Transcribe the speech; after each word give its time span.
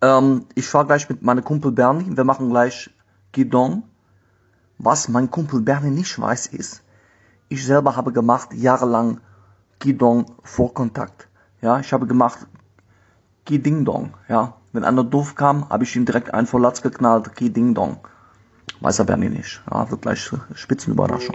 Ähm, 0.00 0.46
ich 0.54 0.66
fahr 0.66 0.86
gleich 0.86 1.08
mit 1.08 1.22
meinem 1.22 1.44
Kumpel 1.44 1.72
Bernie. 1.72 2.16
Wir 2.16 2.24
machen 2.24 2.50
gleich 2.50 2.90
Guidon. 3.32 3.82
Was 4.78 5.08
mein 5.08 5.30
Kumpel 5.30 5.60
Bernie 5.60 5.90
nicht 5.90 6.18
weiß 6.18 6.46
ist, 6.48 6.82
ich 7.48 7.66
selber 7.66 7.96
habe 7.96 8.12
gemacht 8.12 8.54
jahrelang 8.54 9.20
Guidon 9.80 10.26
Vorkontakt. 10.44 11.28
Ja, 11.60 11.80
ich 11.80 11.92
habe 11.92 12.06
gemacht 12.06 12.46
Ding 13.48 13.84
Dong. 13.84 14.12
Ja, 14.28 14.54
wenn 14.72 14.84
einer 14.84 15.02
doof 15.02 15.34
kam, 15.34 15.68
habe 15.70 15.84
ich 15.84 15.96
ihm 15.96 16.04
direkt 16.04 16.34
einen 16.34 16.46
vor 16.46 16.60
Latz 16.60 16.82
geknallt. 16.82 17.30
Ding 17.40 17.74
Dong. 17.74 17.98
Weiß 18.80 18.98
er 18.98 19.06
Bernie 19.06 19.30
nicht. 19.30 19.62
Ja, 19.70 19.90
wird 19.90 20.02
gleich 20.02 20.30
Spitzenüberraschung. 20.54 21.34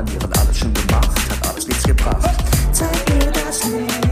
Onanieren, 0.00 0.32
alles 0.32 0.58
schon 0.58 0.72
gemacht, 0.72 1.30
hat 1.30 1.48
alles 1.48 1.66
nichts 1.66 1.84
gebracht. 1.84 2.30
Zeig 2.72 3.08
mir 3.08 3.30
das 3.32 3.64
Licht, 3.64 4.09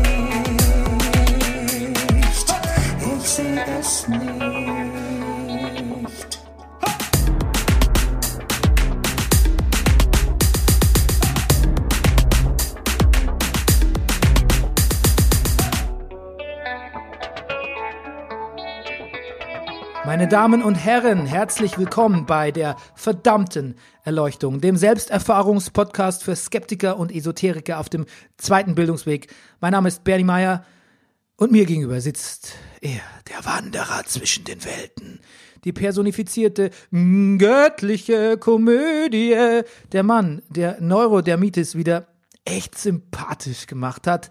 Meine 20.28 20.42
Damen 20.42 20.62
und 20.62 20.74
Herren, 20.74 21.24
herzlich 21.24 21.78
willkommen 21.78 22.26
bei 22.26 22.50
der 22.50 22.76
verdammten 22.94 23.76
Erleuchtung, 24.04 24.60
dem 24.60 24.76
Selbsterfahrungspodcast 24.76 26.22
für 26.22 26.36
Skeptiker 26.36 26.98
und 26.98 27.10
Esoteriker 27.10 27.80
auf 27.80 27.88
dem 27.88 28.04
zweiten 28.36 28.74
Bildungsweg. 28.74 29.32
Mein 29.62 29.72
Name 29.72 29.88
ist 29.88 30.04
Bernie 30.04 30.24
Meyer 30.24 30.66
und 31.38 31.50
mir 31.50 31.64
gegenüber 31.64 32.02
sitzt 32.02 32.56
er, 32.82 33.00
der 33.30 33.46
Wanderer 33.46 34.04
zwischen 34.04 34.44
den 34.44 34.62
Welten, 34.66 35.20
die 35.64 35.72
personifizierte 35.72 36.72
göttliche 36.92 38.36
Komödie, 38.36 39.34
der 39.92 40.02
Mann, 40.02 40.42
der 40.50 40.78
Neurodermitis 40.78 41.74
wieder 41.74 42.06
echt 42.44 42.76
sympathisch 42.76 43.66
gemacht 43.66 44.06
hat. 44.06 44.30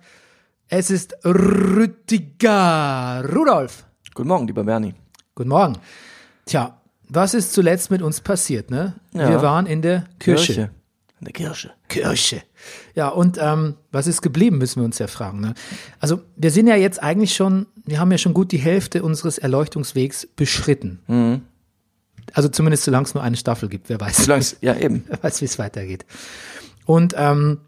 Es 0.67 0.91
ist 0.91 1.17
Rüdiger 1.25 3.25
Rudolf. 3.35 3.87
Guten 4.13 4.27
Morgen, 4.27 4.45
lieber 4.45 4.63
Bernie. 4.63 4.93
Guten 5.37 5.49
Morgen. 5.49 5.77
Tja, 6.47 6.81
was 7.09 7.35
ist 7.35 7.53
zuletzt 7.53 7.91
mit 7.91 8.01
uns 8.01 8.21
passiert, 8.21 8.71
ne? 8.71 8.95
Ja. 9.13 9.29
Wir 9.29 9.43
waren 9.43 9.67
in 9.67 9.83
der 9.83 10.05
Kirche. 10.17 10.71
In 11.19 11.25
der 11.25 11.33
Kirche. 11.33 11.73
Kirche. 11.89 12.41
Ja, 12.95 13.09
und 13.09 13.37
ähm, 13.39 13.75
was 13.91 14.07
ist 14.07 14.23
geblieben, 14.23 14.57
müssen 14.57 14.81
wir 14.81 14.85
uns 14.85 14.97
ja 14.97 15.05
fragen. 15.05 15.39
Ne? 15.39 15.53
Also 15.99 16.21
wir 16.35 16.49
sind 16.49 16.65
ja 16.65 16.75
jetzt 16.75 17.03
eigentlich 17.03 17.35
schon, 17.35 17.67
wir 17.85 17.99
haben 17.99 18.11
ja 18.11 18.17
schon 18.17 18.33
gut 18.33 18.51
die 18.51 18.57
Hälfte 18.57 19.03
unseres 19.03 19.37
Erleuchtungswegs 19.37 20.27
beschritten. 20.35 21.03
Mhm. 21.05 21.41
Also 22.33 22.49
zumindest 22.49 22.85
solange 22.85 23.05
es 23.05 23.13
nur 23.13 23.21
eine 23.21 23.37
Staffel 23.37 23.69
gibt, 23.69 23.89
wer 23.89 24.01
weiß. 24.01 24.25
Solang's, 24.25 24.57
ja, 24.61 24.75
eben. 24.75 25.03
Wer 25.07 25.21
weiß, 25.21 25.41
wie 25.41 25.45
es 25.45 25.59
weitergeht. 25.59 26.03
Und 26.87 27.13
ähm, 27.15 27.59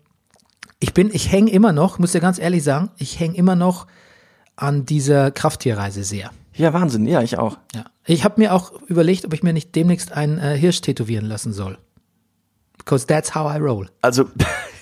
ich 0.80 0.96
bin, 0.96 1.12
ich 1.14 1.32
hänge 1.32 1.52
immer 1.52 1.72
noch, 1.72 2.00
muss 2.00 2.14
ja 2.14 2.20
ganz 2.20 2.40
ehrlich 2.40 2.64
sagen, 2.64 2.90
ich 2.98 3.20
hänge 3.20 3.38
immer 3.38 3.56
noch 3.56 3.86
an 4.56 4.88
dieser 4.88 5.30
Krafttierreise 5.30 6.04
sehr. 6.04 6.32
Ja, 6.60 6.74
Wahnsinn. 6.74 7.06
Ja, 7.06 7.22
ich 7.22 7.38
auch. 7.38 7.58
Ja. 7.74 7.86
Ich 8.06 8.26
habe 8.26 8.36
mir 8.38 8.54
auch 8.54 8.74
überlegt, 8.88 9.24
ob 9.24 9.34
ich 9.34 9.44
mir 9.44 9.54
nicht 9.54 9.74
demnächst 9.76 10.12
einen 10.12 10.40
äh, 10.40 10.58
Hirsch 10.58 10.82
tätowieren 10.82 11.26
lassen 11.26 11.54
soll. 11.54 11.78
Because 12.78 13.08
that's 13.08 13.34
how 13.34 13.50
I 13.50 13.60
roll. 13.60 13.88
Also, 14.02 14.26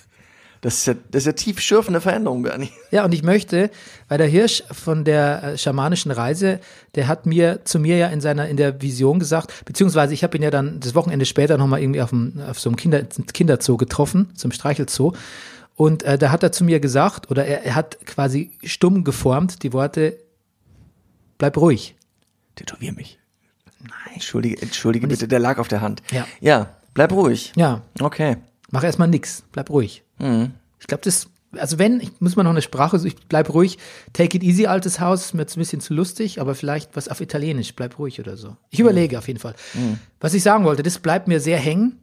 das 0.61 0.79
ist 0.79 0.87
ja, 0.87 0.95
das 1.11 1.21
ist 1.21 1.25
ja 1.27 1.31
tief 1.33 1.59
schürfende 1.59 2.01
Veränderung, 2.01 2.41
Bernie. 2.41 2.71
Ja, 2.91 3.05
und 3.05 3.13
ich 3.13 3.21
möchte, 3.21 3.69
weil 4.07 4.17
der 4.17 4.25
Hirsch 4.25 4.63
von 4.71 5.03
der 5.03 5.43
äh, 5.43 5.57
schamanischen 5.59 6.11
Reise, 6.11 6.59
der 6.95 7.07
hat 7.07 7.27
mir 7.27 7.63
zu 7.63 7.77
mir 7.77 7.97
ja 7.97 8.07
in 8.07 8.21
seiner 8.21 8.47
in 8.47 8.57
der 8.57 8.81
Vision 8.81 9.19
gesagt, 9.19 9.53
beziehungsweise 9.65 10.15
ich 10.15 10.23
habe 10.23 10.35
ihn 10.35 10.41
ja 10.41 10.49
dann 10.49 10.79
das 10.79 10.95
Wochenende 10.95 11.27
später 11.27 11.59
nochmal 11.59 11.81
irgendwie 11.83 12.01
auf, 12.01 12.09
dem, 12.09 12.41
auf 12.49 12.59
so 12.59 12.69
einem 12.69 12.77
Kinder, 12.77 13.03
Kinderzoo 13.03 13.77
getroffen, 13.77 14.31
zum 14.35 14.51
Streichelzoo. 14.51 15.13
Und 15.75 16.01
äh, 16.01 16.17
da 16.17 16.31
hat 16.31 16.41
er 16.41 16.51
zu 16.51 16.63
mir 16.63 16.79
gesagt, 16.79 17.29
oder 17.29 17.45
er, 17.45 17.63
er 17.65 17.75
hat 17.75 18.03
quasi 18.07 18.49
stumm 18.63 19.03
geformt 19.03 19.61
die 19.61 19.73
Worte, 19.73 20.17
bleib 21.37 21.57
ruhig. 21.57 21.95
Tätowier 22.55 22.93
mich. 22.93 23.19
Nein. 23.81 23.91
Entschuldige, 24.15 24.61
entschuldige 24.61 25.07
bitte, 25.07 25.27
der 25.27 25.39
lag 25.39 25.59
auf 25.59 25.67
der 25.67 25.81
Hand. 25.81 26.01
Ja. 26.11 26.25
Ja, 26.39 26.75
bleib 26.93 27.11
ruhig. 27.11 27.53
Ja, 27.55 27.81
Okay. 27.99 28.37
mach 28.71 28.83
erstmal 28.83 29.07
nix, 29.07 29.43
bleib 29.51 29.69
ruhig. 29.69 30.03
Ich 30.19 30.87
glaube, 30.87 31.03
das, 31.03 31.27
also 31.55 31.77
wenn, 31.77 31.99
ich 31.99 32.19
muss 32.19 32.35
mal 32.35 32.43
noch 32.43 32.49
eine 32.51 32.63
Sprache, 32.63 32.97
so 32.97 33.05
ich 33.07 33.15
bleib 33.27 33.53
ruhig, 33.53 33.77
take 34.13 34.35
it 34.37 34.43
easy, 34.43 34.65
altes 34.65 34.99
Haus, 34.99 35.25
ist 35.25 35.33
mir 35.35 35.41
jetzt 35.41 35.55
ein 35.55 35.59
bisschen 35.59 35.79
zu 35.81 35.93
lustig, 35.93 36.41
aber 36.41 36.55
vielleicht 36.55 36.95
was 36.95 37.07
auf 37.07 37.21
Italienisch, 37.21 37.75
bleib 37.75 37.99
ruhig 37.99 38.19
oder 38.19 38.35
so. 38.35 38.57
Ich 38.71 38.79
überlege 38.79 39.19
auf 39.19 39.27
jeden 39.27 39.39
Fall. 39.39 39.53
Was 40.19 40.33
ich 40.33 40.41
sagen 40.41 40.65
wollte, 40.65 40.81
das 40.81 40.97
bleibt 40.97 41.27
mir 41.27 41.39
sehr 41.39 41.59
hängen. 41.59 41.99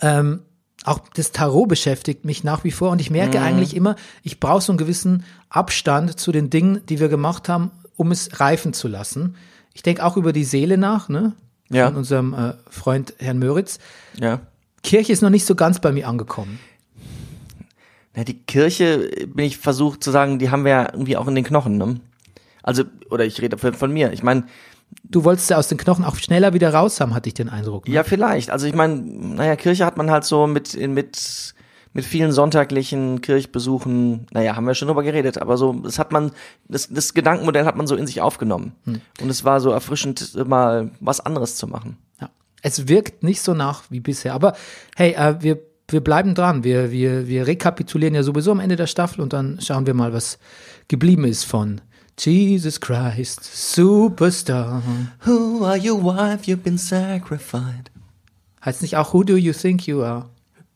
Ähm, 0.00 0.40
auch 0.84 1.00
das 1.14 1.32
Tarot 1.32 1.68
beschäftigt 1.68 2.24
mich 2.24 2.44
nach 2.44 2.64
wie 2.64 2.70
vor 2.70 2.90
und 2.92 3.00
ich 3.00 3.10
merke 3.10 3.40
eigentlich 3.42 3.74
immer, 3.76 3.96
ich 4.22 4.40
brauche 4.40 4.62
so 4.62 4.72
einen 4.72 4.78
gewissen 4.78 5.24
Abstand 5.50 6.18
zu 6.18 6.32
den 6.32 6.50
Dingen, 6.50 6.80
die 6.88 7.00
wir 7.00 7.08
gemacht 7.08 7.48
haben, 7.48 7.72
um 7.98 8.10
es 8.10 8.40
reifen 8.40 8.72
zu 8.72 8.88
lassen. 8.88 9.36
Ich 9.74 9.82
denke 9.82 10.02
auch 10.02 10.16
über 10.16 10.32
die 10.32 10.44
Seele 10.44 10.78
nach, 10.78 11.10
ne? 11.10 11.34
Ja. 11.68 11.88
Von 11.88 11.96
unserem 11.96 12.32
äh, 12.32 12.54
Freund 12.70 13.12
Herrn 13.18 13.38
Möritz. 13.38 13.78
Ja. 14.18 14.40
Kirche 14.82 15.12
ist 15.12 15.20
noch 15.20 15.28
nicht 15.28 15.44
so 15.44 15.54
ganz 15.54 15.80
bei 15.80 15.92
mir 15.92 16.08
angekommen. 16.08 16.58
Na, 18.14 18.24
die 18.24 18.38
Kirche, 18.42 19.10
äh, 19.12 19.26
bin 19.26 19.44
ich 19.44 19.58
versucht 19.58 20.02
zu 20.02 20.10
sagen, 20.10 20.38
die 20.38 20.50
haben 20.50 20.64
wir 20.64 20.72
ja 20.72 20.88
irgendwie 20.92 21.18
auch 21.18 21.28
in 21.28 21.34
den 21.34 21.44
Knochen, 21.44 21.76
ne? 21.76 22.00
Also, 22.62 22.84
oder 23.10 23.26
ich 23.26 23.42
rede 23.42 23.58
von, 23.58 23.74
von 23.74 23.92
mir. 23.92 24.12
Ich 24.12 24.22
meine, 24.22 24.44
Du 25.04 25.24
wolltest 25.24 25.48
ja 25.50 25.56
aus 25.56 25.68
den 25.68 25.78
Knochen 25.78 26.04
auch 26.04 26.16
schneller 26.16 26.52
wieder 26.52 26.72
raus 26.72 27.00
haben, 27.00 27.14
hatte 27.14 27.28
ich 27.28 27.34
den 27.34 27.48
Eindruck. 27.48 27.88
Ne? 27.88 27.94
ja, 27.94 28.04
vielleicht. 28.04 28.50
Also 28.50 28.66
ich 28.66 28.74
meine, 28.74 28.96
naja, 28.96 29.56
Kirche 29.56 29.86
hat 29.86 29.96
man 29.96 30.10
halt 30.10 30.24
so 30.24 30.46
mit, 30.46 30.76
mit, 30.88 31.54
mit 31.92 32.04
vielen 32.04 32.32
sonntaglichen 32.32 33.20
Kirchbesuchen, 33.20 34.26
naja, 34.32 34.56
haben 34.56 34.66
wir 34.66 34.74
schon 34.74 34.88
drüber 34.88 35.02
geredet, 35.02 35.38
aber 35.38 35.56
so, 35.56 35.72
das 35.72 35.98
hat 35.98 36.12
man, 36.12 36.32
das, 36.68 36.88
das 36.88 37.14
Gedankenmodell 37.14 37.64
hat 37.64 37.76
man 37.76 37.86
so 37.86 37.96
in 37.96 38.06
sich 38.06 38.20
aufgenommen. 38.20 38.72
Und 38.84 39.30
es 39.30 39.44
war 39.44 39.60
so 39.60 39.70
erfrischend, 39.70 40.34
mal 40.46 40.90
was 41.00 41.20
anderes 41.20 41.56
zu 41.56 41.66
machen. 41.66 41.96
Ja. 42.20 42.30
Es 42.62 42.88
wirkt 42.88 43.22
nicht 43.22 43.40
so 43.40 43.54
nach 43.54 43.84
wie 43.90 44.00
bisher. 44.00 44.34
Aber 44.34 44.54
hey, 44.96 45.12
äh, 45.12 45.36
wir, 45.40 45.58
wir 45.88 46.02
bleiben 46.02 46.34
dran. 46.34 46.64
Wir, 46.64 46.90
wir, 46.90 47.26
wir 47.26 47.46
rekapitulieren 47.46 48.14
ja 48.14 48.22
sowieso 48.22 48.52
am 48.52 48.60
Ende 48.60 48.76
der 48.76 48.86
Staffel 48.86 49.20
und 49.22 49.32
dann 49.32 49.58
schauen 49.60 49.86
wir 49.86 49.94
mal, 49.94 50.12
was 50.12 50.38
geblieben 50.88 51.24
ist 51.24 51.44
von 51.44 51.80
Jesus 52.18 52.80
Christ, 52.80 53.44
Superstar. 53.44 54.82
Who 55.24 55.64
are 55.64 55.78
your 55.78 56.02
wife, 56.02 56.50
you've 56.50 56.56
been 56.58 56.78
sacrificed. 56.78 57.92
Heißt 58.64 58.82
nicht 58.82 58.96
auch 58.96 59.14
Who 59.14 59.22
do 59.22 59.36
you 59.36 59.52
think 59.52 59.86
you 59.86 60.02
are? 60.02 60.28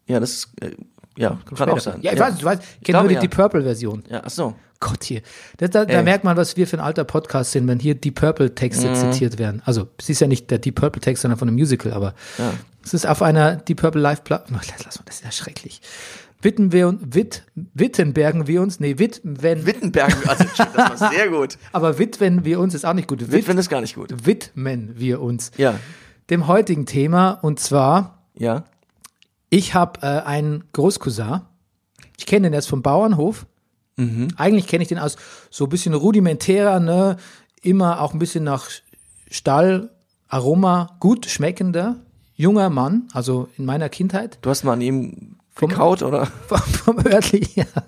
Ja, 0.07 0.21
das, 0.21 0.53
äh, 0.61 0.71
ja, 1.17 1.39
kann 1.55 1.69
auch 1.71 1.81
sein. 1.81 1.99
Ja, 2.03 2.13
ich 2.13 2.19
weiß, 2.21 2.39
du 2.39 2.45
weißt, 2.45 2.63
ich 2.81 2.85
kenne 2.85 2.99
nur 3.01 3.09
die 3.09 3.15
ja. 3.15 3.21
Deep 3.21 3.35
Purple-Version. 3.35 4.05
Ja, 4.09 4.23
ach 4.25 4.31
so. 4.31 4.55
Gott 4.81 5.05
hier. 5.05 5.23
Da, 5.59 5.69
da, 5.69 5.85
da 5.85 6.03
merkt 6.03 6.25
man, 6.25 6.37
was 6.37 6.57
wir 6.57 6.67
für 6.67 6.77
ein 6.77 6.81
alter 6.81 7.05
Podcast 7.05 7.53
sind, 7.53 7.69
wenn 7.69 7.79
hier 7.79 7.95
Deep 7.95 8.17
Purple-Texte 8.17 8.89
Mhm. 8.89 8.95
zitiert 8.97 9.39
werden. 9.39 9.63
Also, 9.65 9.87
es 9.99 10.09
ist 10.11 10.21
ja 10.21 10.27
nicht 10.27 10.51
der 10.51 10.59
Deep 10.59 10.75
Purple-Text, 10.75 11.23
sondern 11.23 11.39
von 11.39 11.47
einem 11.49 11.57
Musical, 11.57 11.93
aber 11.93 12.15
es 12.85 12.93
ist 12.95 13.07
auf 13.07 13.23
einer 13.23 13.57
Deep 13.57 13.81
Purple 13.81 14.01
Live-Platte. 14.01 14.53
Lass 14.85 14.99
mal, 14.99 15.05
das 15.05 15.17
ist 15.17 15.25
ja 15.25 15.31
schrecklich. 15.31 15.81
Witten 16.41 16.73
wir 16.73 16.89
uns, 16.89 17.01
Witt, 17.15 17.45
Wittenbergen 17.55 18.49
wir 18.49 18.61
uns, 18.63 18.81
nee, 18.81 18.99
Witwen, 18.99 19.41
Wittenberg, 19.65 20.17
also 20.29 20.45
das 20.57 20.59
war 21.01 21.11
sehr 21.13 21.29
gut. 21.29 21.57
aber 21.71 22.01
Witwen 22.01 22.45
wir 22.45 22.59
uns 22.59 22.75
ist 22.75 22.85
auch 22.85 22.95
nicht 22.95 23.07
gut. 23.07 23.21
Wit, 23.21 23.31
Witwen 23.31 23.59
ist 23.59 23.69
gar 23.69 23.81
nicht 23.81 23.95
gut. 23.95 24.27
widmen 24.27 24.95
wir 24.99 25.21
uns 25.23 25.53
Ja, 25.57 25.79
dem 26.31 26.49
heutigen 26.49 26.85
Thema 26.87 27.31
und 27.31 27.61
zwar 27.61 28.25
ja. 28.35 28.65
Ich 29.55 29.75
habe 29.75 30.01
äh, 30.01 30.07
einen 30.07 30.65
Großcousin. 30.73 31.43
Ich 32.17 32.25
kenne 32.25 32.47
den 32.47 32.55
erst 32.55 32.71
vom 32.71 32.81
Bauernhof. 32.81 33.45
Eigentlich 34.39 34.67
kenne 34.67 34.81
ich 34.81 34.89
den 34.89 34.99
aus 34.99 35.17
so 35.51 35.65
ein 35.65 35.69
bisschen 35.69 35.93
rudimentärer, 35.93 36.81
ne, 36.81 37.19
immer 37.61 38.01
auch 38.01 38.15
ein 38.15 38.19
bisschen 38.19 38.45
nach 38.45 38.71
Stall, 39.31 39.91
Aroma, 40.27 40.97
gut 41.01 41.27
schmeckender, 41.27 41.97
junger 42.35 42.71
Mann, 42.71 43.09
also 43.13 43.51
in 43.59 43.67
meiner 43.67 43.91
Kindheit, 43.91 44.39
Du 44.41 44.49
hast 44.49 44.65
mal 44.65 44.73
an 44.73 44.81
ihm 44.81 45.37
gekaut, 45.55 46.03
oder? 46.03 46.25
vom, 46.47 46.59
vom, 46.59 47.07
örtlichen, 47.07 47.53
ja, 47.55 47.83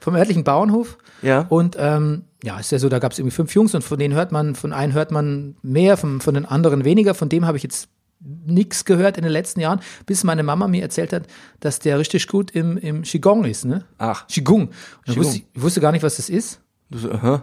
vom 0.00 0.16
örtlichen 0.16 0.44
Bauernhof. 0.44 0.98
Ja. 1.22 1.46
Und 1.48 1.76
ähm, 1.78 2.24
ja, 2.44 2.58
ist 2.58 2.72
ja 2.72 2.78
so, 2.78 2.90
da 2.90 2.98
gab 2.98 3.12
es 3.12 3.18
irgendwie 3.18 3.34
fünf 3.34 3.54
Jungs 3.54 3.74
und 3.74 3.82
von 3.82 3.98
denen 3.98 4.12
hört 4.12 4.32
man, 4.32 4.54
von 4.54 4.74
einem 4.74 4.92
hört 4.92 5.12
man 5.12 5.56
mehr, 5.62 5.96
von, 5.96 6.20
von 6.20 6.34
den 6.34 6.44
anderen 6.44 6.84
weniger. 6.84 7.14
Von 7.14 7.30
dem 7.30 7.46
habe 7.46 7.56
ich 7.56 7.62
jetzt 7.62 7.88
nichts 8.20 8.84
gehört 8.84 9.16
in 9.16 9.22
den 9.22 9.32
letzten 9.32 9.60
Jahren, 9.60 9.80
bis 10.06 10.24
meine 10.24 10.42
Mama 10.42 10.68
mir 10.68 10.82
erzählt 10.82 11.12
hat, 11.12 11.26
dass 11.60 11.78
der 11.78 11.98
richtig 11.98 12.28
gut 12.28 12.50
im, 12.50 12.76
im 12.76 13.02
Qigong 13.02 13.44
ist, 13.44 13.64
ne? 13.64 13.84
Ach. 13.98 14.26
Qigong. 14.26 14.70
Qigong. 15.04 15.24
wusste, 15.24 15.42
ich 15.52 15.62
wusste 15.62 15.80
gar 15.80 15.92
nicht, 15.92 16.02
was 16.02 16.16
das 16.16 16.28
ist. 16.28 16.60
Du 16.90 16.98
so, 16.98 17.12
aha. 17.12 17.42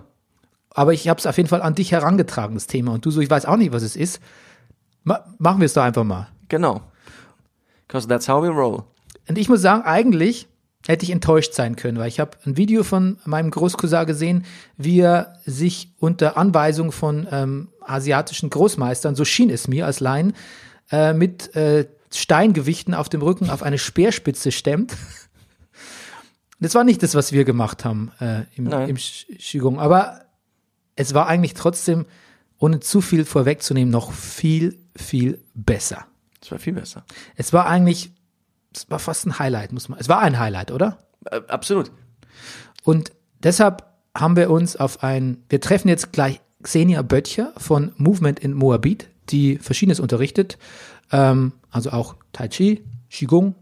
Aber 0.71 0.93
ich 0.93 1.07
habe 1.07 1.19
es 1.19 1.27
auf 1.27 1.37
jeden 1.37 1.49
Fall 1.49 1.61
an 1.61 1.75
dich 1.75 1.91
herangetragen, 1.91 2.55
das 2.55 2.67
Thema. 2.67 2.93
Und 2.93 3.05
du 3.05 3.11
so, 3.11 3.21
ich 3.21 3.29
weiß 3.29 3.45
auch 3.45 3.57
nicht, 3.57 3.71
was 3.71 3.83
es 3.83 3.95
ist. 3.95 4.19
Ma 5.03 5.23
machen 5.37 5.59
wir 5.59 5.65
es 5.65 5.73
doch 5.73 5.83
einfach 5.83 6.03
mal. 6.03 6.29
Genau. 6.49 6.81
Because 7.87 8.07
that's 8.07 8.27
how 8.27 8.41
we 8.41 8.47
roll. 8.47 8.83
Und 9.27 9.37
ich 9.37 9.49
muss 9.49 9.61
sagen, 9.61 9.83
eigentlich 9.83 10.47
hätte 10.87 11.05
ich 11.05 11.11
enttäuscht 11.11 11.53
sein 11.53 11.75
können, 11.75 11.97
weil 11.97 12.07
ich 12.07 12.19
habe 12.19 12.37
ein 12.45 12.57
Video 12.57 12.83
von 12.83 13.17
meinem 13.25 13.51
Großcousin 13.51 14.05
gesehen, 14.05 14.45
wie 14.77 14.99
er 14.99 15.39
sich 15.45 15.93
unter 15.99 16.37
Anweisung 16.37 16.91
von 16.91 17.27
ähm, 17.31 17.69
asiatischen 17.81 18.49
Großmeistern, 18.49 19.15
so 19.15 19.25
schien 19.25 19.49
es 19.49 19.67
mir 19.67 19.85
als 19.85 19.99
Laien, 19.99 20.33
äh, 20.91 21.13
mit 21.13 21.55
äh, 21.55 21.87
Steingewichten 22.13 22.93
auf 22.93 23.09
dem 23.09 23.21
Rücken 23.21 23.49
auf 23.49 23.63
eine 23.63 23.77
Speerspitze 23.77 24.51
stemmt. 24.51 24.95
Das 26.59 26.75
war 26.75 26.85
nicht 26.85 27.03
das, 27.03 27.13
was 27.13 27.33
wir 27.33 27.43
gemacht 27.43 27.83
haben 27.83 28.13
äh, 28.21 28.43
im, 28.55 28.63
Nein. 28.63 28.87
im 28.87 28.95
Qigong, 28.95 29.81
aber 29.81 30.21
es 30.95 31.13
war 31.13 31.27
eigentlich 31.27 31.55
trotzdem, 31.55 32.05
ohne 32.57 32.79
zu 32.79 33.01
viel 33.01 33.25
vorwegzunehmen, 33.25 33.91
noch 33.91 34.13
viel, 34.13 34.79
viel 34.95 35.43
besser. 35.53 36.05
Das 36.39 36.51
war 36.51 36.59
viel 36.59 36.71
besser. 36.71 37.03
Es 37.35 37.51
war 37.51 37.65
eigentlich, 37.65 38.13
es 38.75 38.89
war 38.89 38.99
fast 38.99 39.25
ein 39.25 39.39
Highlight, 39.39 39.71
muss 39.71 39.89
man. 39.89 39.99
Es 39.99 40.09
war 40.09 40.19
ein 40.19 40.39
Highlight, 40.39 40.71
oder? 40.71 40.97
Äh, 41.29 41.41
absolut. 41.47 41.91
Und 42.83 43.11
deshalb 43.41 43.83
haben 44.15 44.35
wir 44.35 44.49
uns 44.49 44.75
auf 44.75 45.03
ein, 45.03 45.43
wir 45.49 45.61
treffen 45.61 45.87
jetzt 45.87 46.11
gleich 46.11 46.41
Xenia 46.61 47.01
Böttcher 47.01 47.53
von 47.57 47.91
Movement 47.97 48.39
in 48.39 48.53
Moabit, 48.53 49.09
die 49.29 49.57
Verschiedenes 49.57 49.99
unterrichtet, 49.99 50.57
ähm, 51.11 51.53
also 51.71 51.91
auch 51.91 52.15
Tai 52.31 52.47
Chi, 52.47 52.83
Qigong, 53.09 53.55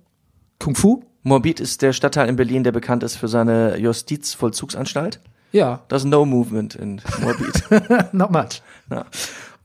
Kung 0.59 0.75
Fu. 0.75 1.03
Moabit 1.23 1.59
ist 1.59 1.81
der 1.81 1.93
Stadtteil 1.93 2.29
in 2.29 2.35
Berlin, 2.35 2.63
der 2.63 2.71
bekannt 2.71 3.03
ist 3.03 3.15
für 3.15 3.27
seine 3.27 3.77
Justizvollzugsanstalt. 3.77 5.19
Ja, 5.51 5.81
Das 5.87 6.03
ist 6.03 6.07
No 6.09 6.25
Movement 6.25 6.75
in 6.75 7.01
Moabit. 7.21 8.13
not 8.13 8.31
much. 8.31 8.61
ja. 8.89 9.05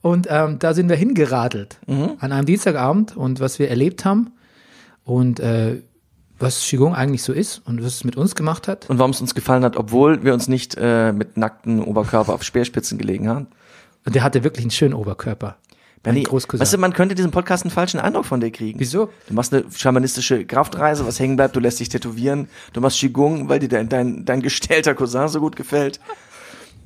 Und 0.02 0.26
ähm, 0.30 0.58
da 0.58 0.74
sind 0.74 0.88
wir 0.88 0.96
hingeradelt 0.96 1.78
an 1.88 2.32
einem 2.32 2.46
Dienstagabend 2.46 3.16
und 3.16 3.40
was 3.40 3.58
wir 3.58 3.68
erlebt 3.70 4.04
haben 4.04 4.32
und 5.06 5.40
äh, 5.40 5.82
was 6.38 6.60
Qigong 6.60 6.94
eigentlich 6.94 7.22
so 7.22 7.32
ist 7.32 7.62
und 7.64 7.82
was 7.82 7.94
es 7.94 8.04
mit 8.04 8.16
uns 8.16 8.34
gemacht 8.34 8.68
hat. 8.68 8.90
Und 8.90 8.98
warum 8.98 9.12
es 9.12 9.20
uns 9.20 9.34
gefallen 9.34 9.64
hat, 9.64 9.76
obwohl 9.76 10.22
wir 10.24 10.34
uns 10.34 10.48
nicht 10.48 10.76
äh, 10.78 11.12
mit 11.12 11.38
nackten 11.38 11.82
Oberkörper 11.82 12.34
auf 12.34 12.42
Speerspitzen 12.42 12.98
gelegen 12.98 13.28
haben. 13.28 13.46
Und 14.04 14.14
der 14.14 14.22
hatte 14.22 14.44
wirklich 14.44 14.64
einen 14.64 14.72
schönen 14.72 14.92
Oberkörper. 14.94 15.56
Benny, 16.02 16.24
Großcousin. 16.24 16.60
weißt 16.60 16.74
du, 16.74 16.78
man 16.78 16.92
könnte 16.92 17.14
diesen 17.14 17.30
Podcast 17.30 17.64
einen 17.64 17.70
falschen 17.70 17.98
Eindruck 17.98 18.26
von 18.26 18.40
dir 18.40 18.50
kriegen. 18.50 18.78
Wieso? 18.78 19.08
Du 19.28 19.34
machst 19.34 19.54
eine 19.54 19.64
schamanistische 19.74 20.44
Kraftreise, 20.44 21.06
was 21.06 21.18
hängen 21.18 21.36
bleibt, 21.36 21.56
du 21.56 21.60
lässt 21.60 21.80
dich 21.80 21.88
tätowieren, 21.88 22.48
du 22.72 22.80
machst 22.80 22.98
Qigong, 22.98 23.48
weil 23.48 23.58
dir 23.60 23.68
dein, 23.68 23.88
dein, 23.88 24.24
dein 24.24 24.42
gestellter 24.42 24.94
Cousin 24.94 25.28
so 25.28 25.40
gut 25.40 25.56
gefällt. 25.56 26.00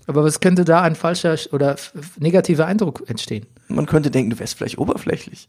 Aber 0.07 0.25
was 0.25 0.41
könnte 0.41 0.65
da 0.65 0.83
ein 0.83 0.95
falscher 0.95 1.37
oder 1.53 1.77
negativer 2.19 2.67
Eindruck 2.67 3.03
entstehen? 3.09 3.47
Man 3.69 3.87
könnte 3.87 4.11
denken, 4.11 4.31
du 4.31 4.39
wärst 4.39 4.57
vielleicht 4.57 4.79
oberflächlich. 4.79 5.49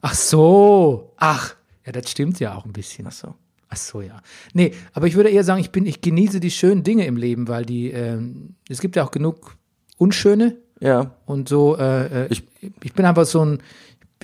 Ach 0.00 0.14
so. 0.14 1.12
Ach, 1.16 1.54
ja, 1.86 1.92
das 1.92 2.10
stimmt 2.10 2.40
ja 2.40 2.54
auch 2.54 2.64
ein 2.64 2.72
bisschen. 2.72 3.06
Ach 3.06 3.12
so. 3.12 3.34
Ach 3.68 3.76
so, 3.76 4.00
ja. 4.00 4.20
Nee, 4.52 4.72
aber 4.92 5.06
ich 5.06 5.16
würde 5.16 5.30
eher 5.30 5.44
sagen, 5.44 5.60
ich 5.60 5.72
bin, 5.72 5.86
ich 5.86 6.00
genieße 6.00 6.40
die 6.40 6.50
schönen 6.50 6.84
Dinge 6.84 7.06
im 7.06 7.16
Leben, 7.16 7.48
weil 7.48 7.64
die, 7.64 7.90
ähm, 7.90 8.54
es 8.68 8.80
gibt 8.80 8.96
ja 8.96 9.04
auch 9.04 9.10
genug 9.10 9.56
unschöne 9.96 10.56
Ja, 10.80 11.16
und 11.26 11.48
so, 11.48 11.76
äh, 11.76 12.24
äh, 12.24 12.26
ich, 12.30 12.44
ich 12.82 12.92
bin 12.92 13.04
einfach 13.04 13.24
so 13.24 13.44
ein, 13.44 13.62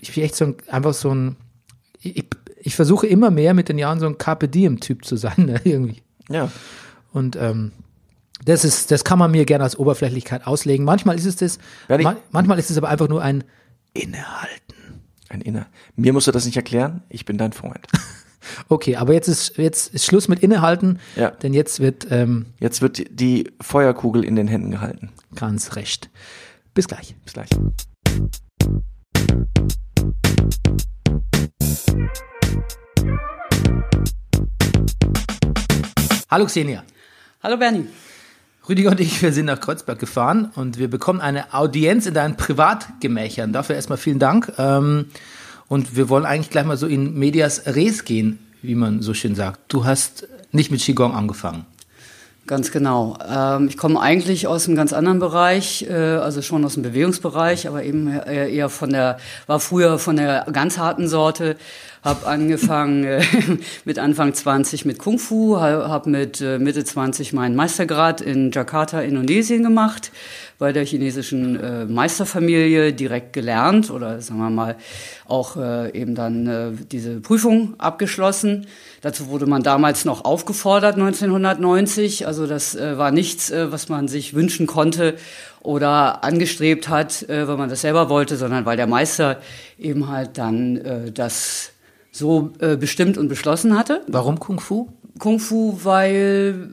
ich 0.00 0.14
bin 0.14 0.24
echt 0.24 0.36
so 0.36 0.46
ein, 0.46 0.56
einfach 0.68 0.94
so 0.94 1.12
ein, 1.14 1.36
ich, 2.00 2.24
ich 2.58 2.76
versuche 2.76 3.06
immer 3.06 3.30
mehr 3.30 3.54
mit 3.54 3.68
den 3.68 3.78
Jahren 3.78 3.98
so 3.98 4.06
ein 4.06 4.18
Carpe 4.18 4.48
Diem-Typ 4.48 5.04
zu 5.04 5.16
sein, 5.16 5.34
ne, 5.46 5.60
irgendwie. 5.64 6.02
ja. 6.28 6.50
Und 7.12 7.34
ähm, 7.34 7.72
das 8.44 8.64
ist, 8.64 8.90
das 8.90 9.04
kann 9.04 9.18
man 9.18 9.32
mir 9.32 9.44
gerne 9.44 9.64
als 9.64 9.78
Oberflächlichkeit 9.78 10.46
auslegen. 10.46 10.86
Manchmal 10.86 11.16
ist 11.16 11.26
es 11.26 11.36
das, 11.36 11.58
man, 11.88 12.16
manchmal 12.30 12.58
ist 12.58 12.70
es 12.70 12.78
aber 12.78 12.88
einfach 12.88 13.08
nur 13.08 13.20
ein 13.20 13.44
Innehalten. 13.92 14.69
Ein 15.30 15.40
Inner. 15.42 15.66
Mir 15.94 16.12
musst 16.12 16.26
du 16.26 16.32
das 16.32 16.44
nicht 16.44 16.56
erklären, 16.56 17.02
ich 17.08 17.24
bin 17.24 17.38
dein 17.38 17.52
Freund. 17.52 17.86
Okay, 18.70 18.96
aber 18.96 19.12
jetzt 19.12 19.28
ist 19.28 19.58
jetzt 19.58 19.92
ist 19.94 20.06
Schluss 20.06 20.26
mit 20.26 20.40
Innehalten, 20.40 20.98
Ja. 21.14 21.30
denn 21.30 21.52
jetzt 21.52 21.78
wird 21.78 22.06
ähm, 22.10 22.46
Jetzt 22.58 22.80
wird 22.80 23.04
die 23.20 23.50
Feuerkugel 23.60 24.24
in 24.24 24.34
den 24.34 24.48
Händen 24.48 24.70
gehalten. 24.70 25.10
ganz 25.36 25.76
recht. 25.76 26.08
Bis 26.72 26.88
gleich. 26.88 27.14
Bis 27.22 27.34
gleich. 27.34 27.50
Hallo 36.30 36.46
Xenia. 36.46 36.84
Hallo 37.42 37.56
Bernie. 37.56 37.86
Rüdiger 38.70 38.92
und 38.92 39.00
ich, 39.00 39.20
wir 39.20 39.32
sind 39.32 39.46
nach 39.46 39.58
Kreuzberg 39.58 39.98
gefahren 39.98 40.52
und 40.54 40.78
wir 40.78 40.88
bekommen 40.88 41.20
eine 41.20 41.52
Audienz 41.54 42.06
in 42.06 42.14
deinen 42.14 42.36
Privatgemächern. 42.36 43.52
Dafür 43.52 43.74
erstmal 43.74 43.98
vielen 43.98 44.20
Dank. 44.20 44.52
Ähm, 44.58 45.06
und 45.66 45.96
wir 45.96 46.08
wollen 46.08 46.24
eigentlich 46.24 46.50
gleich 46.50 46.64
mal 46.64 46.76
so 46.76 46.86
in 46.86 47.18
medias 47.18 47.66
res 47.66 48.04
gehen, 48.04 48.38
wie 48.62 48.76
man 48.76 49.02
so 49.02 49.12
schön 49.12 49.34
sagt. 49.34 49.60
Du 49.72 49.86
hast 49.86 50.28
nicht 50.52 50.70
mit 50.70 50.80
Qigong 50.82 51.16
angefangen. 51.16 51.66
Ganz 52.50 52.72
genau. 52.72 53.16
Ähm, 53.32 53.68
ich 53.68 53.76
komme 53.76 54.00
eigentlich 54.00 54.48
aus 54.48 54.66
einem 54.66 54.74
ganz 54.74 54.92
anderen 54.92 55.20
Bereich, 55.20 55.86
äh, 55.88 55.94
also 55.94 56.42
schon 56.42 56.64
aus 56.64 56.74
dem 56.74 56.82
Bewegungsbereich, 56.82 57.68
aber 57.68 57.84
eben 57.84 58.08
äh, 58.08 58.52
eher 58.52 58.68
von 58.68 58.90
der, 58.90 59.18
war 59.46 59.60
früher 59.60 60.00
von 60.00 60.16
der 60.16 60.46
ganz 60.52 60.76
harten 60.76 61.06
Sorte, 61.06 61.54
habe 62.02 62.26
angefangen 62.26 63.04
äh, 63.04 63.22
mit 63.84 64.00
Anfang 64.00 64.34
20 64.34 64.84
mit 64.84 64.98
Kung 64.98 65.20
Fu, 65.20 65.60
habe 65.60 66.10
mit 66.10 66.40
äh, 66.40 66.58
Mitte 66.58 66.82
20 66.82 67.32
meinen 67.34 67.54
Meistergrad 67.54 68.20
in 68.20 68.50
Jakarta, 68.50 69.00
Indonesien 69.00 69.62
gemacht, 69.62 70.10
bei 70.58 70.72
der 70.72 70.84
chinesischen 70.84 71.90
Meisterfamilie 71.90 72.92
direkt 72.92 73.32
gelernt 73.32 73.90
oder 73.90 74.20
sagen 74.20 74.40
wir 74.40 74.50
mal 74.50 74.76
auch 75.26 75.56
eben 75.56 76.14
dann 76.14 76.86
diese 76.92 77.20
Prüfung 77.20 77.76
abgeschlossen. 77.78 78.66
Dazu 79.00 79.28
wurde 79.28 79.46
man 79.46 79.62
damals 79.62 80.04
noch 80.04 80.26
aufgefordert 80.26 80.96
1990, 80.96 82.26
also 82.26 82.39
das 82.46 82.74
äh, 82.74 82.98
war 82.98 83.10
nichts, 83.10 83.50
äh, 83.50 83.72
was 83.72 83.88
man 83.88 84.08
sich 84.08 84.34
wünschen 84.34 84.66
konnte 84.66 85.16
oder 85.62 86.24
angestrebt 86.24 86.88
hat, 86.88 87.28
äh, 87.28 87.46
weil 87.46 87.56
man 87.56 87.68
das 87.68 87.82
selber 87.82 88.08
wollte, 88.08 88.36
sondern 88.36 88.64
weil 88.64 88.76
der 88.76 88.86
Meister 88.86 89.40
eben 89.78 90.08
halt 90.08 90.38
dann 90.38 90.76
äh, 90.78 91.12
das 91.12 91.72
so 92.12 92.52
äh, 92.58 92.76
bestimmt 92.76 93.18
und 93.18 93.28
beschlossen 93.28 93.78
hatte. 93.78 94.02
Warum 94.08 94.40
Kung 94.40 94.60
Fu? 94.60 94.88
Kung 95.18 95.38
Fu, 95.38 95.78
weil, 95.82 96.70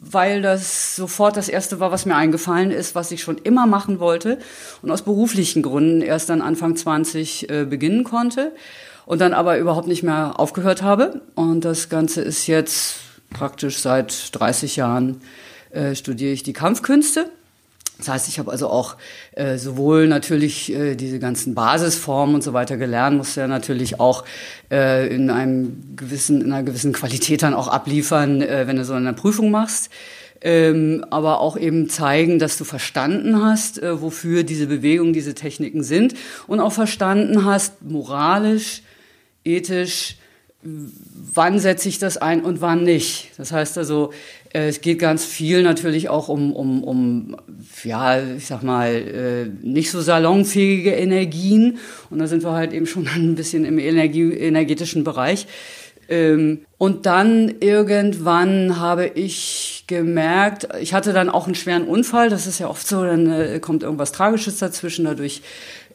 weil 0.00 0.42
das 0.42 0.96
sofort 0.96 1.36
das 1.36 1.48
erste 1.48 1.80
war, 1.80 1.90
was 1.90 2.06
mir 2.06 2.16
eingefallen 2.16 2.70
ist, 2.70 2.94
was 2.94 3.10
ich 3.10 3.22
schon 3.22 3.38
immer 3.38 3.66
machen 3.66 4.00
wollte 4.00 4.38
und 4.82 4.90
aus 4.90 5.02
beruflichen 5.02 5.62
Gründen 5.62 6.02
erst 6.02 6.28
dann 6.28 6.42
Anfang 6.42 6.76
20 6.76 7.50
äh, 7.50 7.64
beginnen 7.64 8.04
konnte 8.04 8.52
und 9.06 9.20
dann 9.20 9.32
aber 9.32 9.58
überhaupt 9.58 9.88
nicht 9.88 10.02
mehr 10.02 10.38
aufgehört 10.38 10.82
habe. 10.82 11.22
Und 11.34 11.64
das 11.64 11.88
Ganze 11.88 12.20
ist 12.20 12.46
jetzt 12.46 13.00
praktisch 13.30 13.78
seit 13.78 14.38
30 14.38 14.76
Jahren 14.76 15.20
äh, 15.70 15.94
studiere 15.94 16.32
ich 16.32 16.42
die 16.42 16.52
Kampfkünste. 16.52 17.30
Das 18.00 18.08
heißt, 18.08 18.28
ich 18.28 18.38
habe 18.38 18.50
also 18.50 18.68
auch 18.68 18.96
äh, 19.32 19.58
sowohl 19.58 20.08
natürlich 20.08 20.72
äh, 20.72 20.94
diese 20.94 21.18
ganzen 21.18 21.54
Basisformen 21.54 22.34
und 22.34 22.42
so 22.42 22.54
weiter 22.54 22.76
gelernt, 22.76 23.16
musste 23.16 23.40
ja 23.40 23.46
natürlich 23.46 24.00
auch 24.00 24.24
äh, 24.70 25.14
in 25.14 25.28
einem 25.28 25.96
gewissen, 25.96 26.40
in 26.40 26.52
einer 26.52 26.62
gewissen 26.62 26.92
Qualität 26.92 27.42
dann 27.42 27.54
auch 27.54 27.68
abliefern, 27.68 28.40
äh, 28.40 28.66
wenn 28.66 28.76
du 28.76 28.84
so 28.84 28.94
eine 28.94 29.12
Prüfung 29.12 29.50
machst. 29.50 29.90
Ähm, 30.42 31.04
aber 31.10 31.40
auch 31.40 31.58
eben 31.58 31.90
zeigen, 31.90 32.38
dass 32.38 32.56
du 32.56 32.64
verstanden 32.64 33.44
hast, 33.44 33.82
äh, 33.82 34.00
wofür 34.00 34.42
diese 34.42 34.66
Bewegungen, 34.66 35.12
diese 35.12 35.34
Techniken 35.34 35.82
sind 35.82 36.14
und 36.46 36.60
auch 36.60 36.72
verstanden 36.72 37.44
hast, 37.44 37.82
moralisch, 37.82 38.80
ethisch, 39.44 40.16
wann 40.62 41.58
setze 41.58 41.88
ich 41.88 41.98
das 41.98 42.18
ein 42.18 42.42
und 42.42 42.60
wann 42.60 42.82
nicht. 42.82 43.30
Das 43.38 43.50
heißt 43.50 43.78
also, 43.78 44.12
äh, 44.52 44.68
es 44.68 44.80
geht 44.80 44.98
ganz 44.98 45.24
viel 45.24 45.62
natürlich 45.62 46.08
auch 46.08 46.28
um, 46.28 46.52
um, 46.52 46.84
um 46.84 47.36
ja, 47.82 48.20
ich 48.36 48.46
sag 48.46 48.62
mal, 48.62 48.90
äh, 48.90 49.66
nicht 49.66 49.90
so 49.90 50.00
salonfähige 50.00 50.92
Energien. 50.92 51.78
Und 52.10 52.18
da 52.18 52.26
sind 52.26 52.44
wir 52.44 52.52
halt 52.52 52.72
eben 52.72 52.86
schon 52.86 53.08
ein 53.14 53.36
bisschen 53.36 53.64
im 53.64 53.78
Energie, 53.78 54.32
energetischen 54.32 55.02
Bereich. 55.02 55.46
Ähm, 56.10 56.62
und 56.76 57.06
dann 57.06 57.54
irgendwann 57.60 58.78
habe 58.78 59.06
ich 59.06 59.84
gemerkt, 59.86 60.68
ich 60.80 60.92
hatte 60.92 61.12
dann 61.12 61.30
auch 61.30 61.46
einen 61.46 61.54
schweren 61.54 61.84
Unfall, 61.84 62.28
das 62.30 62.48
ist 62.48 62.58
ja 62.58 62.68
oft 62.68 62.86
so, 62.86 63.04
dann 63.04 63.30
äh, 63.30 63.60
kommt 63.60 63.84
irgendwas 63.84 64.10
Tragisches 64.10 64.58
dazwischen, 64.58 65.04
dadurch 65.04 65.42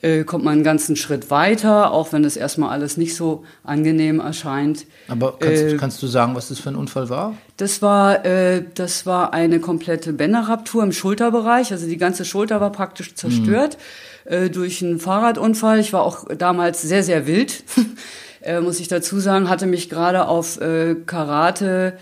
äh, 0.05 0.23
kommt 0.23 0.43
man 0.43 0.53
einen 0.53 0.63
ganzen 0.63 0.95
Schritt 0.95 1.31
weiter, 1.31 1.91
auch 1.91 2.13
wenn 2.13 2.23
es 2.23 2.37
erstmal 2.37 2.69
alles 2.69 2.95
nicht 2.95 3.15
so 3.15 3.43
angenehm 3.63 4.19
erscheint. 4.19 4.85
Aber 5.07 5.37
kannst, 5.39 5.63
Äh, 5.63 5.77
kannst 5.77 6.03
du 6.03 6.07
sagen, 6.07 6.35
was 6.35 6.49
das 6.49 6.59
für 6.59 6.69
ein 6.69 6.75
Unfall 6.75 7.09
war? 7.09 7.33
Das 7.57 7.81
war, 7.81 8.23
äh, 8.23 8.63
das 8.75 9.05
war 9.07 9.33
eine 9.33 9.59
komplette 9.59 10.13
Bänderraptur 10.13 10.83
im 10.83 10.91
Schulterbereich. 10.91 11.71
Also 11.71 11.87
die 11.87 11.97
ganze 11.97 12.23
Schulter 12.23 12.61
war 12.61 12.71
praktisch 12.71 13.15
zerstört 13.15 13.77
äh, 14.25 14.49
durch 14.51 14.83
einen 14.83 14.99
Fahrradunfall. 14.99 15.79
Ich 15.79 15.91
war 15.91 16.03
auch 16.03 16.25
damals 16.37 16.83
sehr, 16.83 17.01
sehr 17.03 17.25
wild, 17.25 17.63
äh, 18.41 18.59
muss 18.61 18.79
ich 18.79 18.87
dazu 18.87 19.19
sagen. 19.19 19.49
Hatte 19.49 19.65
mich 19.65 19.89
gerade 19.89 20.27
auf 20.27 20.61
äh, 20.61 20.95
Karate 21.05 21.93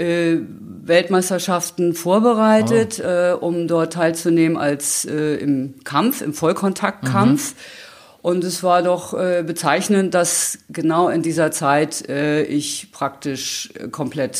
äh, 0.00 0.38
Weltmeisterschaften 0.82 1.94
vorbereitet, 1.94 2.98
äh, 2.98 3.34
um 3.38 3.68
dort 3.68 3.92
teilzunehmen 3.92 4.56
als 4.56 5.04
äh, 5.04 5.34
im 5.36 5.74
Kampf, 5.84 6.22
im 6.22 6.32
Vollkontaktkampf. 6.32 7.54
Und 8.22 8.44
es 8.44 8.62
war 8.62 8.82
doch 8.82 9.14
äh, 9.14 9.42
bezeichnend, 9.46 10.14
dass 10.14 10.58
genau 10.68 11.08
in 11.08 11.22
dieser 11.22 11.50
Zeit 11.50 12.08
äh, 12.08 12.42
ich 12.42 12.92
praktisch 12.92 13.70
äh, 13.74 13.88
komplett 13.88 14.38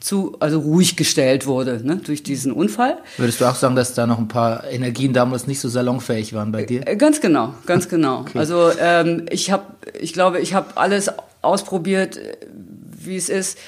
zu, 0.00 0.36
also 0.40 0.60
ruhig 0.60 0.96
gestellt 0.96 1.46
wurde 1.46 1.80
ne, 1.84 1.96
durch 1.96 2.22
diesen 2.22 2.52
Unfall. 2.52 2.98
Würdest 3.16 3.40
du 3.40 3.46
auch 3.46 3.54
sagen, 3.54 3.76
dass 3.76 3.94
da 3.94 4.06
noch 4.06 4.18
ein 4.18 4.28
paar 4.28 4.64
Energien 4.70 5.12
damals 5.12 5.46
nicht 5.46 5.60
so 5.60 5.68
salonfähig 5.68 6.32
waren 6.34 6.52
bei 6.52 6.64
dir? 6.64 6.86
Äh, 6.86 6.96
Ganz 6.96 7.20
genau, 7.20 7.54
ganz 7.66 7.88
genau. 7.90 8.24
Also 8.34 8.70
ähm, 8.80 9.26
ich 9.30 9.50
habe, 9.50 9.64
ich 10.00 10.12
glaube, 10.12 10.40
ich 10.40 10.54
habe 10.54 10.76
alles 10.76 11.10
ausprobiert, 11.42 12.18
wie 12.50 13.16
es 13.16 13.28
ist, 13.28 13.58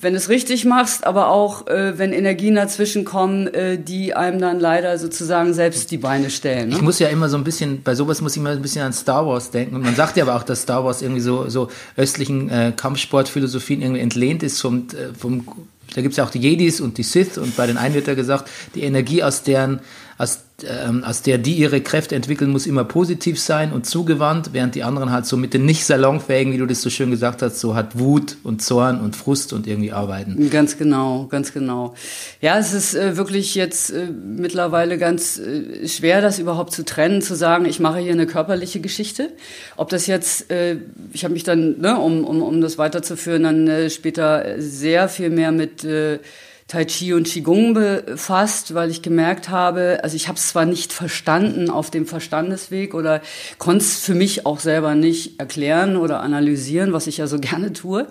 wenn 0.00 0.12
du 0.12 0.18
es 0.18 0.28
richtig 0.28 0.64
machst, 0.64 1.06
aber 1.06 1.28
auch 1.28 1.66
äh, 1.68 1.98
wenn 1.98 2.12
Energien 2.12 2.56
dazwischen 2.56 3.04
kommen, 3.04 3.46
äh, 3.48 3.78
die 3.78 4.14
einem 4.14 4.40
dann 4.40 4.58
leider 4.58 4.98
sozusagen 4.98 5.54
selbst 5.54 5.90
die 5.90 5.98
Beine 5.98 6.30
stellen. 6.30 6.70
Ne? 6.70 6.76
Ich 6.76 6.82
muss 6.82 6.98
ja 6.98 7.08
immer 7.08 7.28
so 7.28 7.36
ein 7.36 7.44
bisschen, 7.44 7.82
bei 7.82 7.94
sowas 7.94 8.20
muss 8.20 8.32
ich 8.32 8.38
immer 8.38 8.50
ein 8.50 8.62
bisschen 8.62 8.82
an 8.82 8.92
Star 8.92 9.26
Wars 9.26 9.50
denken. 9.50 9.76
Und 9.76 9.82
man 9.82 9.94
sagt 9.94 10.16
ja 10.16 10.24
aber 10.24 10.36
auch, 10.36 10.42
dass 10.42 10.62
Star 10.62 10.84
Wars 10.84 11.02
irgendwie 11.02 11.20
so, 11.20 11.48
so 11.48 11.68
östlichen 11.96 12.50
äh, 12.50 12.72
Kampfsportphilosophien 12.76 13.82
irgendwie 13.82 14.00
entlehnt 14.00 14.42
ist 14.42 14.60
vom, 14.60 14.88
äh, 14.88 15.14
vom 15.16 15.46
da 15.94 16.02
gibt's 16.02 16.16
ja 16.16 16.24
auch 16.24 16.30
die 16.30 16.40
Jedis 16.40 16.80
und 16.80 16.98
die 16.98 17.02
Sith 17.04 17.38
und 17.38 17.56
bei 17.56 17.66
den 17.66 17.76
einen 17.76 17.94
wird 17.94 18.08
ja 18.08 18.14
gesagt, 18.14 18.50
die 18.74 18.82
Energie 18.82 19.22
aus 19.22 19.44
deren, 19.44 19.80
aus, 20.16 20.44
ähm, 20.62 21.02
aus 21.04 21.22
der 21.22 21.38
die 21.38 21.54
ihre 21.54 21.80
Kräfte 21.80 22.14
entwickeln, 22.14 22.50
muss 22.50 22.66
immer 22.66 22.84
positiv 22.84 23.40
sein 23.40 23.72
und 23.72 23.86
zugewandt, 23.86 24.50
während 24.52 24.74
die 24.74 24.84
anderen 24.84 25.10
halt 25.10 25.26
so 25.26 25.36
mit 25.36 25.54
den 25.54 25.64
nicht 25.64 25.84
salonfähigen, 25.84 26.52
wie 26.52 26.58
du 26.58 26.66
das 26.66 26.82
so 26.82 26.90
schön 26.90 27.10
gesagt 27.10 27.42
hast, 27.42 27.58
so 27.58 27.74
hat 27.74 27.98
Wut 27.98 28.36
und 28.44 28.62
Zorn 28.62 29.00
und 29.00 29.16
Frust 29.16 29.52
und 29.52 29.66
irgendwie 29.66 29.92
arbeiten. 29.92 30.50
Ganz 30.50 30.78
genau, 30.78 31.26
ganz 31.28 31.52
genau. 31.52 31.94
Ja, 32.40 32.58
es 32.58 32.72
ist 32.72 32.94
äh, 32.94 33.16
wirklich 33.16 33.54
jetzt 33.56 33.90
äh, 33.90 34.06
mittlerweile 34.06 34.98
ganz 34.98 35.38
äh, 35.38 35.88
schwer, 35.88 36.20
das 36.20 36.38
überhaupt 36.38 36.72
zu 36.72 36.84
trennen, 36.84 37.20
zu 37.20 37.34
sagen, 37.34 37.64
ich 37.64 37.80
mache 37.80 37.98
hier 37.98 38.12
eine 38.12 38.26
körperliche 38.26 38.80
Geschichte. 38.80 39.30
Ob 39.76 39.88
das 39.88 40.06
jetzt, 40.06 40.50
äh, 40.50 40.76
ich 41.12 41.24
habe 41.24 41.34
mich 41.34 41.42
dann, 41.42 41.80
ne, 41.80 41.98
um, 41.98 42.24
um, 42.24 42.42
um 42.42 42.60
das 42.60 42.78
weiterzuführen, 42.78 43.42
dann 43.42 43.68
äh, 43.68 43.90
später 43.90 44.54
sehr 44.58 45.08
viel 45.08 45.30
mehr 45.30 45.50
mit 45.50 45.82
äh, 45.84 46.20
Tai 46.66 46.84
Chi 46.86 47.12
und 47.12 47.26
Qigong 47.26 47.74
befasst, 47.74 48.74
weil 48.74 48.90
ich 48.90 49.02
gemerkt 49.02 49.50
habe, 49.50 50.00
also 50.02 50.16
ich 50.16 50.28
habe 50.28 50.38
es 50.38 50.48
zwar 50.48 50.64
nicht 50.64 50.92
verstanden 50.92 51.68
auf 51.68 51.90
dem 51.90 52.06
Verstandesweg 52.06 52.94
oder 52.94 53.20
konnte 53.58 53.84
es 53.84 53.98
für 53.98 54.14
mich 54.14 54.46
auch 54.46 54.60
selber 54.60 54.94
nicht 54.94 55.38
erklären 55.38 55.96
oder 55.96 56.20
analysieren, 56.20 56.92
was 56.94 57.06
ich 57.06 57.18
ja 57.18 57.26
so 57.26 57.38
gerne 57.40 57.74
tue, 57.74 58.08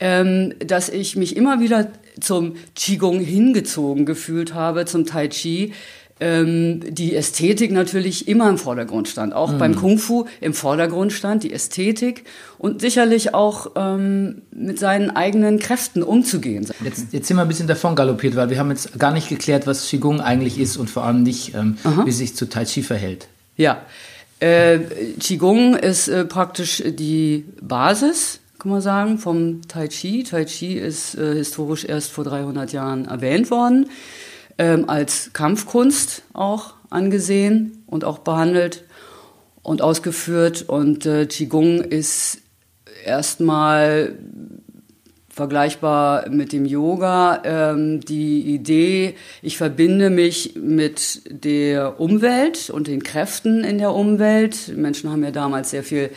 ähm, 0.00 0.54
dass 0.58 0.88
ich 0.88 1.14
mich 1.14 1.36
immer 1.36 1.60
wieder 1.60 1.88
zum 2.20 2.56
Qigong 2.74 3.20
hingezogen 3.20 4.06
gefühlt 4.06 4.54
habe, 4.54 4.86
zum 4.86 5.06
Tai 5.06 5.28
Chi, 5.28 5.72
ähm, 6.20 6.80
die 6.94 7.14
Ästhetik 7.16 7.72
natürlich 7.72 8.28
immer 8.28 8.48
im 8.48 8.58
Vordergrund 8.58 9.08
stand. 9.08 9.34
Auch 9.34 9.52
beim 9.54 9.74
Kung 9.74 9.98
Fu 9.98 10.26
im 10.40 10.54
Vordergrund 10.54 11.12
stand 11.12 11.42
die 11.42 11.52
Ästhetik 11.52 12.24
und 12.56 12.80
sicherlich 12.80 13.34
auch 13.34 13.72
ähm, 13.76 14.42
mit 14.52 14.78
seinen 14.78 15.10
eigenen 15.10 15.58
Kräften 15.58 16.02
umzugehen. 16.02 16.66
Jetzt, 16.84 17.12
jetzt 17.12 17.28
sind 17.28 17.36
wir 17.36 17.42
ein 17.42 17.48
bisschen 17.48 17.66
davon 17.66 17.96
galoppiert, 17.96 18.36
weil 18.36 18.48
wir 18.48 18.58
haben 18.58 18.70
jetzt 18.70 18.98
gar 18.98 19.12
nicht 19.12 19.28
geklärt, 19.28 19.66
was 19.66 19.88
Qigong 19.88 20.20
eigentlich 20.20 20.58
ist 20.58 20.76
und 20.76 20.88
vor 20.88 21.04
allem 21.04 21.22
nicht, 21.24 21.54
ähm, 21.54 21.78
wie 22.04 22.10
es 22.10 22.18
sich 22.18 22.36
zu 22.36 22.48
Tai 22.48 22.64
Chi 22.64 22.82
verhält. 22.82 23.26
Ja, 23.56 23.82
äh, 24.40 24.78
Qigong 25.18 25.74
ist 25.74 26.08
äh, 26.08 26.24
praktisch 26.24 26.82
die 26.86 27.44
Basis, 27.60 28.40
kann 28.58 28.70
man 28.70 28.80
sagen, 28.80 29.18
vom 29.18 29.62
Tai 29.68 29.88
Chi. 29.88 30.22
Tai 30.22 30.44
Chi 30.44 30.74
ist 30.74 31.16
äh, 31.16 31.34
historisch 31.34 31.84
erst 31.84 32.12
vor 32.12 32.24
300 32.24 32.72
Jahren 32.72 33.06
erwähnt 33.06 33.50
worden, 33.50 33.86
ähm, 34.58 34.88
als 34.88 35.32
Kampfkunst 35.32 36.22
auch 36.32 36.74
angesehen 36.90 37.84
und 37.86 38.04
auch 38.04 38.18
behandelt 38.18 38.84
und 39.62 39.82
ausgeführt. 39.82 40.62
Und 40.68 41.06
äh, 41.06 41.26
Qigong 41.26 41.80
ist 41.80 42.38
erstmal 43.04 44.16
vergleichbar 45.28 46.28
mit 46.30 46.52
dem 46.52 46.64
Yoga. 46.64 47.42
Ähm, 47.44 48.00
die 48.00 48.42
Idee, 48.42 49.16
ich 49.42 49.56
verbinde 49.56 50.10
mich 50.10 50.54
mit 50.54 51.22
der 51.26 52.00
Umwelt 52.00 52.70
und 52.70 52.86
den 52.86 53.02
Kräften 53.02 53.64
in 53.64 53.78
der 53.78 53.92
Umwelt. 53.92 54.72
Menschen 54.76 55.10
haben 55.10 55.24
ja 55.24 55.32
damals 55.32 55.70
sehr 55.70 55.82
viel 55.82 56.10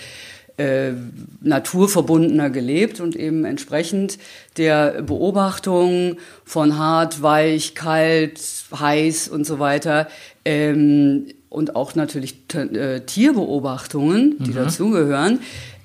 äh, 0.58 0.94
naturverbundener 1.42 2.50
gelebt 2.50 3.00
und 3.00 3.16
eben 3.16 3.46
entsprechend 3.46 4.18
der 4.58 5.04
Beobachtung 5.04 6.18
von 6.46 6.78
hart, 6.78 7.22
weich, 7.22 7.76
kalt, 7.76 8.40
heiß 8.78 9.28
und 9.30 9.46
so 9.46 9.60
weiter 9.60 10.08
ähm, 10.46 11.28
und 11.50 11.76
auch 11.76 11.96
natürlich 11.96 12.36
äh, 12.56 13.02
Tierbeobachtungen, 13.02 14.36
die 14.40 14.54
dazugehören, 14.54 15.40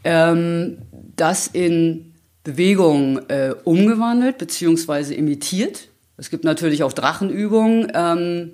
ähm, 0.05 0.79
das 1.17 1.47
in 1.47 2.13
Bewegung 2.45 3.21
äh, 3.29 3.55
umgewandelt 3.65 4.39
beziehungsweise 4.39 5.15
imitiert. 5.15 5.89
Es 6.17 6.31
gibt 6.31 6.45
natürlich 6.45 6.83
auch 6.83 6.93
Drachenübungen. 6.93 7.93
Ähm, 7.95 8.53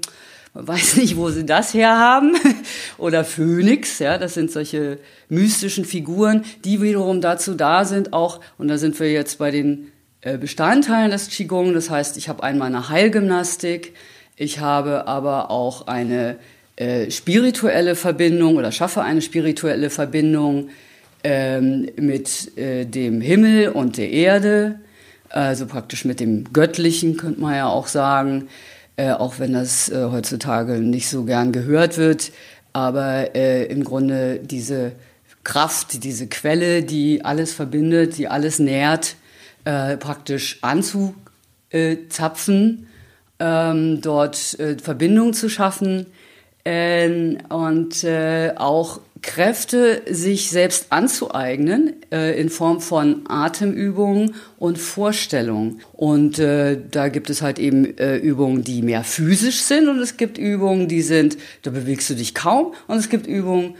weiß 0.66 0.96
nicht, 0.96 1.16
wo 1.16 1.30
sie 1.30 1.46
das 1.46 1.72
herhaben. 1.72 2.36
Oder 2.98 3.24
Phönix, 3.24 3.98
ja, 3.98 4.18
das 4.18 4.34
sind 4.34 4.50
solche 4.50 4.98
mystischen 5.28 5.84
Figuren, 5.84 6.44
die 6.64 6.82
wiederum 6.82 7.20
dazu 7.20 7.54
da 7.54 7.84
sind, 7.84 8.12
auch, 8.12 8.40
und 8.58 8.68
da 8.68 8.78
sind 8.78 8.98
wir 8.98 9.10
jetzt 9.12 9.38
bei 9.38 9.50
den 9.50 9.92
äh, 10.20 10.36
Bestandteilen 10.36 11.10
des 11.10 11.28
Qigong. 11.28 11.74
Das 11.74 11.90
heißt, 11.90 12.16
ich 12.16 12.28
habe 12.28 12.42
einmal 12.42 12.68
eine 12.68 12.88
Heilgymnastik, 12.88 13.94
ich 14.36 14.60
habe 14.60 15.06
aber 15.06 15.50
auch 15.50 15.86
eine 15.86 16.36
äh, 16.76 17.10
spirituelle 17.10 17.94
Verbindung 17.94 18.56
oder 18.56 18.72
schaffe 18.72 19.02
eine 19.02 19.22
spirituelle 19.22 19.90
Verbindung 19.90 20.70
ähm, 21.24 21.88
mit 21.96 22.56
äh, 22.56 22.84
dem 22.84 23.20
Himmel 23.20 23.70
und 23.70 23.96
der 23.96 24.10
Erde, 24.10 24.78
also 25.28 25.66
praktisch 25.66 26.04
mit 26.04 26.20
dem 26.20 26.52
Göttlichen, 26.52 27.16
könnte 27.16 27.40
man 27.40 27.54
ja 27.54 27.68
auch 27.68 27.88
sagen, 27.88 28.48
äh, 28.98 29.12
auch 29.12 29.38
wenn 29.38 29.54
das 29.54 29.88
äh, 29.88 30.08
heutzutage 30.10 30.74
nicht 30.74 31.08
so 31.08 31.24
gern 31.24 31.52
gehört 31.52 31.96
wird. 31.96 32.32
Aber 32.72 33.34
äh, 33.34 33.64
im 33.66 33.84
Grunde 33.84 34.40
diese 34.40 34.92
Kraft, 35.44 36.02
diese 36.04 36.26
Quelle, 36.26 36.82
die 36.82 37.24
alles 37.24 37.54
verbindet, 37.54 38.18
die 38.18 38.28
alles 38.28 38.58
nährt, 38.58 39.16
äh, 39.64 39.96
praktisch 39.96 40.58
anzuzapfen, 40.62 42.88
ähm, 43.38 44.00
dort 44.00 44.58
äh, 44.58 44.76
Verbindung 44.78 45.32
zu 45.32 45.48
schaffen 45.48 46.06
ähm, 46.64 47.38
und 47.48 48.02
äh, 48.02 48.54
auch 48.56 49.00
Kräfte 49.22 50.02
sich 50.08 50.50
selbst 50.50 50.86
anzueignen 50.90 51.94
äh, 52.12 52.38
in 52.40 52.48
Form 52.48 52.80
von 52.80 53.22
Atemübungen 53.28 54.34
und 54.58 54.78
Vorstellungen. 54.78 55.80
Und 55.92 56.38
äh, 56.38 56.78
da 56.90 57.08
gibt 57.08 57.30
es 57.30 57.42
halt 57.42 57.58
eben 57.58 57.96
äh, 57.98 58.16
Übungen, 58.16 58.64
die 58.64 58.82
mehr 58.82 59.04
physisch 59.04 59.62
sind 59.62 59.88
und 59.88 59.98
es 59.98 60.16
gibt 60.16 60.38
Übungen, 60.38 60.88
die 60.88 61.02
sind, 61.02 61.36
da 61.62 61.70
bewegst 61.70 62.10
du 62.10 62.14
dich 62.14 62.34
kaum 62.34 62.74
und 62.86 62.96
es 62.96 63.08
gibt 63.08 63.26
Übungen, 63.26 63.74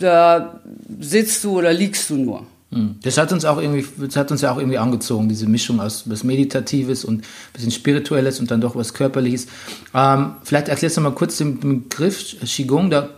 da 0.00 0.60
sitzt 1.00 1.42
du 1.44 1.58
oder 1.58 1.72
liegst 1.72 2.08
du 2.10 2.16
nur. 2.16 2.46
Hm. 2.74 2.96
Das 3.02 3.16
hat 3.18 3.32
uns 3.32 3.44
auch 3.44 3.58
irgendwie, 3.58 3.86
das 4.04 4.16
hat 4.16 4.32
uns 4.32 4.40
ja 4.40 4.52
auch 4.52 4.58
irgendwie 4.58 4.78
angezogen, 4.78 5.28
diese 5.28 5.46
Mischung 5.46 5.80
aus 5.80 6.10
was 6.10 6.24
Meditatives 6.24 7.04
und 7.04 7.20
ein 7.20 7.52
bisschen 7.52 7.70
Spirituelles 7.70 8.40
und 8.40 8.50
dann 8.50 8.60
doch 8.60 8.74
was 8.74 8.94
Körperliches. 8.94 9.46
Ähm, 9.94 10.34
vielleicht 10.42 10.68
erklärst 10.68 10.96
du 10.96 11.00
mal 11.00 11.12
kurz 11.12 11.38
den 11.38 11.60
Begriff 11.60 12.36
Qigong, 12.44 12.90
da, 12.90 13.08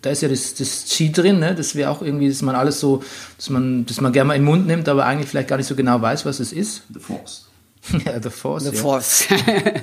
da 0.00 0.10
ist 0.10 0.22
ja 0.22 0.28
das, 0.28 0.54
das 0.54 0.86
Qi 0.86 1.12
drin, 1.12 1.38
ne? 1.38 1.54
das 1.54 1.74
wäre 1.74 1.90
auch 1.90 2.00
irgendwie, 2.00 2.28
dass 2.28 2.40
man 2.40 2.54
alles 2.54 2.80
so, 2.80 3.02
dass 3.36 3.50
man, 3.50 3.84
dass 3.84 4.00
man 4.00 4.12
gerne 4.12 4.28
mal 4.28 4.34
in 4.34 4.42
den 4.42 4.46
Mund 4.46 4.66
nimmt, 4.66 4.88
aber 4.88 5.04
eigentlich 5.04 5.28
vielleicht 5.28 5.48
gar 5.48 5.58
nicht 5.58 5.66
so 5.66 5.74
genau 5.74 6.00
weiß, 6.00 6.24
was 6.24 6.40
es 6.40 6.52
ist. 6.54 6.84
The 6.92 7.00
Force. 7.00 7.48
Ja, 8.04 8.18
The 8.22 8.30
Force. 8.30 8.64
The 8.64 8.76
ja. 8.76 8.82
Force. 8.82 9.26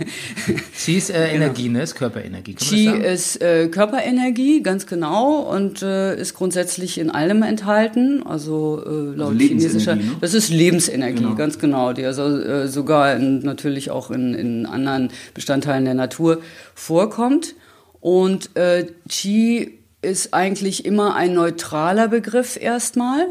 Qi 0.85 0.97
ist 0.97 1.09
äh, 1.09 1.33
Energie, 1.33 1.69
ne? 1.69 1.83
Ist 1.83 1.95
Körperenergie. 1.95 2.55
Qi 2.55 2.89
ist 2.89 3.41
äh, 3.41 3.67
Körperenergie, 3.67 4.63
ganz 4.63 4.87
genau, 4.87 5.39
und 5.39 5.81
äh, 5.81 6.19
ist 6.19 6.33
grundsätzlich 6.33 6.97
in 6.97 7.11
allem 7.11 7.43
enthalten. 7.43 8.23
Also 8.25 8.83
äh, 8.85 9.15
laut 9.15 9.37
chinesischer, 9.37 9.95
Lebensenergie, 9.95 10.09
ne? 10.09 10.17
das 10.21 10.33
ist 10.33 10.49
Lebensenergie, 10.49 11.35
ganz 11.35 11.59
genau, 11.59 11.93
die 11.93 12.05
also 12.05 12.23
äh, 12.23 12.67
sogar 12.67 13.15
in, 13.15 13.39
natürlich 13.39 13.91
auch 13.91 14.11
in, 14.11 14.33
in 14.33 14.65
anderen 14.65 15.09
Bestandteilen 15.33 15.85
der 15.85 15.93
Natur 15.93 16.41
vorkommt. 16.73 17.55
Und 17.99 18.55
äh, 18.55 18.87
Qi 19.07 19.77
ist 20.01 20.33
eigentlich 20.33 20.85
immer 20.85 21.15
ein 21.15 21.33
neutraler 21.33 22.07
Begriff 22.07 22.57
erstmal. 22.59 23.27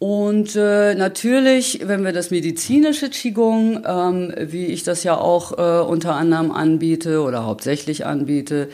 Und 0.00 0.56
äh, 0.56 0.94
natürlich, 0.94 1.82
wenn 1.84 2.06
wir 2.06 2.12
das 2.12 2.30
medizinische 2.30 3.10
Qigong, 3.10 3.84
ähm, 3.86 4.32
wie 4.38 4.64
ich 4.64 4.82
das 4.82 5.04
ja 5.04 5.18
auch 5.18 5.52
äh, 5.58 5.86
unter 5.86 6.14
anderem 6.14 6.52
anbiete 6.52 7.20
oder 7.20 7.44
hauptsächlich 7.44 8.06
anbiete, 8.06 8.70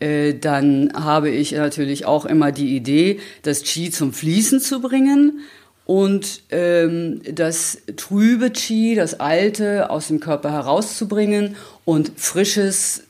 äh, 0.00 0.32
dann 0.32 0.90
habe 0.94 1.28
ich 1.28 1.52
natürlich 1.52 2.06
auch 2.06 2.24
immer 2.24 2.52
die 2.52 2.74
Idee, 2.74 3.20
das 3.42 3.64
Qi 3.64 3.90
zum 3.90 4.14
Fließen 4.14 4.60
zu 4.60 4.80
bringen 4.80 5.40
und 5.84 6.40
ähm, 6.48 7.20
das 7.30 7.82
trübe 7.98 8.48
Qi, 8.48 8.94
das 8.94 9.20
alte, 9.20 9.90
aus 9.90 10.08
dem 10.08 10.20
Körper 10.20 10.52
herauszubringen 10.52 11.54
und 11.84 12.12
frisches 12.16 13.02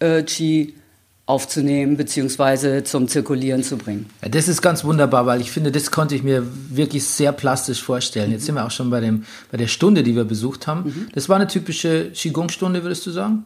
äh, 0.00 0.24
Qi 0.24 0.74
aufzunehmen 1.28 1.98
beziehungsweise 1.98 2.84
zum 2.84 3.06
Zirkulieren 3.06 3.62
zu 3.62 3.76
bringen. 3.76 4.06
Ja, 4.22 4.30
das 4.30 4.48
ist 4.48 4.62
ganz 4.62 4.82
wunderbar, 4.82 5.26
weil 5.26 5.42
ich 5.42 5.50
finde, 5.50 5.70
das 5.70 5.90
konnte 5.90 6.14
ich 6.14 6.22
mir 6.22 6.42
wirklich 6.70 7.04
sehr 7.04 7.32
plastisch 7.32 7.82
vorstellen. 7.82 8.32
Jetzt 8.32 8.46
sind 8.46 8.54
wir 8.54 8.64
auch 8.64 8.70
schon 8.70 8.88
bei, 8.88 9.00
dem, 9.00 9.24
bei 9.50 9.58
der 9.58 9.66
Stunde, 9.66 10.02
die 10.02 10.16
wir 10.16 10.24
besucht 10.24 10.66
haben. 10.66 11.08
Das 11.12 11.28
war 11.28 11.36
eine 11.36 11.46
typische 11.46 12.12
Qigong-Stunde, 12.12 12.82
würdest 12.82 13.04
du 13.04 13.10
sagen? 13.10 13.44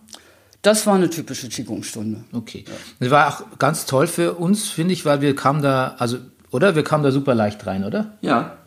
Das 0.62 0.86
war 0.86 0.94
eine 0.94 1.10
typische 1.10 1.48
Qigong-Stunde. 1.48 2.22
Okay. 2.32 2.64
Das 3.00 3.10
war 3.10 3.28
auch 3.28 3.58
ganz 3.58 3.84
toll 3.84 4.06
für 4.06 4.34
uns, 4.34 4.68
finde 4.68 4.92
ich, 4.92 5.04
weil 5.04 5.20
wir 5.20 5.34
kamen 5.34 5.60
da, 5.60 5.96
also, 5.98 6.18
oder? 6.52 6.76
Wir 6.76 6.84
kamen 6.84 7.02
da 7.02 7.10
super 7.10 7.34
leicht 7.34 7.66
rein, 7.66 7.82
oder? 7.82 8.16
Ja. 8.20 8.58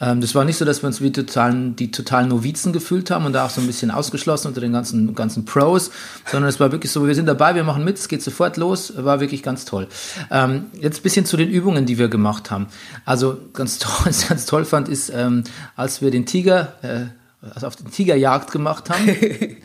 Ähm, 0.00 0.20
das 0.20 0.34
war 0.34 0.44
nicht 0.44 0.56
so, 0.56 0.64
dass 0.64 0.82
wir 0.82 0.86
uns 0.86 1.00
wie 1.00 1.12
totalen, 1.12 1.76
die 1.76 1.90
totalen 1.90 2.28
Novizen 2.28 2.72
gefühlt 2.72 3.10
haben 3.10 3.26
und 3.26 3.32
da 3.32 3.46
auch 3.46 3.50
so 3.50 3.60
ein 3.60 3.66
bisschen 3.66 3.90
ausgeschlossen 3.90 4.48
unter 4.48 4.60
den 4.60 4.72
ganzen, 4.72 5.14
ganzen 5.14 5.44
Pros, 5.44 5.90
sondern 6.30 6.48
es 6.48 6.60
war 6.60 6.72
wirklich 6.72 6.92
so, 6.92 7.06
wir 7.06 7.14
sind 7.14 7.26
dabei, 7.26 7.54
wir 7.54 7.64
machen 7.64 7.84
mit, 7.84 7.98
es 7.98 8.08
geht 8.08 8.22
sofort 8.22 8.56
los, 8.56 8.92
war 8.96 9.20
wirklich 9.20 9.42
ganz 9.42 9.64
toll. 9.64 9.88
Ähm, 10.30 10.66
jetzt 10.80 11.00
ein 11.00 11.02
bisschen 11.02 11.26
zu 11.26 11.36
den 11.36 11.50
Übungen, 11.50 11.86
die 11.86 11.98
wir 11.98 12.08
gemacht 12.08 12.50
haben. 12.50 12.66
Also 13.04 13.38
ganz 13.52 13.78
toll, 13.78 13.94
was 14.04 14.22
ich 14.22 14.28
ganz 14.28 14.46
toll 14.46 14.64
fand, 14.64 14.88
ist, 14.88 15.10
ähm, 15.14 15.44
als 15.76 16.00
wir 16.00 16.10
den 16.10 16.26
Tiger, 16.26 16.74
äh, 16.82 17.06
also 17.54 17.66
auf 17.66 17.76
den 17.76 17.90
Tigerjagd 17.90 18.52
gemacht 18.52 18.90
haben, 18.90 19.08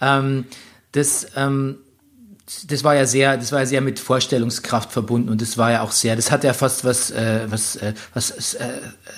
ähm, 0.00 0.44
das, 0.92 1.26
ähm, 1.36 1.76
das 2.68 2.84
war 2.84 2.94
ja 2.94 3.06
sehr, 3.06 3.36
das 3.36 3.52
war 3.52 3.60
ja 3.60 3.66
sehr 3.66 3.80
mit 3.80 3.98
Vorstellungskraft 3.98 4.92
verbunden 4.92 5.28
und 5.28 5.42
das 5.42 5.58
war 5.58 5.72
ja 5.72 5.82
auch 5.82 5.90
sehr, 5.90 6.14
das 6.16 6.30
hat 6.30 6.44
ja 6.44 6.52
fast 6.52 6.84
was, 6.84 7.10
äh, 7.10 7.40
was, 7.48 7.76
äh, 7.76 7.92
was 8.14 8.54
äh, 8.54 8.64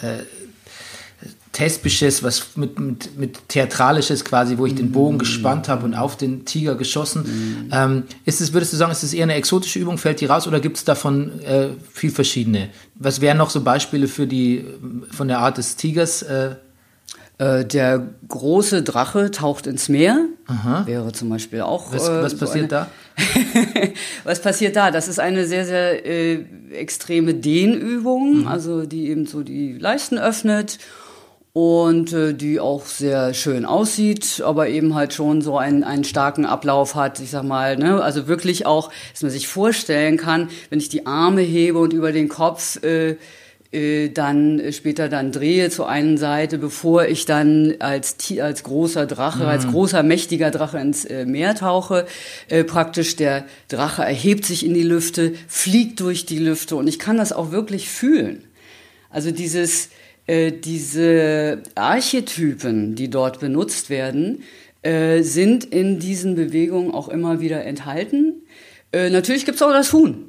äh, 0.02 0.22
Thespisches, 1.58 2.22
was 2.22 2.56
mit, 2.56 2.78
mit, 2.78 3.18
mit 3.18 3.48
Theatralisches 3.48 4.24
quasi, 4.24 4.58
wo 4.58 4.66
ich 4.66 4.76
den 4.76 4.92
Bogen 4.92 5.18
gespannt 5.18 5.68
habe 5.68 5.84
und 5.84 5.94
auf 5.94 6.16
den 6.16 6.44
Tiger 6.44 6.76
geschossen. 6.76 7.68
Ähm, 7.72 8.04
ist 8.24 8.40
es, 8.40 8.52
würdest 8.52 8.72
du 8.72 8.76
sagen, 8.76 8.92
ist 8.92 9.02
es 9.02 9.12
eher 9.12 9.24
eine 9.24 9.34
exotische 9.34 9.80
Übung, 9.80 9.98
fällt 9.98 10.20
die 10.20 10.26
raus 10.26 10.46
oder 10.46 10.60
gibt 10.60 10.76
es 10.76 10.84
davon 10.84 11.40
äh, 11.42 11.70
viel 11.92 12.10
verschiedene? 12.12 12.68
Was 12.94 13.20
wären 13.20 13.38
noch 13.38 13.50
so 13.50 13.60
Beispiele 13.62 14.06
für 14.06 14.28
die 14.28 14.64
von 15.10 15.26
der 15.26 15.40
Art 15.40 15.58
des 15.58 15.74
Tigers? 15.76 16.22
Äh, 16.22 16.54
Äh, 17.40 17.64
der 17.64 18.04
große 18.26 18.82
Drache 18.82 19.30
taucht 19.30 19.68
ins 19.68 19.88
Meer. 19.88 20.24
Wäre 20.86 21.12
zum 21.12 21.28
Beispiel 21.28 21.60
auch. 21.60 21.92
was, 21.92 22.08
äh, 22.08 22.20
was 22.24 22.32
so 22.32 22.38
passiert 22.38 22.72
eine, 22.72 22.88
da? 22.88 22.88
Was 24.24 24.42
passiert 24.42 24.74
da? 24.74 24.90
Das 24.90 25.06
ist 25.06 25.20
eine 25.20 25.46
sehr, 25.46 25.64
sehr 25.64 26.04
äh, 26.04 26.44
extreme 26.72 27.34
Dehnübung, 27.34 28.40
Mhm. 28.40 28.48
also 28.48 28.86
die 28.86 29.08
eben 29.10 29.26
so 29.26 29.44
die 29.44 29.74
Leisten 29.78 30.18
öffnet 30.18 30.78
und 31.52 32.12
äh, 32.12 32.34
die 32.34 32.60
auch 32.60 32.84
sehr 32.86 33.34
schön 33.34 33.64
aussieht, 33.64 34.42
aber 34.44 34.68
eben 34.68 34.94
halt 34.94 35.12
schon 35.12 35.42
so 35.42 35.58
einen, 35.58 35.82
einen 35.82 36.04
starken 36.04 36.44
Ablauf 36.44 36.94
hat, 36.94 37.20
ich 37.20 37.30
sag 37.30 37.42
mal, 37.42 37.76
ne? 37.76 38.02
also 38.02 38.28
wirklich 38.28 38.66
auch, 38.66 38.92
dass 39.12 39.22
man 39.22 39.30
sich 39.30 39.48
vorstellen 39.48 40.16
kann, 40.16 40.50
wenn 40.70 40.78
ich 40.78 40.88
die 40.88 41.06
Arme 41.06 41.40
hebe 41.40 41.78
und 41.78 41.92
über 41.92 42.12
den 42.12 42.28
Kopf 42.28 42.82
äh, 42.82 43.16
äh, 43.70 44.08
dann 44.08 44.62
später 44.72 45.10
dann 45.10 45.30
drehe 45.30 45.68
zur 45.68 45.88
einen 45.90 46.16
Seite, 46.16 46.56
bevor 46.56 47.04
ich 47.04 47.26
dann 47.26 47.74
als, 47.80 48.16
als 48.40 48.62
großer 48.62 49.04
Drache, 49.04 49.46
als 49.46 49.66
großer, 49.66 50.02
mächtiger 50.02 50.50
Drache 50.50 50.78
ins 50.78 51.04
äh, 51.04 51.26
Meer 51.26 51.54
tauche. 51.54 52.06
Äh, 52.48 52.64
praktisch 52.64 53.16
der 53.16 53.44
Drache 53.68 54.02
erhebt 54.02 54.46
sich 54.46 54.64
in 54.64 54.72
die 54.72 54.82
Lüfte, 54.82 55.34
fliegt 55.48 56.00
durch 56.00 56.24
die 56.24 56.38
Lüfte 56.38 56.76
und 56.76 56.88
ich 56.88 56.98
kann 56.98 57.18
das 57.18 57.32
auch 57.32 57.50
wirklich 57.50 57.90
fühlen. 57.90 58.44
Also 59.10 59.32
dieses, 59.32 59.90
diese 60.28 61.62
Archetypen, 61.74 62.94
die 62.94 63.08
dort 63.08 63.40
benutzt 63.40 63.88
werden, 63.88 64.42
äh, 64.82 65.22
sind 65.22 65.64
in 65.64 65.98
diesen 65.98 66.34
Bewegungen 66.34 66.92
auch 66.92 67.08
immer 67.08 67.40
wieder 67.40 67.64
enthalten. 67.64 68.42
Äh, 68.92 69.10
natürlich 69.10 69.44
gibt's 69.44 69.62
auch 69.62 69.72
das 69.72 69.92
Huhn. 69.92 70.27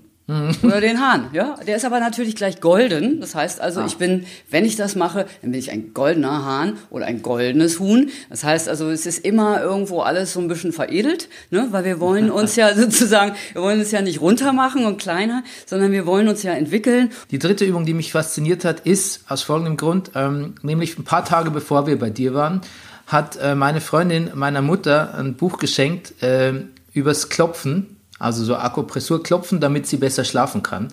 Oder 0.61 0.79
den 0.79 0.99
Hahn, 0.99 1.29
ja. 1.33 1.55
Der 1.65 1.75
ist 1.75 1.85
aber 1.85 1.99
natürlich 1.99 2.35
gleich 2.35 2.61
golden. 2.61 3.19
Das 3.19 3.33
heißt 3.33 3.59
also, 3.61 3.83
ich 3.83 3.97
bin, 3.97 4.25
wenn 4.51 4.63
ich 4.63 4.75
das 4.75 4.95
mache, 4.95 5.25
dann 5.41 5.51
bin 5.51 5.59
ich 5.59 5.71
ein 5.71 5.93
goldener 5.93 6.45
Hahn 6.45 6.77
oder 6.91 7.07
ein 7.07 7.23
goldenes 7.23 7.79
Huhn. 7.79 8.09
Das 8.29 8.43
heißt 8.43 8.69
also, 8.69 8.89
es 8.91 9.07
ist 9.07 9.25
immer 9.25 9.61
irgendwo 9.61 10.01
alles 10.01 10.33
so 10.33 10.39
ein 10.39 10.47
bisschen 10.47 10.71
veredelt, 10.71 11.29
ne? 11.49 11.67
weil 11.71 11.83
wir 11.83 11.99
wollen 11.99 12.29
uns 12.39 12.55
ja 12.55 12.75
sozusagen, 12.75 13.33
wir 13.53 13.63
wollen 13.63 13.79
uns 13.79 13.91
ja 13.91 14.01
nicht 14.01 14.21
runtermachen 14.21 14.85
und 14.85 15.01
kleiner, 15.01 15.43
sondern 15.65 15.91
wir 15.91 16.05
wollen 16.05 16.27
uns 16.27 16.43
ja 16.43 16.53
entwickeln. 16.53 17.09
Die 17.31 17.39
dritte 17.39 17.65
Übung, 17.65 17.85
die 17.85 17.95
mich 17.95 18.11
fasziniert 18.11 18.65
hat, 18.65 18.81
ist 18.81 19.23
aus 19.29 19.41
folgendem 19.41 19.77
Grund, 19.77 20.11
ähm, 20.13 20.53
nämlich 20.61 20.97
ein 20.99 21.05
paar 21.05 21.25
Tage 21.25 21.49
bevor 21.49 21.87
wir 21.87 21.97
bei 21.97 22.11
dir 22.11 22.35
waren, 22.35 22.61
hat 23.07 23.37
äh, 23.37 23.55
meine 23.55 23.81
Freundin 23.81 24.29
meiner 24.35 24.61
Mutter 24.61 25.15
ein 25.17 25.33
Buch 25.33 25.57
geschenkt 25.57 26.21
äh, 26.21 26.53
übers 26.93 27.29
Klopfen, 27.29 27.97
also 28.19 28.43
so 28.43 28.55
Akupressur 28.55 29.23
klopfen, 29.23 29.59
damit 29.59 29.87
sie 29.87 29.97
besser 29.97 30.23
schlafen 30.23 30.61
kann. 30.61 30.89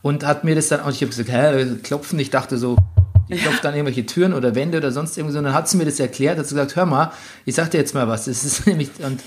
Und 0.00 0.24
hat 0.24 0.44
mir 0.44 0.54
das 0.54 0.68
dann 0.68 0.80
auch, 0.80 0.90
ich 0.90 1.02
habe 1.02 1.10
gesagt, 1.10 1.30
hä, 1.30 1.76
klopfen, 1.82 2.18
ich 2.20 2.30
dachte 2.30 2.56
so, 2.56 2.76
ich 3.28 3.42
klopfe 3.42 3.60
dann 3.62 3.74
irgendwelche 3.74 4.06
Türen 4.06 4.32
oder 4.32 4.54
Wände 4.54 4.78
oder 4.78 4.92
sonst 4.92 5.18
irgendwie 5.18 5.32
so. 5.32 5.38
Und 5.38 5.44
dann 5.44 5.54
hat 5.54 5.68
sie 5.68 5.76
mir 5.76 5.84
das 5.84 6.00
erklärt, 6.00 6.38
hat 6.38 6.46
sie 6.46 6.54
gesagt, 6.54 6.76
hör 6.76 6.86
mal, 6.86 7.12
ich 7.44 7.54
sag 7.54 7.70
dir 7.70 7.78
jetzt 7.78 7.94
mal 7.94 8.08
was. 8.08 8.24
Das 8.24 8.44
ist 8.44 8.66
nämlich, 8.66 8.90
und, 9.00 9.20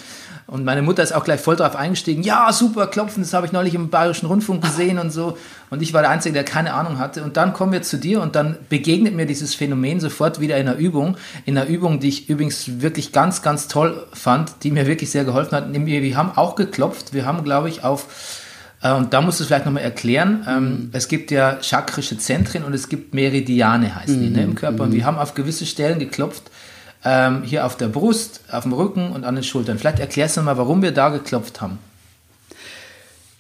und 0.48 0.66
meine 0.66 0.82
Mutter 0.82 1.02
ist 1.02 1.14
auch 1.14 1.24
gleich 1.24 1.40
voll 1.40 1.56
drauf 1.56 1.76
eingestiegen. 1.76 2.24
Ja, 2.24 2.52
super, 2.52 2.88
klopfen, 2.88 3.24
das 3.24 3.34
habe 3.34 3.46
ich 3.46 3.52
neulich 3.52 3.74
im 3.74 3.90
Bayerischen 3.90 4.26
Rundfunk 4.26 4.64
gesehen 4.64 5.00
und 5.00 5.12
so. 5.12 5.38
Und 5.70 5.82
ich 5.82 5.94
war 5.94 6.02
der 6.02 6.12
Einzige, 6.12 6.34
der 6.34 6.44
keine 6.44 6.74
Ahnung 6.74 7.00
hatte. 7.00 7.24
Und 7.24 7.38
dann 7.38 7.54
kommen 7.54 7.72
wir 7.72 7.82
zu 7.82 7.98
dir 7.98 8.22
und 8.22 8.36
dann 8.36 8.58
begegnet 8.68 9.16
mir 9.16 9.26
dieses 9.26 9.56
Phänomen 9.56 10.00
sofort 10.00 10.40
wieder 10.40 10.58
in 10.58 10.68
einer 10.68 10.78
Übung. 10.78 11.16
In 11.46 11.58
einer 11.58 11.68
Übung, 11.68 12.00
die 12.00 12.10
ich 12.10 12.30
übrigens 12.30 12.82
wirklich 12.82 13.14
ganz, 13.14 13.42
ganz 13.42 13.68
toll 13.68 14.06
fand, 14.14 14.64
die 14.64 14.72
mir 14.72 14.88
wirklich 14.88 15.12
sehr 15.12 15.24
geholfen 15.24 15.56
hat. 15.56 15.70
Nämlich, 15.70 16.02
Wir 16.02 16.18
haben 16.18 16.32
auch 16.36 16.56
geklopft. 16.56 17.14
Wir 17.14 17.26
haben, 17.26 17.44
glaube 17.44 17.70
ich, 17.70 17.84
auf 17.84 18.08
äh, 18.82 18.92
Und 18.92 19.14
da 19.14 19.22
musst 19.22 19.40
du 19.40 19.44
es 19.44 19.48
vielleicht 19.48 19.66
nochmal 19.66 19.84
erklären. 19.84 20.46
Ähm, 20.50 20.90
es 20.92 21.08
gibt 21.08 21.32
ja 21.32 21.62
chakrische 21.62 22.18
Zentren 22.18 22.64
und 22.64 22.74
es 22.74 22.90
gibt 22.90 23.14
Meridiane, 23.14 23.96
heißen 23.96 24.20
die, 24.20 24.30
ne, 24.30 24.44
im 24.44 24.56
Körper. 24.56 24.84
Und 24.84 24.94
wir 24.94 25.06
haben 25.06 25.18
auf 25.18 25.34
gewisse 25.34 25.66
Stellen 25.66 26.00
geklopft. 26.00 26.52
Ähm, 27.04 27.44
hier 27.44 27.66
auf 27.66 27.78
der 27.78 27.88
Brust, 27.88 28.42
auf 28.52 28.64
dem 28.64 28.74
Rücken 28.74 29.12
und 29.12 29.24
an 29.24 29.36
den 29.36 29.44
Schultern. 29.44 29.80
Vielleicht 29.80 30.00
erklärst 30.00 30.38
du 30.38 30.42
mal, 30.42 30.58
warum 30.58 30.82
wir 30.84 30.92
da 30.92 31.10
geklopft 31.10 31.62
haben. 31.62 31.80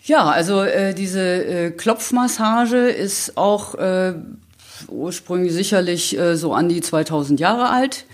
Ja, 0.03 0.25
also 0.25 0.63
äh, 0.63 0.95
diese 0.95 1.21
äh, 1.21 1.71
Klopfmassage 1.71 2.89
ist 2.89 3.37
auch 3.37 3.75
äh, 3.75 4.13
ursprünglich 4.87 5.53
sicherlich 5.53 6.17
äh, 6.17 6.35
so 6.35 6.53
an 6.53 6.69
die 6.69 6.81
2000 6.81 7.39
Jahre 7.39 7.69
alt. 7.69 8.05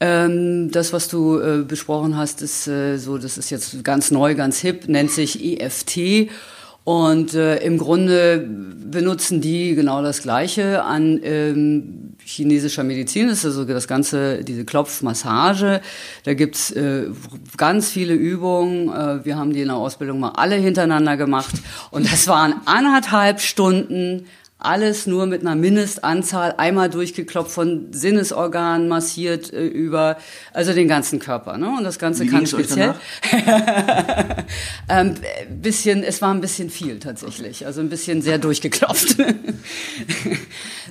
Ähm, 0.00 0.70
das, 0.70 0.92
was 0.92 1.08
du 1.08 1.38
äh, 1.38 1.62
besprochen 1.62 2.16
hast, 2.16 2.42
ist 2.42 2.66
äh, 2.66 2.96
so, 2.96 3.18
das 3.18 3.38
ist 3.38 3.50
jetzt 3.50 3.84
ganz 3.84 4.10
neu, 4.10 4.34
ganz 4.34 4.58
hip, 4.58 4.88
nennt 4.88 5.10
sich 5.10 5.44
EFT. 5.44 6.30
Und 6.84 7.34
äh, 7.34 7.58
im 7.58 7.78
Grunde 7.78 8.38
benutzen 8.38 9.40
die 9.40 9.74
genau 9.74 10.02
das 10.02 10.22
Gleiche 10.22 10.82
an 10.82 11.20
ähm, 11.22 12.03
chinesischer 12.24 12.84
Medizin. 12.84 13.28
Ist 13.28 13.44
also 13.44 13.64
das 13.64 13.88
ganze, 13.88 14.44
diese 14.44 14.64
Klopfmassage. 14.64 15.80
Da 16.24 16.34
gibt's 16.34 16.70
äh, 16.70 17.06
ganz 17.56 17.90
viele 17.90 18.14
Übungen. 18.14 18.88
Äh, 18.88 19.24
wir 19.24 19.36
haben 19.36 19.52
die 19.52 19.60
in 19.60 19.68
der 19.68 19.76
Ausbildung 19.76 20.20
mal 20.20 20.30
alle 20.30 20.56
hintereinander 20.56 21.16
gemacht. 21.16 21.54
Und 21.90 22.10
das 22.10 22.26
waren 22.28 22.54
anderthalb 22.64 23.40
Stunden 23.40 24.26
alles 24.64 25.06
nur 25.06 25.26
mit 25.26 25.42
einer 25.42 25.54
Mindestanzahl 25.54 26.54
einmal 26.56 26.90
durchgeklopft 26.90 27.50
von 27.50 27.92
Sinnesorganen 27.92 28.88
massiert 28.88 29.52
äh, 29.52 29.66
über 29.66 30.16
also 30.52 30.72
den 30.72 30.88
ganzen 30.88 31.18
Körper 31.18 31.58
ne? 31.58 31.68
Und 31.78 31.84
das 31.84 31.98
ganze 31.98 32.24
Wie 32.24 32.28
kann 32.28 32.46
speziell 32.46 32.94
ähm, 34.88 35.14
bisschen 35.60 36.02
es 36.02 36.22
war 36.22 36.32
ein 36.32 36.40
bisschen 36.40 36.70
viel 36.70 36.98
tatsächlich 36.98 37.66
also 37.66 37.80
ein 37.80 37.88
bisschen 37.88 38.22
sehr 38.22 38.38
durchgeklopft. 38.38 39.16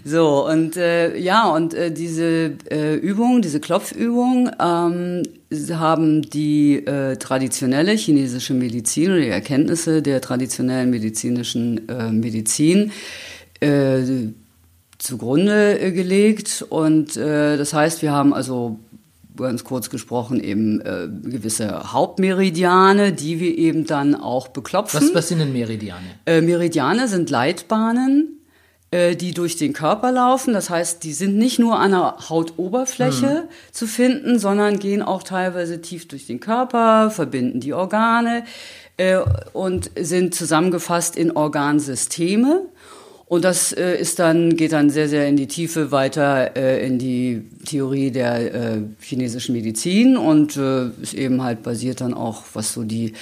So 0.05 0.45
und 0.49 0.75
äh, 0.75 1.15
ja 1.17 1.49
und 1.49 1.73
äh, 1.73 1.89
diese 1.89 2.57
äh, 2.69 2.95
Übung 2.95 3.41
diese 3.41 3.61
Klopfübung 3.61 4.51
ähm, 4.59 5.23
haben 5.71 6.21
die 6.23 6.85
äh, 6.85 7.15
traditionelle 7.17 7.93
chinesische 7.93 8.53
Medizin 8.53 9.11
oder 9.11 9.21
die 9.21 9.27
Erkenntnisse 9.27 10.01
der 10.01 10.19
traditionellen 10.19 10.89
medizinischen 10.89 11.87
äh, 11.87 12.11
Medizin 12.11 12.91
äh, 13.63 14.33
zugrunde 14.97 15.79
äh, 15.79 15.91
gelegt. 15.91 16.65
Und 16.69 17.17
äh, 17.17 17.57
das 17.57 17.73
heißt, 17.73 18.01
wir 18.01 18.11
haben 18.11 18.33
also 18.33 18.79
ganz 19.35 19.63
kurz 19.63 19.89
gesprochen 19.89 20.39
eben 20.39 20.81
äh, 20.81 21.07
gewisse 21.23 21.91
Hauptmeridiane, 21.91 23.13
die 23.13 23.39
wir 23.39 23.57
eben 23.57 23.85
dann 23.85 24.15
auch 24.15 24.47
beklopfen. 24.49 25.01
Was, 25.01 25.13
was 25.13 25.27
sind 25.29 25.39
denn 25.39 25.53
Meridiane? 25.53 26.05
Äh, 26.25 26.41
Meridiane 26.41 27.07
sind 27.07 27.29
Leitbahnen, 27.29 28.39
äh, 28.91 29.15
die 29.15 29.33
durch 29.33 29.57
den 29.57 29.73
Körper 29.73 30.11
laufen. 30.11 30.53
Das 30.53 30.69
heißt, 30.69 31.03
die 31.03 31.13
sind 31.13 31.37
nicht 31.37 31.59
nur 31.59 31.79
an 31.79 31.91
der 31.91 32.29
Hautoberfläche 32.29 33.47
zu 33.71 33.87
finden, 33.87 34.37
sondern 34.39 34.79
gehen 34.79 35.01
auch 35.01 35.23
teilweise 35.23 35.81
tief 35.81 36.07
durch 36.07 36.27
den 36.27 36.39
Körper, 36.39 37.09
verbinden 37.09 37.59
die 37.59 37.73
Organe 37.73 38.43
äh, 38.97 39.17
und 39.53 39.89
sind 39.99 40.35
zusammengefasst 40.35 41.15
in 41.15 41.31
Organsysteme. 41.31 42.67
Und 43.25 43.45
das 43.45 43.71
äh, 43.71 43.95
ist 43.95 44.19
dann, 44.19 44.55
geht 44.55 44.73
dann 44.73 44.89
sehr, 44.89 45.07
sehr 45.07 45.27
in 45.27 45.37
die 45.37 45.47
Tiefe 45.47 45.91
weiter 45.91 46.55
äh, 46.55 46.85
in 46.85 46.99
die 46.99 47.49
Theorie 47.65 48.11
der 48.11 48.53
äh, 48.53 48.81
chinesischen 48.99 49.53
Medizin 49.55 50.17
und 50.17 50.57
äh, 50.57 50.89
ist 51.01 51.13
eben 51.13 51.41
halt 51.41 51.63
basiert 51.63 52.01
dann 52.01 52.13
auch, 52.13 52.43
was 52.53 52.73
so 52.73 52.83
die 52.83 53.13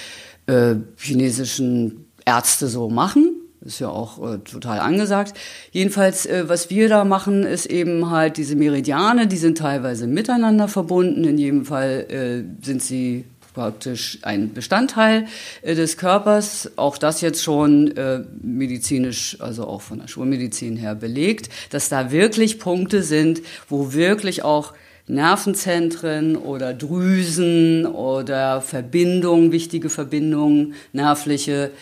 äh, 0.46 0.74
chinesischen 0.96 2.06
Ärzte 2.26 2.66
so 2.66 2.90
machen. 2.90 3.36
Ist 3.64 3.78
ja 3.78 3.88
auch 3.88 4.18
äh, 4.18 4.38
total 4.38 4.80
angesagt. 4.80 5.34
Jedenfalls, 5.70 6.28
was 6.46 6.68
wir 6.68 6.88
da 6.88 7.04
machen, 7.04 7.44
ist 7.44 7.66
eben 7.66 8.10
halt 8.10 8.36
diese 8.36 8.56
Meridiane, 8.56 9.28
die 9.28 9.36
sind 9.36 9.58
teilweise 9.58 10.08
miteinander 10.08 10.66
verbunden. 10.66 11.22
In 11.22 11.38
jedem 11.38 11.64
Fall 11.64 12.44
sind 12.60 12.82
sie 12.82 13.24
praktisch 13.54 14.18
ein 14.22 14.52
Bestandteil 14.52 15.26
äh, 15.62 15.74
des 15.74 15.96
Körpers. 15.96 16.70
Auch 16.76 16.98
das 16.98 17.20
jetzt 17.20 17.42
schon 17.42 17.96
äh, 17.96 18.20
medizinisch, 18.42 19.36
also 19.40 19.66
auch 19.66 19.82
von 19.82 20.00
der 20.00 20.08
Schulmedizin 20.08 20.76
her 20.76 20.94
belegt, 20.94 21.48
dass 21.70 21.88
da 21.88 22.10
wirklich 22.10 22.58
Punkte 22.58 23.02
sind, 23.02 23.42
wo 23.68 23.92
wirklich 23.92 24.42
auch 24.42 24.74
Nervenzentren 25.06 26.36
oder 26.36 26.72
Drüsen 26.72 27.86
oder 27.86 28.60
Verbindungen, 28.60 29.52
wichtige 29.52 29.90
Verbindungen, 29.90 30.74
nervliche 30.92 31.72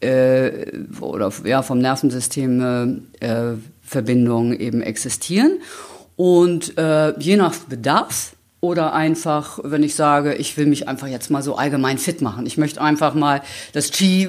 äh, 0.00 0.50
oder 1.00 1.32
ja 1.44 1.62
vom 1.62 1.78
Nervensystem 1.78 3.06
äh, 3.20 3.52
Verbindungen 3.82 4.58
eben 4.58 4.82
existieren. 4.82 5.58
Und 6.16 6.76
äh, 6.78 7.18
je 7.18 7.36
nach 7.36 7.54
Bedarf 7.68 8.34
oder 8.62 8.92
einfach, 8.92 9.58
wenn 9.64 9.82
ich 9.82 9.96
sage, 9.96 10.34
ich 10.34 10.56
will 10.56 10.66
mich 10.66 10.86
einfach 10.86 11.08
jetzt 11.08 11.32
mal 11.32 11.42
so 11.42 11.56
allgemein 11.56 11.98
fit 11.98 12.22
machen. 12.22 12.46
Ich 12.46 12.56
möchte 12.56 12.80
einfach 12.80 13.12
mal 13.12 13.42
das 13.72 13.90
Qi 13.90 14.28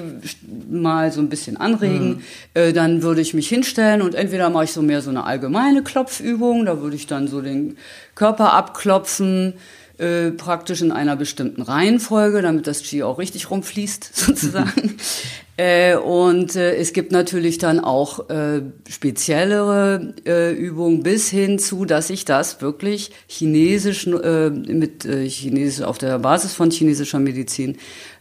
mal 0.68 1.12
so 1.12 1.20
ein 1.20 1.28
bisschen 1.28 1.56
anregen. 1.56 2.08
Mhm. 2.08 2.22
Äh, 2.54 2.72
dann 2.72 3.02
würde 3.02 3.20
ich 3.20 3.32
mich 3.32 3.48
hinstellen 3.48 4.02
und 4.02 4.16
entweder 4.16 4.50
mache 4.50 4.64
ich 4.64 4.72
so 4.72 4.82
mehr 4.82 5.02
so 5.02 5.10
eine 5.10 5.22
allgemeine 5.22 5.84
Klopfübung, 5.84 6.66
da 6.66 6.80
würde 6.80 6.96
ich 6.96 7.06
dann 7.06 7.28
so 7.28 7.40
den 7.40 7.76
Körper 8.16 8.54
abklopfen, 8.54 9.54
äh, 9.98 10.32
praktisch 10.32 10.82
in 10.82 10.90
einer 10.90 11.14
bestimmten 11.14 11.62
Reihenfolge, 11.62 12.42
damit 12.42 12.66
das 12.66 12.82
Qi 12.82 13.04
auch 13.04 13.18
richtig 13.18 13.52
rumfließt, 13.52 14.10
sozusagen. 14.16 14.96
Äh, 15.56 15.96
und 15.96 16.56
äh, 16.56 16.74
es 16.76 16.92
gibt 16.92 17.12
natürlich 17.12 17.58
dann 17.58 17.78
auch 17.78 18.28
äh, 18.28 18.62
speziellere 18.88 20.14
äh, 20.26 20.52
Übungen 20.52 21.04
bis 21.04 21.28
hin 21.30 21.60
zu, 21.60 21.84
dass 21.84 22.10
ich 22.10 22.24
das 22.24 22.60
wirklich 22.60 23.12
chinesisch 23.28 24.06
äh, 24.06 24.50
mit 24.50 25.04
chinesisch 25.04 25.84
auf 25.84 25.98
der 25.98 26.18
Basis 26.18 26.54
von 26.54 26.70
chinesischer 26.70 27.18
Medizin 27.18 27.76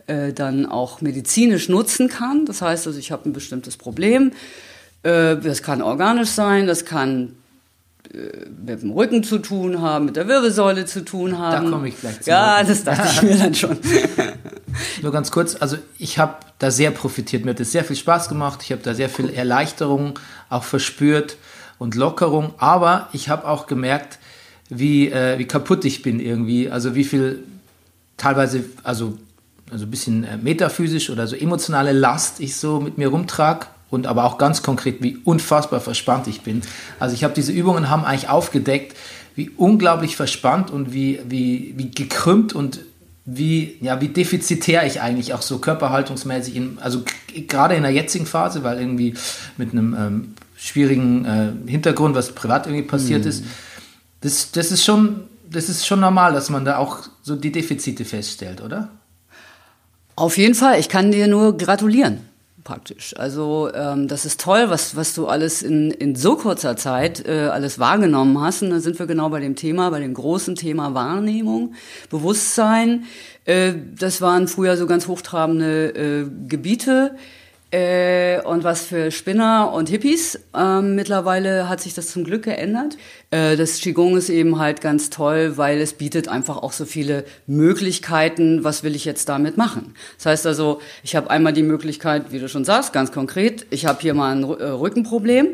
dann 0.06 0.66
auch 0.66 1.00
medizinisch 1.00 1.70
nutzen 1.70 2.10
kann. 2.10 2.46
Das 2.46 2.62
heißt 2.62 2.88
also, 2.88 3.00
ich 3.00 3.14
habe 3.14 3.30
ein 3.30 3.32
bestimmtes 3.32 3.78
Problem. 3.78 4.34
Das 5.02 5.64
kann 5.64 5.82
organisch 5.82 6.28
sein, 6.28 6.68
das 6.68 6.84
kann 6.84 7.38
mit 8.14 8.82
dem 8.82 8.92
Rücken 8.92 9.24
zu 9.24 9.40
tun 9.40 9.82
haben, 9.82 10.06
mit 10.06 10.16
der 10.16 10.28
Wirbelsäule 10.28 10.86
zu 10.86 11.04
tun 11.04 11.40
haben. 11.40 11.72
komme 11.72 11.88
ich 11.88 12.00
gleich 12.00 12.22
zu. 12.22 12.30
Ja, 12.30 12.64
das 12.64 12.84
dachte 12.84 13.10
ich 13.12 13.22
mir 13.24 13.38
dann 13.38 13.56
schon. 13.56 13.78
Nur 15.02 15.12
ganz 15.12 15.32
kurz, 15.32 15.56
also 15.60 15.78
ich 15.98 16.20
habe 16.20 16.36
da 16.60 16.70
sehr 16.70 16.92
profitiert. 16.92 17.44
Mir 17.44 17.52
hat 17.52 17.60
es 17.60 17.72
sehr 17.72 17.84
viel 17.84 17.96
Spaß 17.96 18.30
gemacht. 18.30 18.60
Ich 18.64 18.72
habe 18.72 18.82
da 18.84 18.94
sehr 18.94 19.10
viel 19.10 19.30
Erleichterung 19.30 20.20
auch 20.50 20.64
verspürt 20.64 21.38
und 21.80 21.96
Lockerung. 21.96 22.54
Aber 22.58 23.10
ich 23.14 23.30
habe 23.30 23.48
auch 23.48 23.66
gemerkt, 23.66 24.20
wie, 24.70 25.10
äh, 25.10 25.40
wie 25.40 25.46
kaputt 25.46 25.84
ich 25.86 26.04
bin 26.04 26.20
irgendwie. 26.20 26.70
Also 26.70 26.94
wie 26.96 27.04
viel 27.04 27.44
teilweise, 28.18 28.64
also, 28.84 29.18
also 29.72 29.86
ein 29.86 29.92
bisschen 29.92 30.24
äh, 30.24 30.38
metaphysisch 30.38 31.10
oder 31.10 31.26
so 31.26 31.36
emotionale 31.36 31.94
Last 31.94 32.40
ich 32.40 32.56
so 32.58 32.80
mit 32.80 32.98
mir 32.98 33.08
rumtrag. 33.08 33.68
Und 33.94 34.08
aber 34.08 34.24
auch 34.24 34.40
ganz 34.40 34.64
konkret, 34.64 35.04
wie 35.04 35.18
unfassbar 35.24 35.80
verspannt 35.80 36.26
ich 36.26 36.42
bin. 36.42 36.64
Also 37.00 37.14
ich 37.14 37.24
habe 37.24 37.36
diese 37.36 37.52
Übungen 37.52 37.92
haben 37.92 38.04
eigentlich 38.04 38.28
aufgedeckt, 38.28 38.98
wie 39.36 39.52
unglaublich 39.52 40.16
verspannt 40.16 40.72
und 40.72 40.94
wie, 40.94 41.20
wie, 41.30 41.76
wie 41.78 41.92
gekrümmt 41.92 42.54
und 42.54 42.80
wie, 43.26 43.78
ja, 43.82 44.02
wie 44.02 44.08
defizitär 44.08 44.84
ich 44.88 45.00
eigentlich 45.00 45.36
auch 45.36 45.44
so 45.44 45.60
körperhaltungsmäßig, 45.60 46.56
in, 46.56 46.80
also 46.82 47.04
gerade 47.48 47.76
in 47.76 47.84
der 47.84 47.92
jetzigen 47.92 48.26
Phase, 48.26 48.64
weil 48.64 48.80
irgendwie 48.80 49.14
mit 49.58 49.74
einem 49.74 49.94
ähm, 49.94 50.34
schwierigen 50.58 51.26
äh, 51.26 51.70
Hintergrund, 51.70 52.16
was 52.16 52.32
privat 52.34 52.66
irgendwie 52.66 52.88
passiert 52.88 53.28
ist, 53.28 53.46
das, 54.22 54.52
das 54.54 54.72
ist 54.72 54.84
schon, 54.84 55.26
das 55.48 55.70
ist 55.70 55.86
schon 55.86 56.00
normal, 56.00 56.34
dass 56.34 56.50
man 56.50 56.66
da 56.66 56.78
auch 56.78 56.98
so 57.22 57.36
die 57.36 57.52
Defizite 57.52 58.06
feststellt, 58.06 58.60
oder? 58.60 58.90
Auf 60.16 60.38
jeden 60.40 60.56
Fall, 60.56 60.80
ich 60.80 60.90
kann 60.90 61.12
dir 61.12 61.28
nur 61.28 61.56
gratulieren, 61.56 62.22
praktisch. 62.64 63.16
Also 63.18 63.70
ähm, 63.74 64.08
das 64.08 64.26
ist 64.26 64.40
toll, 64.42 64.70
was, 64.70 64.96
was 64.96 65.14
du 65.14 65.28
alles 65.28 65.62
in, 65.62 65.92
in 65.92 66.16
so 66.16 66.36
kurzer 66.36 66.76
Zeit 66.78 67.26
äh, 67.28 67.50
alles 67.52 67.80
wahrgenommen 67.80 68.40
hast. 68.40 68.62
Und 68.62 68.70
da 68.70 68.80
sind 68.80 69.00
wir 69.00 69.06
genau 69.06 69.30
bei 69.30 69.40
dem 69.40 69.56
Thema, 69.56 69.90
bei 69.90 70.00
dem 70.00 70.14
großen 70.14 70.56
Thema 70.56 70.94
Wahrnehmung, 70.94 71.74
Bewusstsein. 72.10 73.06
Äh, 73.46 73.74
das 73.98 74.22
waren 74.22 74.48
früher 74.48 74.78
so 74.78 74.88
ganz 74.88 75.08
hochtrabende 75.08 75.90
äh, 75.90 76.48
Gebiete. 76.48 77.16
Äh, 77.74 78.40
und 78.44 78.64
was 78.64 78.86
für 78.86 79.10
Spinner 79.10 79.74
und 79.74 79.90
Hippies. 79.90 80.40
Ähm, 80.56 80.94
mittlerweile 80.94 81.68
hat 81.68 81.82
sich 81.82 81.96
das 81.96 82.12
zum 82.12 82.24
Glück 82.24 82.44
geändert. 82.44 82.98
Äh, 83.32 83.56
das 83.58 83.80
Qigong 83.80 84.16
ist 84.16 84.30
eben 84.30 84.60
halt 84.60 84.80
ganz 84.80 85.10
toll, 85.10 85.58
weil 85.58 85.82
es 85.82 85.94
bietet 85.94 86.28
einfach 86.28 86.58
auch 86.58 86.72
so 86.72 86.86
viele 86.86 87.26
Möglichkeiten, 87.48 88.64
was 88.64 88.84
will 88.84 88.96
ich 88.96 89.06
jetzt 89.06 89.28
damit 89.28 89.58
machen. 89.58 89.96
Das 90.18 90.28
heißt 90.28 90.46
also, 90.46 90.82
ich 91.02 91.16
habe 91.16 91.32
einmal 91.32 91.52
die 91.54 91.64
Möglichkeit, 91.64 92.32
wie 92.32 92.38
du 92.38 92.48
schon 92.48 92.64
sagst, 92.64 92.94
ganz 92.94 93.12
konkret, 93.12 93.66
ich 93.72 93.88
habe 93.88 94.00
hier 94.02 94.14
mal 94.14 94.36
ein 94.36 94.46
Rü- 94.46 94.60
äh, 94.60 94.70
Rückenproblem. 94.70 95.48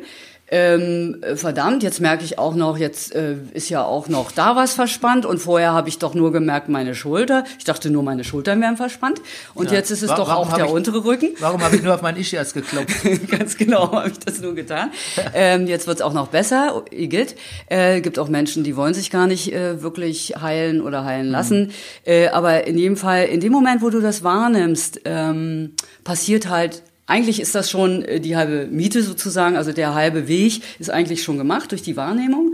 Ähm, 0.51 1.17
äh, 1.21 1.35
verdammt, 1.35 1.83
jetzt 1.83 1.99
merke 2.01 2.23
ich 2.23 2.39
auch 2.39 2.55
noch, 2.55 2.77
jetzt 2.77 3.13
äh, 3.13 3.35
ist 3.53 3.69
ja 3.69 3.83
auch 3.83 4.07
noch 4.09 4.31
da 4.31 4.55
was 4.55 4.73
verspannt 4.73 5.25
und 5.25 5.37
vorher 5.37 5.73
habe 5.73 5.89
ich 5.89 5.99
doch 5.99 6.15
nur 6.15 6.31
gemerkt, 6.31 6.69
meine 6.69 6.95
Schulter. 6.95 7.43
Ich 7.59 7.65
dachte 7.65 7.91
nur, 7.91 8.01
meine 8.03 8.23
Schultern 8.23 8.59
wären 8.61 8.75
verspannt 8.75 9.21
und 9.53 9.67
Ja. 9.69 9.77
jetzt 9.77 9.91
ist 9.91 10.01
es 10.01 10.09
Wa- 10.09 10.15
doch 10.15 10.27
warum 10.29 10.47
auch 10.49 10.55
der 10.55 10.65
ich- 10.65 10.71
untere 10.71 11.05
Rücken. 11.05 11.29
Warum 11.39 11.61
habe 11.63 11.75
ich 11.75 11.83
nur 11.83 11.93
auf 11.93 12.01
meinen 12.01 12.17
Ischias 12.17 12.53
geklopft? 12.53 12.95
Ganz 13.29 13.57
genau 13.57 13.91
habe 13.91 14.09
ich 14.09 14.19
das 14.19 14.41
nur 14.41 14.55
getan. 14.55 14.91
Ähm, 15.35 15.67
jetzt 15.67 15.85
wird's 15.85 16.01
auch 16.01 16.13
noch 16.13 16.27
besser, 16.29 16.83
Igitt. 16.91 17.35
Äh, 17.67 18.01
gibt 18.01 18.17
auch 18.19 18.29
Menschen, 18.29 18.63
die 18.63 18.75
wollen 18.75 18.93
sich 18.93 19.11
gar 19.11 19.27
nicht 19.27 19.53
äh, 19.53 19.81
wirklich 19.83 20.33
heilen 20.41 20.81
oder 20.81 21.05
heilen 21.05 21.27
lassen. 21.29 21.71
Äh, 22.05 22.29
aber 22.29 22.65
in 22.67 22.77
jedem 22.77 22.97
Fall, 22.97 23.25
in 23.25 23.39
dem 23.39 23.51
Moment, 23.51 23.81
wo 23.81 23.89
du 23.89 24.01
das 24.01 24.23
wahrnimmst, 24.23 25.01
ähm, 25.05 25.73
passiert 26.03 26.49
halt 26.49 26.81
eigentlich 27.09 27.41
ist 27.41 27.55
das 27.55 27.69
schon 27.69 28.03
äh, 28.03 28.19
die 28.19 28.37
halbe 28.37 28.67
Miete 28.67 29.01
sozusagen, 29.01 29.57
also 29.57 29.73
der 29.73 29.95
halbe 29.95 30.27
Weg 30.27 30.61
ist 30.79 30.91
eigentlich 30.91 31.23
schon 31.23 31.37
gemacht 31.37 31.71
durch 31.71 31.81
die 31.81 31.97
Wahrnehmung. 31.97 32.53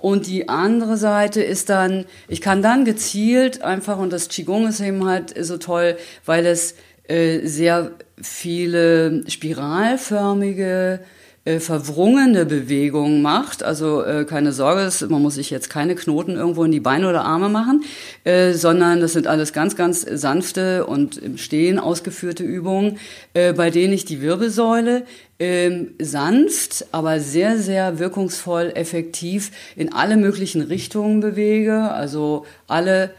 Und 0.00 0.26
die 0.26 0.48
andere 0.48 0.96
Seite 0.96 1.40
ist 1.40 1.68
dann, 1.68 2.06
ich 2.26 2.40
kann 2.40 2.60
dann 2.60 2.84
gezielt 2.84 3.62
einfach, 3.62 3.98
und 3.98 4.12
das 4.12 4.28
Qigong 4.28 4.66
ist 4.66 4.80
eben 4.80 5.04
halt 5.06 5.32
so 5.44 5.58
toll, 5.58 5.96
weil 6.26 6.44
es 6.46 6.74
äh, 7.06 7.46
sehr 7.46 7.92
viele 8.20 9.22
spiralförmige 9.28 10.98
äh, 11.44 11.58
verwrungene 11.58 12.46
Bewegungen 12.46 13.20
macht. 13.20 13.64
Also 13.64 14.04
äh, 14.04 14.24
keine 14.24 14.52
Sorge, 14.52 14.88
man 15.08 15.22
muss 15.22 15.34
sich 15.34 15.50
jetzt 15.50 15.70
keine 15.70 15.96
Knoten 15.96 16.36
irgendwo 16.36 16.62
in 16.62 16.70
die 16.70 16.78
Beine 16.78 17.08
oder 17.08 17.24
Arme 17.24 17.48
machen, 17.48 17.82
äh, 18.22 18.52
sondern 18.52 19.00
das 19.00 19.12
sind 19.12 19.26
alles 19.26 19.52
ganz, 19.52 19.74
ganz 19.74 20.02
sanfte 20.02 20.86
und 20.86 21.16
im 21.16 21.38
Stehen 21.38 21.80
ausgeführte 21.80 22.44
Übungen, 22.44 22.98
äh, 23.34 23.52
bei 23.52 23.70
denen 23.70 23.92
ich 23.92 24.04
die 24.04 24.22
Wirbelsäule 24.22 25.02
ähm, 25.40 25.94
sanft, 25.98 26.86
aber 26.92 27.18
sehr, 27.18 27.58
sehr 27.58 27.98
wirkungsvoll, 27.98 28.70
effektiv 28.76 29.50
in 29.74 29.92
alle 29.92 30.16
möglichen 30.16 30.62
Richtungen 30.62 31.18
bewege. 31.18 31.90
Also 31.90 32.46
alle 32.68 33.10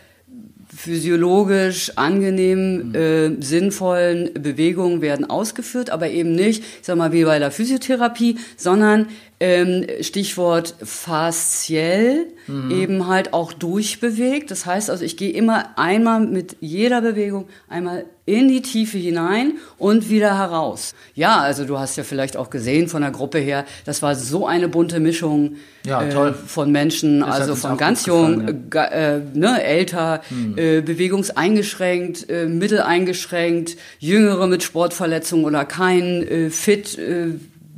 physiologisch 0.84 1.98
angenehmen, 1.98 2.93
äh, 2.93 3.32
sinnvollen 3.39 4.34
Bewegungen 4.34 5.02
werden 5.02 5.30
ausgeführt, 5.30 5.89
aber 5.89 6.10
eben 6.10 6.34
nicht, 6.34 6.62
ich 6.62 6.86
sag 6.86 6.98
mal, 6.98 7.13
wie 7.13 7.24
bei 7.24 7.39
der 7.39 7.52
Physiotherapie, 7.52 8.38
sondern 8.58 9.08
ähm, 9.39 9.86
Stichwort 10.02 10.76
fasziell, 10.84 12.28
eben 12.69 13.08
halt 13.08 13.34
auch 13.34 13.54
durchbewegt. 13.54 14.52
Das 14.52 14.65
heißt 14.65 14.89
also, 14.89 15.06
ich 15.06 15.15
gehe 15.15 15.32
immer 15.32 15.78
einmal 15.78 16.19
mit 16.19 16.58
jeder 16.60 17.02
Bewegung 17.02 17.48
einmal 17.69 18.06
in 18.25 18.47
die 18.47 18.62
Tiefe 18.62 18.97
hinein 18.97 19.53
und 19.77 20.09
wieder 20.09 20.38
heraus. 20.38 20.93
Ja, 21.13 21.39
also 21.39 21.65
du 21.65 21.77
hast 21.77 21.97
ja 21.97 22.03
vielleicht 22.03 22.38
auch 22.38 22.49
gesehen 22.49 22.88
von 22.88 23.01
der 23.01 23.12
Gruppe 23.12 23.38
her, 23.39 23.65
das 23.86 24.01
war 24.01 24.15
so 24.15 24.47
eine 24.47 24.69
bunte 24.69 24.99
Mischung 25.01 25.55
Ja. 25.86 26.01
Äh, 26.01 26.33
von 26.33 26.71
Menschen, 26.71 27.19
Das 27.19 27.41
also 27.41 27.55
von 27.55 27.75
ganz 27.77 28.05
jung, 28.05 28.69
ga- 28.69 28.86
äh, 28.86 29.19
ne, 29.33 29.62
älter, 29.62 30.21
äh, 30.55 30.79
bewegungseingeschränkt, 30.81 32.29
äh, 32.29 32.45
mitteleingeschränkt, 32.45 33.75
Jüngere 33.99 34.47
mit 34.47 34.63
Sportverletzungen 34.63 35.45
oder 35.45 35.65
kein, 35.65 36.23
äh, 36.25 36.49
fit, 36.49 36.97
äh, 36.97 37.27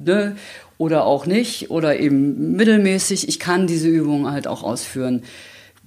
ne, 0.03 0.35
oder 0.77 1.05
auch 1.05 1.25
nicht, 1.25 1.71
oder 1.71 1.99
eben 1.99 2.51
mittelmäßig. 2.55 3.27
Ich 3.29 3.39
kann 3.39 3.65
diese 3.65 3.87
Übungen 3.87 4.29
halt 4.31 4.45
auch 4.45 4.61
ausführen. 4.61 5.23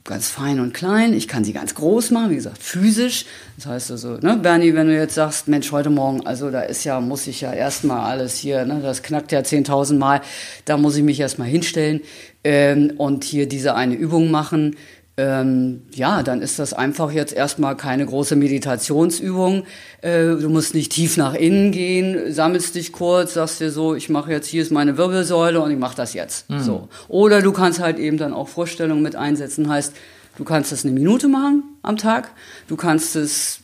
Ganz 0.04 0.28
fein 0.28 0.60
und 0.60 0.72
klein. 0.72 1.12
Ich 1.12 1.28
kann 1.28 1.44
sie 1.44 1.52
ganz 1.52 1.74
groß 1.74 2.12
machen, 2.12 2.30
wie 2.30 2.36
gesagt, 2.36 2.62
physisch. 2.62 3.26
Das 3.56 3.66
heißt 3.66 3.90
also, 3.90 4.16
ne, 4.18 4.36
Bernie, 4.36 4.74
wenn 4.74 4.86
du 4.86 4.96
jetzt 4.96 5.14
sagst, 5.14 5.48
Mensch, 5.48 5.70
heute 5.72 5.90
Morgen, 5.90 6.26
also 6.26 6.50
da 6.50 6.62
ist 6.62 6.84
ja, 6.84 7.00
muss 7.00 7.26
ich 7.26 7.40
ja 7.40 7.52
erstmal 7.52 8.00
alles 8.00 8.36
hier, 8.36 8.64
ne, 8.64 8.80
das 8.82 9.02
knackt 9.02 9.32
ja 9.32 9.40
10.000 9.40 9.98
Mal, 9.98 10.20
da 10.64 10.76
muss 10.76 10.96
ich 10.96 11.02
mich 11.02 11.20
erstmal 11.20 11.48
hinstellen 11.48 12.00
ähm, 12.44 12.92
und 12.96 13.24
hier 13.24 13.48
diese 13.48 13.74
eine 13.74 13.94
Übung 13.94 14.30
machen. 14.30 14.76
Ähm, 15.20 15.82
ja, 15.92 16.22
dann 16.22 16.40
ist 16.42 16.60
das 16.60 16.72
einfach 16.72 17.10
jetzt 17.10 17.32
erstmal 17.32 17.76
keine 17.76 18.06
große 18.06 18.36
Meditationsübung. 18.36 19.64
Äh, 20.00 20.36
du 20.36 20.48
musst 20.48 20.74
nicht 20.74 20.92
tief 20.92 21.16
nach 21.16 21.34
innen 21.34 21.72
gehen, 21.72 22.32
sammelst 22.32 22.76
dich 22.76 22.92
kurz, 22.92 23.34
sagst 23.34 23.60
dir 23.60 23.72
so, 23.72 23.96
ich 23.96 24.08
mache 24.08 24.30
jetzt, 24.30 24.46
hier 24.46 24.62
ist 24.62 24.70
meine 24.70 24.96
Wirbelsäule 24.96 25.60
und 25.60 25.72
ich 25.72 25.78
mache 25.78 25.96
das 25.96 26.14
jetzt. 26.14 26.46
So. 26.60 26.88
Oder 27.08 27.42
du 27.42 27.50
kannst 27.52 27.80
halt 27.80 27.98
eben 27.98 28.16
dann 28.16 28.32
auch 28.32 28.46
Vorstellungen 28.46 29.02
mit 29.02 29.16
einsetzen, 29.16 29.68
heißt, 29.68 29.92
du 30.36 30.44
kannst 30.44 30.70
das 30.70 30.84
eine 30.84 30.94
Minute 30.94 31.26
machen 31.26 31.64
am 31.82 31.96
Tag, 31.96 32.30
du 32.68 32.76
kannst 32.76 33.16
es 33.16 33.58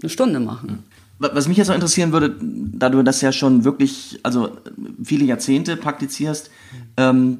eine 0.00 0.08
Stunde 0.08 0.40
machen. 0.40 0.82
Wa- 1.18 1.30
Was 1.34 1.46
mich 1.46 1.58
jetzt 1.58 1.68
noch 1.68 1.74
interessieren 1.74 2.10
würde, 2.12 2.34
da 2.40 2.88
du 2.88 3.02
das 3.02 3.20
ja 3.20 3.32
schon 3.32 3.64
wirklich, 3.64 4.18
also 4.22 4.56
viele 5.04 5.26
Jahrzehnte 5.26 5.76
praktizierst, 5.76 6.50
ähm, 6.96 7.38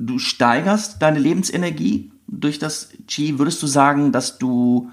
du 0.00 0.18
steigerst 0.18 1.00
deine 1.02 1.18
Lebensenergie 1.18 2.10
durch 2.26 2.58
das 2.58 2.88
Qi. 3.06 3.38
Würdest 3.38 3.62
du 3.62 3.66
sagen, 3.66 4.12
dass 4.12 4.38
du 4.38 4.90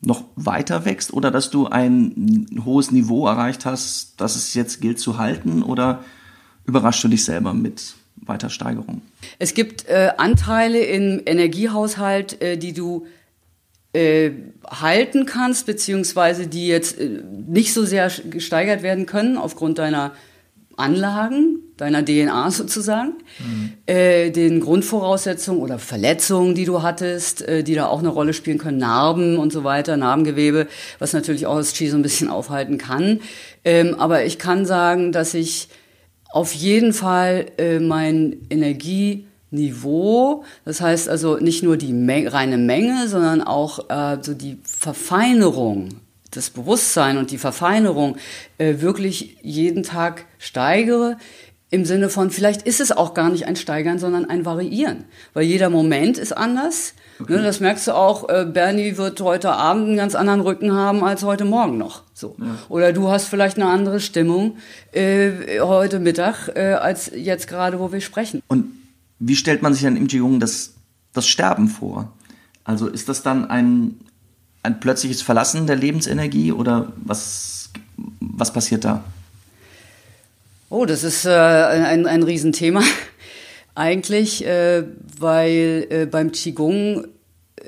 noch 0.00 0.24
weiter 0.34 0.84
wächst 0.84 1.12
oder 1.12 1.30
dass 1.30 1.50
du 1.50 1.66
ein 1.66 2.46
hohes 2.64 2.90
Niveau 2.90 3.26
erreicht 3.26 3.64
hast, 3.64 4.20
dass 4.20 4.36
es 4.36 4.54
jetzt 4.54 4.80
gilt 4.80 4.98
zu 4.98 5.18
halten 5.18 5.62
oder 5.62 6.04
überraschst 6.64 7.04
du 7.04 7.08
dich 7.08 7.24
selber 7.24 7.54
mit 7.54 7.94
weiter 8.16 8.50
Steigerung? 8.50 9.02
Es 9.38 9.54
gibt 9.54 9.86
äh, 9.86 10.12
Anteile 10.16 10.80
im 10.80 11.22
Energiehaushalt, 11.24 12.40
äh, 12.40 12.56
die 12.56 12.72
du 12.72 13.06
äh, 13.92 14.30
halten 14.66 15.26
kannst, 15.26 15.66
beziehungsweise 15.66 16.46
die 16.46 16.66
jetzt 16.66 16.98
äh, 16.98 17.22
nicht 17.46 17.72
so 17.72 17.84
sehr 17.84 18.10
gesteigert 18.30 18.82
werden 18.82 19.06
können 19.06 19.36
aufgrund 19.36 19.78
deiner 19.78 20.12
Anlagen, 20.76 21.60
deiner 21.76 22.04
DNA 22.04 22.50
sozusagen, 22.50 23.12
äh, 23.86 24.30
den 24.30 24.60
Grundvoraussetzungen 24.60 25.60
oder 25.60 25.78
Verletzungen, 25.78 26.54
die 26.54 26.64
du 26.64 26.82
hattest, 26.82 27.42
äh, 27.42 27.62
die 27.62 27.74
da 27.74 27.86
auch 27.86 27.98
eine 27.98 28.08
Rolle 28.08 28.32
spielen 28.32 28.58
können, 28.58 28.78
Narben 28.78 29.38
und 29.38 29.52
so 29.52 29.64
weiter, 29.64 29.96
Narbengewebe, 29.96 30.68
was 30.98 31.12
natürlich 31.12 31.46
auch 31.46 31.56
das 31.56 31.72
Qi 31.72 31.88
so 31.88 31.96
ein 31.96 32.02
bisschen 32.02 32.28
aufhalten 32.28 32.78
kann. 32.78 33.20
Ähm, 33.64 33.94
aber 33.98 34.24
ich 34.24 34.38
kann 34.38 34.64
sagen, 34.64 35.12
dass 35.12 35.34
ich 35.34 35.68
auf 36.30 36.52
jeden 36.52 36.92
Fall 36.92 37.46
äh, 37.58 37.78
mein 37.78 38.36
Energieniveau, 38.50 40.44
das 40.64 40.80
heißt 40.80 41.08
also 41.08 41.36
nicht 41.38 41.62
nur 41.62 41.76
die 41.76 41.92
Me 41.92 42.32
reine 42.32 42.58
Menge, 42.58 43.08
sondern 43.08 43.42
auch 43.42 43.90
äh, 43.90 44.18
so 44.20 44.34
die 44.34 44.58
Verfeinerung, 44.62 45.88
das 46.30 46.50
Bewusstsein 46.50 47.18
und 47.18 47.30
die 47.30 47.38
Verfeinerung 47.38 48.16
äh, 48.58 48.80
wirklich 48.80 49.38
jeden 49.42 49.82
Tag 49.82 50.26
steigere. 50.38 51.16
Im 51.68 51.84
Sinne 51.84 52.10
von, 52.10 52.30
vielleicht 52.30 52.62
ist 52.62 52.80
es 52.80 52.92
auch 52.92 53.12
gar 53.12 53.28
nicht 53.28 53.46
ein 53.46 53.56
Steigern, 53.56 53.98
sondern 53.98 54.24
ein 54.24 54.44
Variieren. 54.44 55.04
Weil 55.34 55.44
jeder 55.44 55.68
Moment 55.68 56.16
ist 56.16 56.32
anders. 56.32 56.94
Ne, 57.18 57.42
das 57.42 57.60
merkst 57.60 57.88
du 57.88 57.92
auch, 57.92 58.28
äh, 58.28 58.44
Bernie 58.44 58.96
wird 58.98 59.20
heute 59.20 59.50
Abend 59.52 59.88
einen 59.88 59.96
ganz 59.96 60.14
anderen 60.14 60.42
Rücken 60.42 60.72
haben 60.72 61.02
als 61.02 61.24
heute 61.24 61.44
Morgen 61.44 61.78
noch. 61.78 62.02
So. 62.14 62.36
Oder 62.68 62.92
du 62.92 63.08
hast 63.08 63.26
vielleicht 63.26 63.56
eine 63.56 63.66
andere 63.66 64.00
Stimmung 64.00 64.58
äh, 64.92 65.60
heute 65.60 65.98
Mittag 65.98 66.48
äh, 66.54 66.74
als 66.74 67.10
jetzt 67.14 67.48
gerade, 67.48 67.80
wo 67.80 67.90
wir 67.90 68.00
sprechen. 68.00 68.42
Und 68.48 68.66
wie 69.18 69.36
stellt 69.36 69.62
man 69.62 69.72
sich 69.72 69.82
dann 69.82 69.96
im 69.96 70.06
Qigong 70.06 70.40
das, 70.40 70.74
das 71.14 71.26
Sterben 71.26 71.68
vor? 71.68 72.12
Also 72.64 72.86
ist 72.86 73.08
das 73.08 73.22
dann 73.22 73.48
ein, 73.50 73.96
ein 74.66 74.80
plötzliches 74.80 75.22
Verlassen 75.22 75.66
der 75.66 75.76
Lebensenergie 75.76 76.52
oder 76.52 76.92
was, 76.96 77.70
was 78.20 78.52
passiert 78.52 78.84
da? 78.84 79.04
Oh, 80.68 80.84
das 80.84 81.04
ist 81.04 81.24
äh, 81.24 81.30
ein, 81.30 82.06
ein 82.06 82.22
Riesenthema 82.22 82.82
eigentlich, 83.74 84.44
äh, 84.44 84.84
weil 85.18 85.86
äh, 85.88 86.06
beim 86.06 86.32
Qigong 86.32 87.06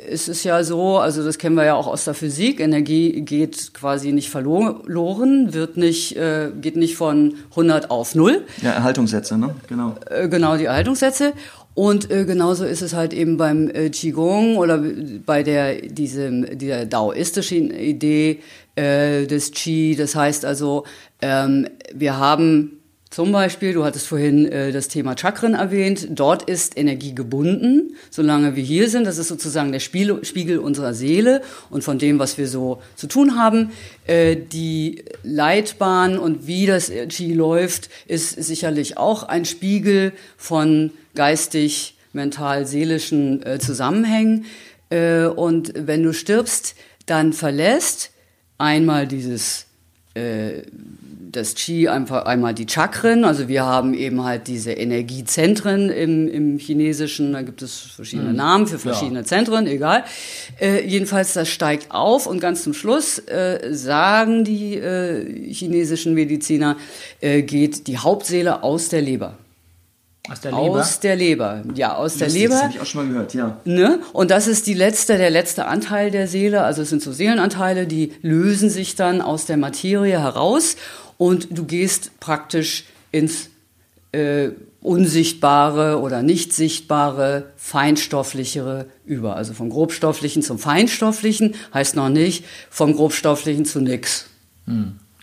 ist 0.08 0.28
es 0.28 0.44
ja 0.44 0.62
so, 0.64 0.98
also 0.98 1.24
das 1.24 1.38
kennen 1.38 1.56
wir 1.56 1.64
ja 1.64 1.74
auch 1.74 1.86
aus 1.86 2.04
der 2.04 2.14
Physik, 2.14 2.60
Energie 2.60 3.22
geht 3.22 3.72
quasi 3.74 4.12
nicht 4.12 4.30
verloren, 4.30 5.54
wird 5.54 5.76
nicht, 5.76 6.16
äh, 6.16 6.50
geht 6.60 6.76
nicht 6.76 6.96
von 6.96 7.34
100 7.50 7.90
auf 7.90 8.14
0, 8.14 8.44
Ja, 8.62 8.72
Erhaltungssätze, 8.72 9.38
ne? 9.38 9.54
Genau. 9.68 9.94
äh, 10.10 10.28
genau 10.28 10.56
die 10.56 10.66
Erhaltungssätze. 10.66 11.32
Und 11.78 12.10
äh, 12.10 12.24
genauso 12.24 12.64
ist 12.64 12.82
es 12.82 12.92
halt 12.92 13.12
eben 13.12 13.36
beim 13.36 13.70
äh, 13.70 13.88
Qigong 13.90 14.56
oder 14.56 14.82
bei 15.24 15.44
der 15.44 15.80
diesem 15.80 16.58
dieser 16.58 16.86
daoistischen 16.86 17.70
Idee 17.70 18.40
äh, 18.74 19.26
des 19.26 19.52
Qi. 19.52 19.94
Das 19.94 20.16
heißt 20.16 20.44
also, 20.44 20.82
ähm, 21.22 21.68
wir 21.94 22.18
haben 22.18 22.80
zum 23.10 23.30
Beispiel, 23.30 23.74
du 23.74 23.84
hattest 23.84 24.08
vorhin 24.08 24.46
äh, 24.46 24.72
das 24.72 24.88
Thema 24.88 25.16
Chakren 25.16 25.54
erwähnt, 25.54 26.08
dort 26.10 26.42
ist 26.50 26.76
Energie 26.76 27.14
gebunden, 27.14 27.94
solange 28.10 28.56
wir 28.56 28.64
hier 28.64 28.88
sind. 28.90 29.06
Das 29.06 29.16
ist 29.16 29.28
sozusagen 29.28 29.70
der 29.70 29.78
Spiegel, 29.78 30.24
Spiegel 30.24 30.58
unserer 30.58 30.94
Seele 30.94 31.42
und 31.70 31.84
von 31.84 32.00
dem, 32.00 32.18
was 32.18 32.38
wir 32.38 32.48
so 32.48 32.82
zu 32.96 33.06
tun 33.06 33.36
haben. 33.36 33.70
Äh, 34.08 34.34
die 34.34 35.04
Leitbahn 35.22 36.18
und 36.18 36.48
wie 36.48 36.66
das 36.66 36.90
Qi 37.08 37.34
läuft, 37.34 37.88
ist 38.08 38.30
sicherlich 38.30 38.98
auch 38.98 39.22
ein 39.22 39.44
Spiegel 39.44 40.12
von 40.36 40.90
geistig, 41.18 41.96
mental, 42.12 42.64
seelischen 42.64 43.44
äh, 43.44 43.58
Zusammenhängen. 43.58 44.44
Äh, 44.88 45.24
und 45.24 45.72
wenn 45.74 46.04
du 46.04 46.14
stirbst, 46.14 46.76
dann 47.06 47.32
verlässt 47.32 48.12
einmal 48.56 49.08
dieses 49.08 49.66
äh, 50.14 50.62
das 51.32 51.54
Qi 51.54 51.88
einfach 51.88 52.24
einmal 52.24 52.54
die 52.54 52.66
Chakren, 52.66 53.24
also 53.24 53.48
wir 53.48 53.64
haben 53.64 53.94
eben 53.94 54.24
halt 54.24 54.46
diese 54.46 54.72
Energiezentren 54.72 55.90
im, 55.90 56.28
im 56.28 56.58
Chinesischen, 56.58 57.32
da 57.32 57.42
gibt 57.42 57.62
es 57.62 57.78
verschiedene 57.78 58.32
Namen 58.32 58.66
für 58.66 58.78
verschiedene 58.78 59.24
Zentren, 59.24 59.66
egal. 59.66 60.04
Äh, 60.60 60.86
jedenfalls, 60.86 61.34
das 61.34 61.48
steigt 61.48 61.90
auf 61.90 62.26
und 62.26 62.40
ganz 62.40 62.62
zum 62.62 62.72
Schluss 62.72 63.18
äh, 63.18 63.68
sagen 63.72 64.44
die 64.44 64.76
äh, 64.76 65.52
chinesischen 65.52 66.14
Mediziner, 66.14 66.76
äh, 67.20 67.42
geht 67.42 67.88
die 67.88 67.98
Hauptseele 67.98 68.62
aus 68.62 68.88
der 68.88 69.02
Leber. 69.02 69.36
Aus 70.30 70.40
der 70.40 70.52
Leber. 70.52 70.80
Aus 70.80 71.00
der 71.00 71.16
Leber, 71.16 71.62
ja, 71.74 71.94
aus 71.94 72.16
der 72.16 72.26
Lustig, 72.28 72.42
Leber. 72.42 72.54
Das 72.54 72.62
habe 72.64 72.72
ich 72.74 72.80
auch 72.80 72.86
schon 72.86 73.04
mal 73.04 73.12
gehört, 73.12 73.34
ja. 73.34 73.56
Ne? 73.64 74.00
Und 74.12 74.30
das 74.30 74.46
ist 74.46 74.66
die 74.66 74.74
letzte, 74.74 75.16
der 75.16 75.30
letzte 75.30 75.66
Anteil 75.66 76.10
der 76.10 76.28
Seele. 76.28 76.62
Also 76.62 76.82
es 76.82 76.90
sind 76.90 77.02
so 77.02 77.12
Seelenanteile, 77.12 77.86
die 77.86 78.12
lösen 78.22 78.70
sich 78.70 78.94
dann 78.94 79.20
aus 79.20 79.46
der 79.46 79.56
Materie 79.56 80.20
heraus 80.20 80.76
und 81.16 81.48
du 81.50 81.64
gehst 81.64 82.20
praktisch 82.20 82.84
ins 83.10 83.48
äh, 84.12 84.50
unsichtbare 84.80 86.00
oder 86.00 86.22
nicht 86.22 86.52
sichtbare, 86.52 87.46
feinstofflichere 87.56 88.86
über. 89.04 89.36
Also 89.36 89.52
vom 89.52 89.70
grobstofflichen 89.70 90.42
zum 90.42 90.58
feinstofflichen 90.58 91.54
heißt 91.74 91.96
noch 91.96 92.08
nicht 92.08 92.44
vom 92.70 92.94
grobstofflichen 92.94 93.64
zu 93.64 93.80
nix. 93.80 94.26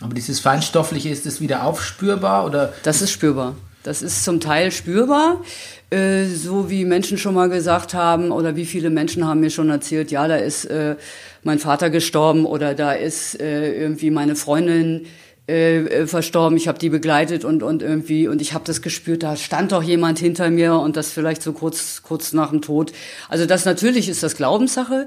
Aber 0.00 0.14
dieses 0.14 0.40
Feinstoffliche, 0.40 1.08
ist 1.08 1.24
das 1.26 1.40
wieder 1.40 1.64
aufspürbar 1.64 2.44
oder? 2.44 2.72
Das 2.82 3.00
ist 3.00 3.10
spürbar. 3.10 3.56
Das 3.86 4.02
ist 4.02 4.24
zum 4.24 4.40
Teil 4.40 4.72
spürbar, 4.72 5.42
äh, 5.90 6.24
so 6.24 6.68
wie 6.68 6.84
Menschen 6.84 7.18
schon 7.18 7.34
mal 7.34 7.48
gesagt 7.48 7.94
haben 7.94 8.32
oder 8.32 8.56
wie 8.56 8.64
viele 8.64 8.90
Menschen 8.90 9.24
haben 9.24 9.38
mir 9.38 9.50
schon 9.50 9.70
erzählt, 9.70 10.10
ja, 10.10 10.26
da 10.26 10.34
ist 10.34 10.64
äh, 10.64 10.96
mein 11.44 11.60
Vater 11.60 11.88
gestorben 11.88 12.46
oder 12.46 12.74
da 12.74 12.92
ist 12.92 13.40
äh, 13.40 13.72
irgendwie 13.72 14.10
meine 14.10 14.34
Freundin 14.34 15.06
äh, 15.48 15.76
äh, 15.78 16.06
verstorben, 16.08 16.56
ich 16.56 16.66
habe 16.66 16.80
die 16.80 16.88
begleitet 16.88 17.44
und 17.44 17.62
und 17.62 17.80
irgendwie 17.80 18.26
und 18.26 18.42
ich 18.42 18.54
habe 18.54 18.64
das 18.64 18.82
gespürt, 18.82 19.22
da 19.22 19.36
stand 19.36 19.70
doch 19.70 19.84
jemand 19.84 20.18
hinter 20.18 20.50
mir 20.50 20.74
und 20.74 20.96
das 20.96 21.12
vielleicht 21.12 21.40
so 21.40 21.52
kurz 21.52 22.02
kurz 22.02 22.32
nach 22.32 22.50
dem 22.50 22.62
Tod. 22.62 22.90
Also 23.28 23.46
das 23.46 23.64
natürlich 23.64 24.08
ist 24.08 24.24
das 24.24 24.34
Glaubenssache, 24.34 25.06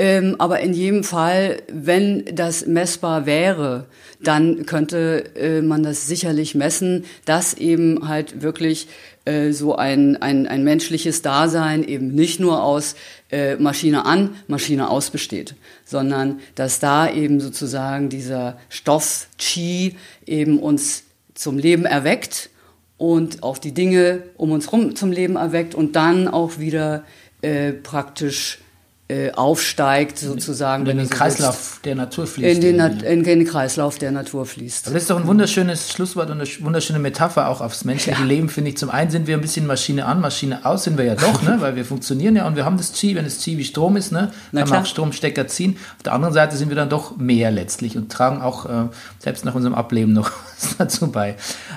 ähm, 0.00 0.36
aber 0.38 0.60
in 0.60 0.72
jedem 0.74 1.02
Fall, 1.02 1.60
wenn 1.72 2.24
das 2.32 2.66
messbar 2.66 3.26
wäre, 3.26 3.86
dann 4.22 4.64
könnte 4.64 5.24
äh, 5.34 5.60
man 5.60 5.82
das 5.82 6.06
sicherlich 6.06 6.54
messen, 6.54 7.04
dass 7.24 7.54
eben 7.54 8.06
halt 8.06 8.40
wirklich 8.40 8.86
äh, 9.24 9.50
so 9.50 9.74
ein, 9.74 10.16
ein, 10.22 10.46
ein 10.46 10.62
menschliches 10.62 11.22
Dasein 11.22 11.82
eben 11.82 12.14
nicht 12.14 12.38
nur 12.38 12.62
aus 12.62 12.94
äh, 13.32 13.56
Maschine 13.56 14.06
an, 14.06 14.36
Maschine 14.46 14.88
aus 14.88 15.10
besteht, 15.10 15.56
sondern 15.84 16.38
dass 16.54 16.78
da 16.78 17.10
eben 17.10 17.40
sozusagen 17.40 18.08
dieser 18.08 18.56
Stoff 18.68 19.26
Qi 19.36 19.96
eben 20.26 20.60
uns 20.60 21.02
zum 21.34 21.58
Leben 21.58 21.84
erweckt 21.84 22.50
und 22.98 23.42
auch 23.42 23.58
die 23.58 23.74
Dinge 23.74 24.22
um 24.36 24.52
uns 24.52 24.66
herum 24.66 24.94
zum 24.94 25.10
Leben 25.10 25.34
erweckt 25.34 25.74
und 25.74 25.96
dann 25.96 26.28
auch 26.28 26.58
wieder 26.58 27.04
äh, 27.42 27.72
praktisch 27.72 28.60
äh, 29.08 29.32
aufsteigt 29.32 30.18
sozusagen. 30.18 30.82
In 30.82 30.88
wenn 30.88 30.96
den 30.98 31.06
so 31.06 31.14
Kreislauf 31.14 31.80
der 31.82 31.94
Natur 31.94 32.24
willst, 32.24 32.34
fließt. 32.34 32.56
in 32.56 32.60
den, 32.60 32.76
ne? 32.76 32.98
in 33.06 33.24
den 33.24 33.46
Kreislauf 33.46 33.98
der 33.98 34.12
Natur 34.12 34.44
fließt. 34.44 34.86
Das 34.86 34.92
ist 34.92 35.08
doch 35.08 35.18
ein 35.18 35.26
wunderschönes 35.26 35.90
Schlusswort 35.90 36.28
und 36.28 36.40
eine 36.40 36.48
wunderschöne 36.60 36.98
Metapher 36.98 37.48
auch 37.48 37.62
aufs 37.62 37.84
menschliche 37.84 38.22
Leben, 38.22 38.50
finde 38.50 38.70
ich. 38.70 38.76
Zum 38.76 38.90
einen 38.90 39.10
sind 39.10 39.26
wir 39.26 39.36
ein 39.36 39.40
bisschen 39.40 39.66
Maschine 39.66 40.04
an, 40.04 40.20
Maschine 40.20 40.66
aus 40.66 40.84
sind 40.84 40.98
wir 40.98 41.06
ja 41.06 41.14
doch, 41.14 41.42
ne? 41.42 41.56
weil 41.60 41.74
wir 41.74 41.86
funktionieren 41.86 42.36
ja 42.36 42.46
und 42.46 42.56
wir 42.56 42.66
haben 42.66 42.76
das 42.76 42.92
Qi, 42.92 43.14
wenn 43.14 43.24
das 43.24 43.38
Qi 43.38 43.56
wie 43.56 43.64
Strom 43.64 43.96
ist, 43.96 44.12
ne? 44.12 44.30
Na 44.52 44.60
kann 44.60 44.70
man 44.70 44.82
auch 44.82 44.86
Stromstecker 44.86 45.48
ziehen. 45.48 45.78
Auf 45.96 46.02
der 46.02 46.12
anderen 46.12 46.34
Seite 46.34 46.58
sind 46.58 46.68
wir 46.68 46.76
dann 46.76 46.90
doch 46.90 47.16
mehr 47.16 47.50
letztlich 47.50 47.96
und 47.96 48.12
tragen 48.12 48.42
auch 48.42 48.66
äh, 48.66 48.88
selbst 49.20 49.46
nach 49.46 49.54
unserem 49.54 49.74
Ableben 49.74 50.12
noch 50.12 50.30
was 50.60 50.76
dazu 50.76 51.10
bei. 51.10 51.36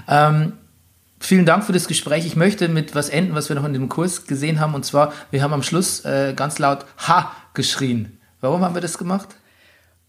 Ähm, 0.10 0.52
Vielen 1.24 1.46
Dank 1.46 1.64
für 1.64 1.72
das 1.72 1.88
Gespräch. 1.88 2.26
Ich 2.26 2.36
möchte 2.36 2.68
mit 2.68 2.96
was 2.96 3.08
enden, 3.08 3.36
was 3.36 3.48
wir 3.48 3.56
noch 3.56 3.64
in 3.64 3.74
dem 3.74 3.90
Kurs 3.90 4.26
gesehen 4.26 4.60
haben. 4.60 4.74
Und 4.74 4.86
zwar, 4.86 5.14
wir 5.30 5.44
haben 5.44 5.54
am 5.54 5.62
Schluss 5.62 6.04
äh, 6.04 6.34
ganz 6.36 6.58
laut 6.58 6.84
Ha 7.08 7.32
geschrien. 7.54 8.20
Warum 8.42 8.62
haben 8.62 8.74
wir 8.74 8.82
das 8.82 8.98
gemacht? 8.98 9.30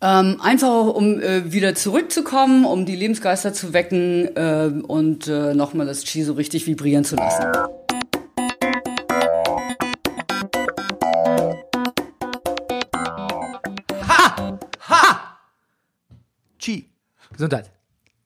Ähm, 0.00 0.40
einfach 0.40 0.68
auch, 0.68 0.94
um 0.94 1.20
äh, 1.20 1.52
wieder 1.52 1.74
zurückzukommen, 1.74 2.64
um 2.64 2.86
die 2.86 2.96
Lebensgeister 2.96 3.52
zu 3.52 3.74
wecken 3.74 4.34
äh, 4.34 4.72
und 4.88 5.28
äh, 5.28 5.52
nochmal 5.52 5.86
das 5.86 6.02
Qi 6.02 6.22
so 6.24 6.32
richtig 6.32 6.66
vibrieren 6.66 7.04
zu 7.04 7.16
lassen. 7.16 7.44
Chi. 16.58 16.88
Gesundheit. 17.32 17.70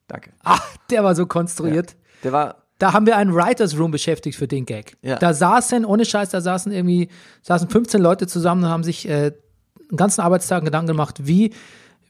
Danke. 0.07 0.31
Ah, 0.44 0.61
der 0.88 1.03
war 1.03 1.16
so 1.16 1.27
konstruiert. 1.27 1.96
Der 2.22 2.33
war, 2.33 2.65
Da 2.78 2.92
haben 2.92 3.06
wir 3.06 3.16
einen 3.16 3.34
Writers 3.34 3.78
Room 3.78 3.90
beschäftigt 3.90 4.36
für 4.36 4.46
den 4.46 4.66
Gag. 4.66 4.96
Ja. 5.02 5.16
Da 5.16 5.32
saßen, 5.32 5.84
ohne 5.84 6.04
Scheiß, 6.04 6.30
da 6.30 6.40
saßen 6.40 6.72
irgendwie, 6.72 7.08
saßen 7.42 7.70
15 7.70 8.00
Leute 8.00 8.26
zusammen 8.26 8.64
und 8.64 8.70
haben 8.70 8.84
sich 8.84 9.08
äh, 9.08 9.32
einen 9.88 9.96
ganzen 9.96 10.20
Arbeitstag 10.20 10.64
Gedanken 10.64 10.88
gemacht, 10.88 11.26
wie, 11.26 11.54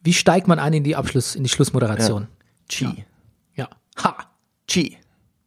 wie 0.03 0.13
steigt 0.13 0.49
man 0.49 0.59
ein 0.59 0.73
in 0.73 0.85
die 0.85 0.97
Abschluss, 0.97 1.37
in 1.37 1.45
die 1.45 1.51
Schlussmoderation. 1.51 2.27
Chi. 2.69 3.05
Ja. 3.55 3.69
Ha. 4.03 4.17
Chi. 4.67 4.99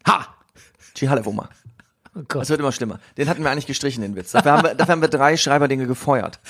Ha. 0.08 0.28
Chi 0.96 1.08
Hallewummer. 1.08 1.50
Oh 2.16 2.22
Gott. 2.28 2.42
Das 2.42 2.50
wird 2.50 2.60
immer 2.62 2.72
schlimmer. 2.72 3.00
Den 3.18 3.28
hatten 3.30 3.44
wir 3.44 3.52
eigentlich 3.52 3.68
gestrichen, 3.68 4.02
den 4.02 4.16
Witz. 4.16 4.32
Dafür 4.32 4.52
haben 4.54 4.64
wir, 4.64 4.76
dafür 4.76 4.94
haben 4.94 5.02
wir 5.02 5.10
drei 5.10 5.38
Schreiberdinge 5.38 5.88
gefeuert. 5.88 6.40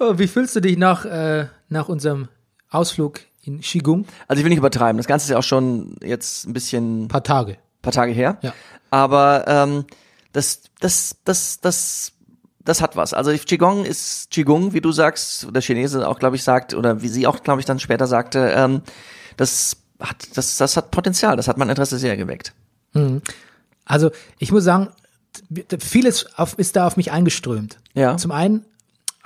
Oh, 0.00 0.18
wie 0.18 0.26
fühlst 0.26 0.56
du 0.56 0.60
dich 0.60 0.76
nach, 0.76 1.04
äh, 1.04 1.46
nach 1.68 1.88
unserem 1.88 2.28
Ausflug 2.68 3.20
in 3.46 3.60
Qigong? 3.60 4.06
Also 4.28 4.38
ich 4.40 4.44
will 4.44 4.50
nicht 4.50 4.58
übertreiben. 4.58 4.96
Das 4.96 5.06
Ganze 5.06 5.24
ist 5.26 5.30
ja 5.30 5.38
auch 5.38 5.42
schon 5.42 5.96
jetzt 6.02 6.46
ein 6.46 6.52
bisschen 6.52 7.04
Ein 7.04 7.08
paar 7.08 7.22
Tage. 7.22 7.56
paar 7.82 7.92
Tage 7.92 8.12
her. 8.12 8.38
Ja. 8.42 8.52
Aber 8.90 9.44
ähm, 9.46 9.84
das, 10.32 10.62
das, 10.80 11.16
das, 11.24 11.60
das, 11.60 12.12
das 12.64 12.80
hat 12.80 12.96
was. 12.96 13.14
Also 13.14 13.32
Qigong 13.32 13.84
ist 13.84 14.30
Qigong, 14.30 14.72
wie 14.72 14.80
du 14.80 14.92
sagst, 14.92 15.48
der 15.50 15.62
Chinese 15.62 16.06
auch, 16.08 16.18
glaube 16.18 16.36
ich, 16.36 16.42
sagt, 16.42 16.74
oder 16.74 17.02
wie 17.02 17.08
sie 17.08 17.26
auch, 17.26 17.42
glaube 17.42 17.60
ich, 17.60 17.66
dann 17.66 17.78
später 17.78 18.06
sagte, 18.06 18.52
ähm, 18.56 18.82
das 19.36 19.76
hat, 20.00 20.28
das, 20.34 20.56
das 20.56 20.76
hat 20.76 20.90
Potenzial, 20.90 21.36
das 21.36 21.48
hat 21.48 21.56
mein 21.58 21.68
Interesse 21.68 21.98
sehr 21.98 22.16
geweckt. 22.16 22.52
Also 23.84 24.10
ich 24.38 24.52
muss 24.52 24.64
sagen, 24.64 24.88
vieles 25.80 26.38
auf, 26.38 26.58
ist 26.58 26.76
da 26.76 26.86
auf 26.86 26.96
mich 26.96 27.10
eingeströmt. 27.10 27.78
Ja. 27.94 28.16
Zum 28.16 28.30
einen, 28.30 28.64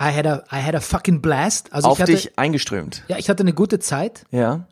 I 0.01 0.15
had 0.15 0.27
a, 0.27 0.45
I 0.53 0.63
had 0.63 0.75
a 0.75 0.81
fucking 0.81 1.21
blast. 1.21 1.73
Also 1.73 1.89
Auf 1.89 1.99
ich 1.99 2.03
hatte, 2.03 2.13
dich 2.13 2.39
eingeströmt. 2.39 3.03
ja, 3.09 3.19
ich 3.19 3.29
hatte 3.29 3.43
eine 3.43 3.53
gute 3.53 3.79
Zeit. 3.79 4.25
Ja. 4.31 4.67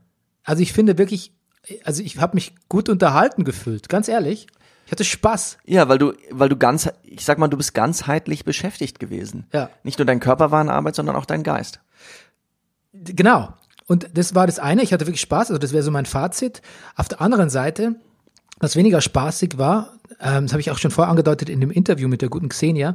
Also 0.45 0.63
ich 0.63 0.73
finde 0.73 0.99
wirklich, 0.99 1.33
also 1.85 2.03
ich 2.03 2.19
habe 2.19 2.37
mich 2.37 2.55
gut 2.69 2.89
unterhalten 2.89 3.45
gefühlt, 3.45 3.89
ganz 3.89 4.09
ehrlich. 4.09 4.47
Ich 4.87 4.93
hatte 4.93 5.05
Spaß. 5.05 5.59
Ja, 5.65 5.89
weil 5.89 5.99
du, 5.99 6.13
weil 6.31 6.49
du 6.49 6.57
ganz, 6.57 6.89
ich 7.03 7.25
sag 7.25 7.39
mal, 7.39 7.49
du 7.49 7.57
bist 7.57 7.75
ganzheitlich 7.75 8.45
beschäftigt 8.45 9.01
gewesen. 9.01 9.47
Ja. 9.53 9.69
Nicht 9.83 9.99
nur 9.99 10.07
dein 10.07 10.21
Körper 10.21 10.53
war 10.53 10.63
in 10.63 10.69
Arbeit, 10.69 10.95
sondern 10.95 11.17
auch 11.17 11.27
dein 11.27 11.43
Geist. 11.43 11.81
Genau. 12.93 13.53
Und 13.87 14.09
das 14.15 14.37
war 14.37 14.47
das 14.47 14.61
eine, 14.61 14.83
ich 14.83 14.93
hatte 14.93 15.07
wirklich 15.07 15.21
Spaß, 15.21 15.51
also 15.51 15.59
das 15.59 15.73
wäre 15.73 15.83
so 15.83 15.91
mein 15.91 16.07
Fazit. 16.07 16.63
Auf 16.95 17.09
der 17.09 17.21
anderen 17.21 17.51
Seite, 17.51 17.97
was 18.59 18.77
weniger 18.77 19.01
spaßig 19.01 19.59
war, 19.59 19.95
ähm, 20.21 20.45
das 20.45 20.53
habe 20.53 20.61
ich 20.61 20.71
auch 20.71 20.79
schon 20.79 20.91
vorher 20.93 21.11
angedeutet 21.11 21.49
in 21.49 21.61
dem 21.61 21.71
Interview 21.71 22.09
mit 22.09 22.23
der 22.23 22.29
guten 22.29 22.49
Xenia, 22.49 22.95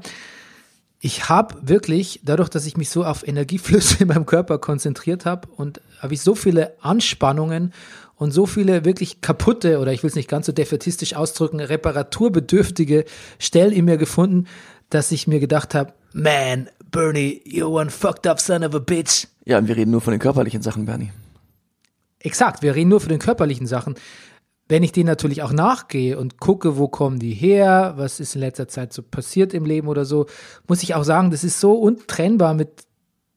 ich 1.04 1.30
habe 1.30 1.56
wirklich, 1.64 2.22
dadurch, 2.24 2.48
dass 2.48 2.68
ich 2.68 2.78
mich 2.78 2.90
so 2.90 3.04
auf 3.04 3.28
Energieflüsse 3.28 3.98
in 4.00 4.08
meinem 4.08 4.28
Körper 4.28 4.60
konzentriert 4.60 5.26
habe 5.26 5.50
und 5.58 5.82
habe 6.00 6.14
ich 6.14 6.22
so 6.22 6.36
viele 6.36 6.76
Anspannungen 6.80 7.74
und 8.16 8.32
so 8.32 8.46
viele 8.46 8.86
wirklich 8.86 9.20
kaputte 9.20 9.80
oder 9.80 9.92
ich 9.92 10.04
will 10.04 10.10
es 10.10 10.16
nicht 10.16 10.30
ganz 10.30 10.46
so 10.46 10.52
defetistisch 10.52 11.16
ausdrücken, 11.16 11.60
reparaturbedürftige 11.60 13.06
Stellen 13.40 13.74
in 13.74 13.86
mir 13.86 13.98
gefunden, 13.98 14.46
dass 14.92 15.12
ich 15.12 15.26
mir 15.26 15.40
gedacht 15.40 15.74
habe, 15.74 15.94
man, 16.14 16.70
Bernie, 16.92 17.42
you 17.46 17.66
one 17.68 17.90
fucked 17.90 18.28
up 18.28 18.40
son 18.40 18.64
of 18.64 18.76
a 18.76 18.80
bitch. 18.80 19.28
Ja, 19.46 19.58
und 19.58 19.68
wir 19.68 19.76
reden 19.76 19.90
nur 19.90 20.02
von 20.02 20.12
den 20.12 20.20
körperlichen 20.20 20.62
Sachen, 20.62 20.86
Bernie. 20.86 21.12
Exakt, 22.20 22.62
wir 22.62 22.76
reden 22.76 22.90
nur 22.90 23.02
von 23.02 23.10
den 23.10 23.18
körperlichen 23.18 23.66
Sachen. 23.66 23.96
Wenn 24.71 24.84
ich 24.84 24.93
denen 24.93 25.07
natürlich 25.07 25.43
auch 25.43 25.51
nachgehe 25.51 26.17
und 26.17 26.39
gucke, 26.39 26.77
wo 26.77 26.88
kommen 26.88 27.19
die 27.19 27.34
her, 27.34 27.95
was 27.97 28.21
ist 28.21 28.36
in 28.36 28.39
letzter 28.39 28.69
Zeit 28.69 28.93
so 28.93 29.01
passiert 29.01 29.53
im 29.53 29.65
Leben 29.65 29.89
oder 29.89 30.05
so, 30.05 30.27
muss 30.65 30.81
ich 30.81 30.95
auch 30.95 31.03
sagen, 31.03 31.29
das 31.29 31.43
ist 31.43 31.60
so 31.60 31.73
untrennbar 31.73 32.53
mit, 32.53 32.69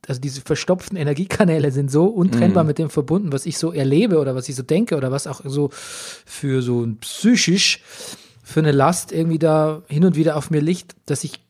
also 0.07 0.21
diese 0.21 0.43
verstopften 0.43 0.97
Energiekanäle 0.97 1.73
sind 1.73 1.91
so 1.91 2.07
untrennbar 2.07 2.63
mit 2.63 2.79
dem 2.79 2.89
verbunden, 2.89 3.33
was 3.33 3.47
ich 3.47 3.59
so 3.59 3.73
erlebe 3.73 4.21
oder 4.21 4.37
was 4.37 4.49
ich 4.49 4.55
so 4.55 4.63
denke 4.63 4.97
oder 4.97 5.11
was 5.11 5.27
auch 5.27 5.41
so 5.45 5.71
für 5.73 6.63
so 6.63 6.87
psychisch 7.01 7.83
für 8.45 8.61
eine 8.61 8.71
Last 8.71 9.11
irgendwie 9.11 9.41
da 9.41 9.83
hin 9.89 10.05
und 10.05 10.15
wieder 10.15 10.37
auf 10.37 10.53
mir 10.53 10.61
liegt, 10.61 10.95
dass 11.07 11.25
ich, 11.25 11.41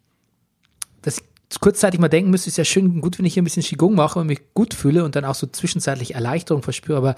dass 1.03 1.19
ich 1.19 1.25
kurzzeitig 1.61 2.01
mal 2.01 2.09
denken 2.09 2.31
müsste, 2.31 2.49
ist 2.49 2.57
ja 2.57 2.65
schön 2.65 3.01
gut, 3.01 3.19
wenn 3.19 3.25
ich 3.27 3.35
hier 3.35 3.43
ein 3.43 3.45
bisschen 3.45 3.63
Qigong 3.63 3.95
mache 3.95 4.19
und 4.19 4.27
mich 4.27 4.55
gut 4.55 4.75
fühle 4.75 5.05
und 5.05 5.17
dann 5.17 5.25
auch 5.25 5.35
so 5.35 5.47
zwischenzeitlich 5.47 6.15
Erleichterung 6.15 6.63
verspüre, 6.63 6.99
aber 6.99 7.17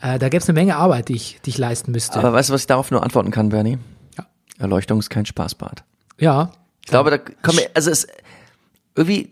äh, 0.00 0.18
da 0.18 0.28
gäbe 0.28 0.42
es 0.42 0.48
eine 0.48 0.58
Menge 0.58 0.76
Arbeit, 0.76 1.08
die 1.08 1.14
ich, 1.14 1.40
die 1.44 1.50
ich 1.50 1.58
leisten 1.58 1.92
müsste. 1.92 2.18
Aber 2.18 2.32
weißt 2.32 2.48
du, 2.50 2.52
was 2.54 2.62
ich 2.62 2.66
darauf 2.66 2.90
nur 2.90 3.02
antworten 3.02 3.30
kann, 3.30 3.48
Bernie? 3.48 3.78
Ja. 4.18 4.26
Erleuchtung 4.58 4.98
ist 4.98 5.10
kein 5.10 5.26
Spaßbad. 5.26 5.84
ja, 6.18 6.52
Ich 6.82 6.90
glaube, 6.90 7.10
da 7.10 7.18
kommen 7.18 7.58
wir, 7.58 7.70
also 7.74 7.90
es, 7.90 8.06
irgendwie, 8.94 9.28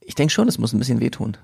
ich 0.00 0.14
denke 0.14 0.32
schon, 0.32 0.48
es 0.48 0.58
muss 0.58 0.72
ein 0.72 0.78
bisschen 0.78 1.00
wehtun. 1.00 1.36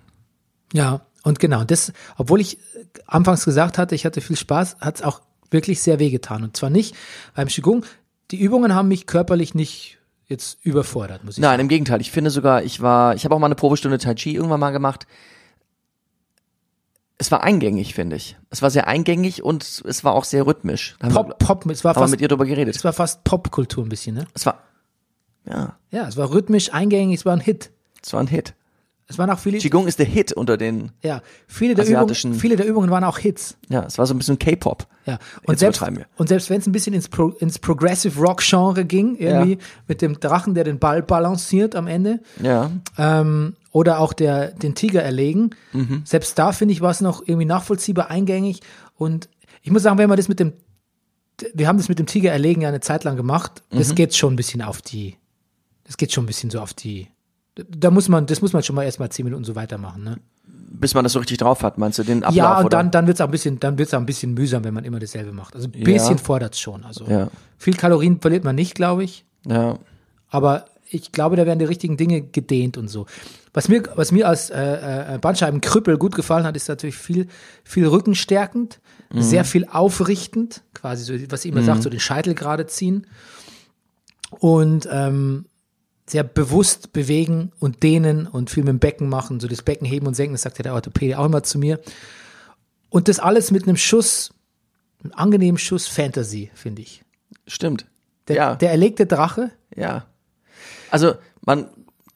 ja, 0.72 1.02
und 1.24 1.40
genau, 1.40 1.64
das, 1.64 1.92
obwohl 2.16 2.40
ich 2.40 2.58
anfangs 3.06 3.44
gesagt 3.44 3.76
hatte, 3.76 3.94
ich 3.94 4.06
hatte 4.06 4.20
viel 4.20 4.37
Spaß, 4.37 4.76
hat 4.80 4.96
es 4.96 5.02
auch 5.02 5.20
wirklich 5.50 5.82
sehr 5.82 5.98
wehgetan. 5.98 6.44
Und 6.44 6.56
zwar 6.56 6.70
nicht 6.70 6.94
beim 7.34 7.48
Qigong, 7.48 7.84
die 8.30 8.40
Übungen 8.40 8.74
haben 8.74 8.88
mich 8.88 9.06
körperlich 9.06 9.54
nicht 9.54 9.97
jetzt 10.28 10.58
überfordert, 10.64 11.24
muss 11.24 11.38
ich 11.38 11.42
Nein, 11.42 11.58
im 11.60 11.68
Gegenteil. 11.68 12.00
Ich 12.00 12.10
finde 12.10 12.30
sogar, 12.30 12.62
ich 12.62 12.80
war, 12.80 13.14
ich 13.14 13.24
habe 13.24 13.34
auch 13.34 13.38
mal 13.38 13.46
eine 13.46 13.54
Probestunde 13.54 13.98
Tai 13.98 14.14
Chi 14.14 14.34
irgendwann 14.34 14.60
mal 14.60 14.70
gemacht. 14.70 15.06
Es 17.16 17.32
war 17.32 17.42
eingängig, 17.42 17.94
finde 17.94 18.16
ich. 18.16 18.36
Es 18.50 18.62
war 18.62 18.70
sehr 18.70 18.86
eingängig 18.86 19.42
und 19.42 19.82
es 19.84 20.04
war 20.04 20.12
auch 20.12 20.24
sehr 20.24 20.46
rhythmisch. 20.46 20.96
Da 21.00 21.06
haben 21.06 21.14
wir, 21.14 21.34
Pop, 21.34 21.38
Pop, 21.38 21.66
es 21.70 21.82
war 21.82 21.94
haben 21.94 22.02
fast, 22.02 22.12
mit 22.12 22.20
ihr 22.20 22.28
drüber 22.28 22.46
geredet. 22.46 22.76
es 22.76 22.84
war 22.84 22.92
fast 22.92 23.24
Popkultur 23.24 23.84
ein 23.84 23.88
bisschen, 23.88 24.14
ne? 24.14 24.26
Es 24.34 24.46
war, 24.46 24.62
ja, 25.44 25.76
Ja, 25.90 26.06
es 26.06 26.16
war 26.16 26.30
rhythmisch, 26.30 26.72
eingängig, 26.72 27.20
es 27.20 27.26
war 27.26 27.32
ein 27.32 27.40
Hit. 27.40 27.70
es 28.02 28.12
war 28.12 28.20
ein 28.20 28.28
Hit. 28.28 28.54
Es 29.11 29.16
waren 29.16 29.31
auch 29.31 29.38
viele, 29.38 29.57
Qigong 29.57 29.87
ist 29.87 29.99
der 29.99 30.05
Hit 30.07 30.33
unter 30.33 30.59
den, 30.59 30.92
ja, 31.03 31.23
viele 31.47 31.75
der, 31.75 31.85
Übungen, 31.87 31.97
asiatischen- 31.97 32.35
viele 32.35 32.57
der 32.57 32.66
Übungen 32.66 32.90
waren 32.90 33.05
auch 33.05 33.16
Hits. 33.18 33.57
ja, 33.71 33.85
es 33.85 33.97
war 33.97 34.05
so 34.07 34.12
ein 34.12 34.18
bisschen 34.18 34.38
K-Pop. 34.38 34.87
Ja, 35.07 35.14
Jetzt 35.14 35.49
und 35.49 35.59
selbst, 35.59 35.79
übertreiben 35.79 35.99
wir. 36.01 36.07
und 36.18 36.29
selbst 36.29 36.51
wenn 36.51 36.61
es 36.61 36.66
ein 36.66 36.73
bisschen 36.73 36.92
ins, 36.92 37.09
Pro, 37.09 37.29
ins 37.31 37.59
Progressive 37.59 38.21
Rock 38.21 38.42
Genre 38.42 38.85
ging, 38.85 39.16
irgendwie 39.16 39.53
Ja. 39.53 39.59
mit 39.87 40.03
dem 40.03 40.21
Drachen, 40.21 40.53
der 40.55 40.64
den 40.64 40.79
Ball 40.79 41.03
balanciert 41.03 41.75
am 41.75 41.87
Ende, 41.87 42.21
Ja, 42.42 42.71
ähm, 42.99 43.57
oder 43.73 43.99
auch 44.01 44.12
der, 44.12 44.51
den 44.53 44.75
Tiger 44.75 45.03
erlegen, 45.03 45.51
Mhm. 45.73 46.03
selbst 46.05 46.38
da 46.38 46.53
finde 46.53 46.73
ich, 46.73 46.83
war 46.83 46.90
es 46.90 47.01
noch 47.01 47.23
irgendwie 47.27 47.47
nachvollziehbar 47.47 48.11
eingängig. 48.11 48.61
Und 48.94 49.31
ich 49.62 49.71
muss 49.71 49.83
sagen, 49.85 49.97
wenn 49.97 50.09
man 50.11 50.18
das 50.18 50.29
mit 50.29 50.38
dem, 50.38 50.53
wir 51.55 51.66
haben 51.66 51.79
das 51.79 51.88
mit 51.88 51.99
dem 51.99 52.07
Tiger 52.07 52.31
erlegen 52.33 52.61
ja 52.61 52.68
eine 52.68 52.81
Zeit 52.81 53.05
lang 53.05 53.16
gemacht, 53.16 53.62
Mhm. 53.73 53.79
das 53.79 53.94
geht 53.94 54.14
schon 54.14 54.35
ein 54.35 54.37
bisschen 54.37 54.61
auf 54.61 54.83
die, 54.83 55.16
das 55.85 55.97
geht 55.97 56.12
schon 56.12 56.25
ein 56.25 56.27
bisschen 56.27 56.51
so 56.51 56.61
auf 56.61 56.75
die, 56.75 57.09
da 57.68 57.90
muss 57.90 58.09
man, 58.09 58.27
das 58.27 58.40
muss 58.42 58.53
man 58.53 58.62
schon 58.62 58.77
mal 58.77 58.85
erstmal 58.85 59.11
zehn 59.11 59.25
Minuten 59.25 59.44
so 59.44 59.55
weitermachen, 59.55 60.05
ne? 60.05 60.16
bis 60.71 60.94
man 60.94 61.03
das 61.03 61.14
so 61.14 61.18
richtig 61.18 61.38
drauf 61.38 61.62
hat, 61.62 61.77
meinst 61.79 61.99
du, 61.99 62.05
den 62.05 62.23
Ablauf? 62.23 62.35
Ja, 62.37 62.59
und 62.59 62.66
oder? 62.66 62.77
dann, 62.79 62.90
dann 62.90 63.07
wird 63.07 63.16
es 63.16 63.21
auch 63.21 63.25
ein 63.27 63.31
bisschen, 63.33 63.59
dann 63.59 63.79
wird's 63.79 63.92
auch 63.94 63.99
ein 63.99 64.07
bisschen 64.07 64.35
mühsam, 64.35 64.62
wenn 64.64 64.75
man 64.75 64.85
immer 64.85 64.99
dasselbe 65.01 65.33
macht. 65.33 65.57
Also 65.57 65.66
ein 65.66 65.73
bisschen 65.73 66.18
Ja. 66.18 66.23
fordert 66.23 66.55
es 66.55 66.61
schon. 66.61 66.85
Also 66.85 67.05
Ja. 67.07 67.29
viel 67.57 67.75
Kalorien 67.75 68.21
verliert 68.21 68.44
man 68.44 68.55
nicht, 68.55 68.75
glaube 68.75 69.03
ich. 69.03 69.25
Ja, 69.47 69.79
Aber 70.29 70.66
ich 70.90 71.11
glaube, 71.11 71.37
da 71.37 71.47
werden 71.47 71.59
die 71.59 71.64
richtigen 71.64 71.97
Dinge 71.97 72.21
gedehnt 72.23 72.77
und 72.77 72.88
so. 72.88 73.07
Was 73.55 73.68
mir, 73.68 73.83
was 73.97 74.12
mir 74.12 74.29
als 74.29 74.51
äh, 74.51 75.14
äh, 75.14 75.18
Bandscheibenkrüppel 75.18 75.97
gut 75.99 76.14
gefallen 76.14 76.44
hat, 76.44 76.55
ist 76.55 76.68
natürlich 76.68 76.97
viel, 76.97 77.27
viel 77.64 77.87
rückenstärkend, 77.87 78.79
sehr 79.14 79.44
viel 79.44 79.66
aufrichtend, 79.71 80.62
quasi 80.75 81.03
so, 81.03 81.31
was 81.31 81.42
sie 81.42 81.49
immer 81.49 81.62
sagt, 81.62 81.83
so 81.83 81.88
den 81.90 81.99
Scheitel 81.99 82.35
gerade 82.35 82.67
ziehen. 82.67 83.06
Und 84.38 84.87
ähm, 84.92 85.46
sehr 86.11 86.25
bewusst 86.25 86.92
bewegen 86.92 87.52
und 87.59 87.83
dehnen 87.83 88.27
und 88.27 88.50
viel 88.50 88.63
mit 88.63 88.71
dem 88.71 88.79
Becken 88.79 89.09
machen, 89.09 89.40
so 89.40 89.48
das 89.48 89.63
Becken 89.63 89.87
heben 89.87 90.06
und 90.06 90.15
senken, 90.15 90.35
das 90.35 90.42
sagt 90.42 90.59
ja 90.59 90.63
der 90.63 90.75
Orthopäde 90.75 91.19
auch 91.19 91.27
immer 91.27 91.42
zu 91.42 91.59
mir. 91.59 91.81
Und 92.90 93.09
das 93.09 93.19
alles 93.19 93.50
mit 93.50 93.65
einem 93.65 93.77
Schuss, 93.77 94.33
einem 95.02 95.13
angenehmen 95.15 95.59
Schuss 95.59 95.87
Fantasy, 95.87 96.50
finde 96.54 96.83
ich. 96.83 97.02
stimmt. 97.46 97.87
Der, 98.29 98.37
ja, 98.37 98.54
der 98.56 98.71
erlegte 98.71 99.06
Drache, 99.06 99.50
ja. 99.75 100.06
Also, 100.90 101.15
man 101.44 101.69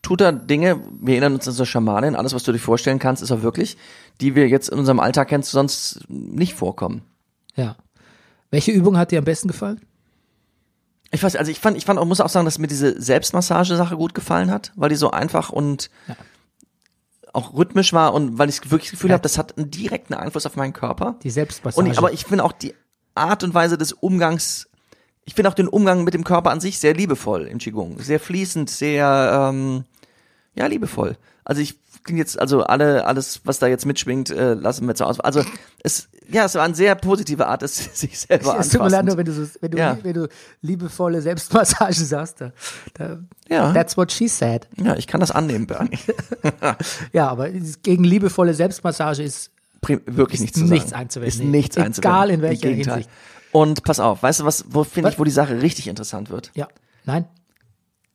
tut 0.03 0.21
da 0.21 0.33
Dinge, 0.33 0.81
wir 1.01 1.15
erinnern 1.15 1.35
uns 1.35 1.49
an 1.49 1.55
so 1.55 1.65
Schamanin, 1.65 2.17
alles, 2.17 2.35
was 2.35 2.43
du 2.43 2.53
dir 2.53 2.59
vorstellen 2.59 2.99
kannst, 2.99 3.23
ist 3.23 3.31
auch 3.31 3.43
wirklich, 3.43 3.77
die 4.21 4.35
wir 4.35 4.49
jetzt 4.49 4.69
in 4.69 4.79
unserem 4.79 5.01
Alltag 5.01 5.29
kennst, 5.29 5.51
sonst 5.51 6.05
nicht 6.09 6.55
vorkommen. 6.55 7.03
Ja. 7.55 7.77
Welche 8.51 8.73
Übung 8.73 8.99
hat 8.99 9.11
dir 9.11 9.19
am 9.19 9.25
besten 9.25 9.49
gefallen? 9.49 9.81
Ich 11.15 11.23
weiß, 11.23 11.37
also 11.37 11.51
ich 11.51 11.61
fand, 11.61 11.77
ich 11.77 11.85
fand 11.85 11.99
auch, 12.01 12.05
muss 12.07 12.21
auch 12.21 12.29
sagen, 12.31 12.47
dass 12.47 12.59
mir 12.59 12.67
diese 12.69 13.01
Selbstmassage-Sache 13.01 13.97
gut 13.97 14.15
gefallen 14.15 14.51
hat, 14.51 14.73
weil 14.77 14.89
die 14.89 14.97
so 14.97 15.11
einfach 15.11 15.51
und 15.51 15.91
auch 17.35 17.55
rhythmisch 17.55 17.93
war 17.93 18.13
und 18.15 18.39
weil 18.39 18.49
ich 18.49 18.61
wirklich 18.71 18.91
das 18.91 18.93
Gefühl 18.93 19.11
Ja. 19.11 19.15
habe, 19.15 19.23
das 19.23 19.39
hat 19.39 19.57
einen 19.57 19.71
direkten 19.71 20.15
Einfluss 20.15 20.47
auf 20.47 20.57
meinen 20.57 20.73
Körper. 20.73 21.17
Die 21.23 21.31
Selbstmassage. 21.31 21.81
Und 21.85 21.91
ich, 21.91 21.99
aber 21.99 22.13
ich 22.13 22.25
finde 22.25 22.45
auch 22.45 22.53
die 22.53 22.75
Art 23.15 23.43
und 23.45 23.55
Weise 23.55 23.79
des 23.79 23.93
Umgangs, 23.93 24.69
ich 25.25 25.35
finde 25.35 25.49
auch 25.51 25.55
den 25.55 25.69
Umgang 25.69 26.05
mit 26.05 26.15
dem 26.15 26.25
Körper 26.25 26.51
an 26.51 26.61
sich 26.61 26.79
sehr 26.79 26.95
liebevoll 26.95 27.43
im 27.47 27.59
Qigong. 27.59 27.99
Sehr 28.01 28.19
fließend, 28.21 28.69
sehr, 28.69 29.51
ähm, 29.53 29.85
ja, 30.55 30.67
liebevoll. 30.67 31.17
Also 31.45 31.61
ich 31.61 31.79
klingt 32.05 32.19
jetzt, 32.19 32.39
also 32.39 32.63
alle, 32.63 33.07
alles, 33.07 33.41
was 33.45 33.59
da 33.59 33.67
jetzt 33.67 33.87
mitschwingt, 33.87 34.31
äh, 34.31 34.55
lassen 34.55 34.87
wir 34.87 34.95
zu 34.95 35.05
aus. 35.05 35.21
Also 35.21 35.45
es, 35.83 36.09
ja, 36.31 36.45
es 36.45 36.55
war 36.55 36.63
eine 36.65 36.75
sehr 36.75 36.95
positive 36.95 37.47
Art, 37.47 37.63
es 37.63 37.77
sich 38.01 38.19
selber 38.19 38.59
es 38.59 38.69
tut 38.71 38.81
mir 38.83 38.89
leid, 38.89 39.05
nur 39.05 39.17
wenn 39.17 39.25
du, 39.27 39.33
so, 39.33 39.47
wenn, 39.61 39.71
du, 39.71 39.79
Ja. 39.79 39.97
wenn 40.03 40.15
du 40.15 40.29
liebevolle 40.63 41.21
Selbstmassage 41.23 41.95
sagst. 41.95 42.41
Da, 42.41 42.53
da, 42.95 43.19
Ja. 43.49 43.73
That's 43.73 43.97
what 43.97 44.11
she 44.13 44.29
said. 44.29 44.69
Ja, 44.77 44.97
ich 44.97 45.07
kann 45.07 45.21
das 45.21 45.31
annehmen, 45.31 45.67
Bernie. 45.67 45.99
Ja, 47.13 47.29
aber 47.29 47.51
gegen 47.51 48.05
liebevolle 48.05 48.55
Selbstmassage 48.55 49.23
ist 49.23 49.51
Prim- 49.81 50.03
wirklich 50.07 50.37
Ist 50.41 50.43
nichts 50.43 50.59
zu 50.59 50.65
sagen. 50.65 50.73
nichts 50.75 50.93
einzuwenden. 50.93 51.41
Ist 51.41 51.45
nichts 51.45 51.77
Egal 51.77 51.87
einzuwenden. 52.31 52.35
in 52.37 52.43
welcher 52.43 52.65
Im 52.69 52.71
Gegenteil. 52.71 52.95
Hinsicht. 52.99 53.11
Und 53.53 53.83
pass 53.85 54.01
auf, 54.01 54.23
weißt 54.23 54.41
du 54.41 54.45
was, 54.45 54.65
wo 54.69 54.85
finde 54.85 55.11
ich, 55.11 55.19
wo 55.19 55.25
die 55.25 55.31
Sache 55.31 55.61
richtig 55.61 55.89
interessant 55.89 56.31
wird? 56.31 56.51
ja, 56.55 56.69
nein, 57.05 57.27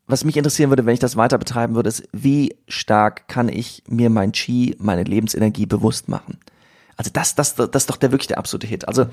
Was 0.08 0.24
mich 0.24 0.38
interessieren 0.38 0.70
würde, 0.70 0.86
wenn 0.86 0.94
ich 0.94 1.02
das 1.02 1.18
weiter 1.18 1.38
betreiben 1.38 1.76
würde, 1.76 1.90
ist, 1.90 2.08
wie 2.14 2.56
stark 2.68 3.28
kann 3.28 3.50
ich 3.50 3.84
mir 3.90 4.10
mein 4.10 4.32
Qi, 4.32 4.76
meine 4.80 5.04
Lebensenergie 5.04 5.66
bewusst 5.66 6.08
machen? 6.08 6.40
Also 6.96 7.12
das, 7.12 7.36
das, 7.36 7.56
das 7.56 7.70
ist 7.74 7.90
doch 7.90 7.98
der 7.98 8.12
wirklich 8.12 8.28
der 8.28 8.38
absolute 8.38 8.68
Hit. 8.68 8.88
Also, 8.88 9.04
äh, 9.04 9.08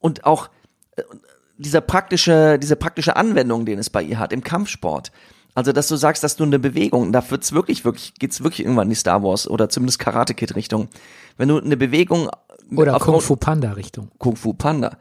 und 0.00 0.24
auch 0.24 0.48
äh, 0.96 1.02
dieser 1.58 1.82
praktische, 1.82 2.58
diese 2.58 2.74
praktische 2.74 3.16
Anwendung, 3.16 3.66
den 3.66 3.78
es 3.78 3.90
bei 3.90 4.02
ihr 4.02 4.18
hat 4.18 4.32
im 4.32 4.42
Kampfsport. 4.42 5.12
Also, 5.54 5.72
dass 5.72 5.88
du 5.88 5.96
sagst, 5.96 6.22
dass 6.22 6.36
du 6.36 6.44
eine 6.44 6.58
Bewegung, 6.58 7.12
da 7.12 7.30
wird's 7.30 7.52
wirklich, 7.52 7.84
wirklich, 7.84 8.14
geht's 8.14 8.42
wirklich 8.42 8.60
irgendwann 8.60 8.88
in 8.88 8.90
die 8.90 8.96
Star 8.96 9.22
Wars 9.22 9.48
oder 9.48 9.68
zumindest 9.68 9.98
Karate 9.98 10.34
Kid 10.34 10.54
Richtung. 10.54 10.88
Wenn 11.36 11.48
du 11.48 11.58
eine 11.58 11.76
Bewegung 11.76 12.30
oder 12.74 12.98
Kung 12.98 13.20
Fu 13.20 13.36
Panda 13.36 13.72
Richtung. 13.72 14.10
Kung 14.18 14.36
Fu 14.36 14.52
Panda 14.52 14.98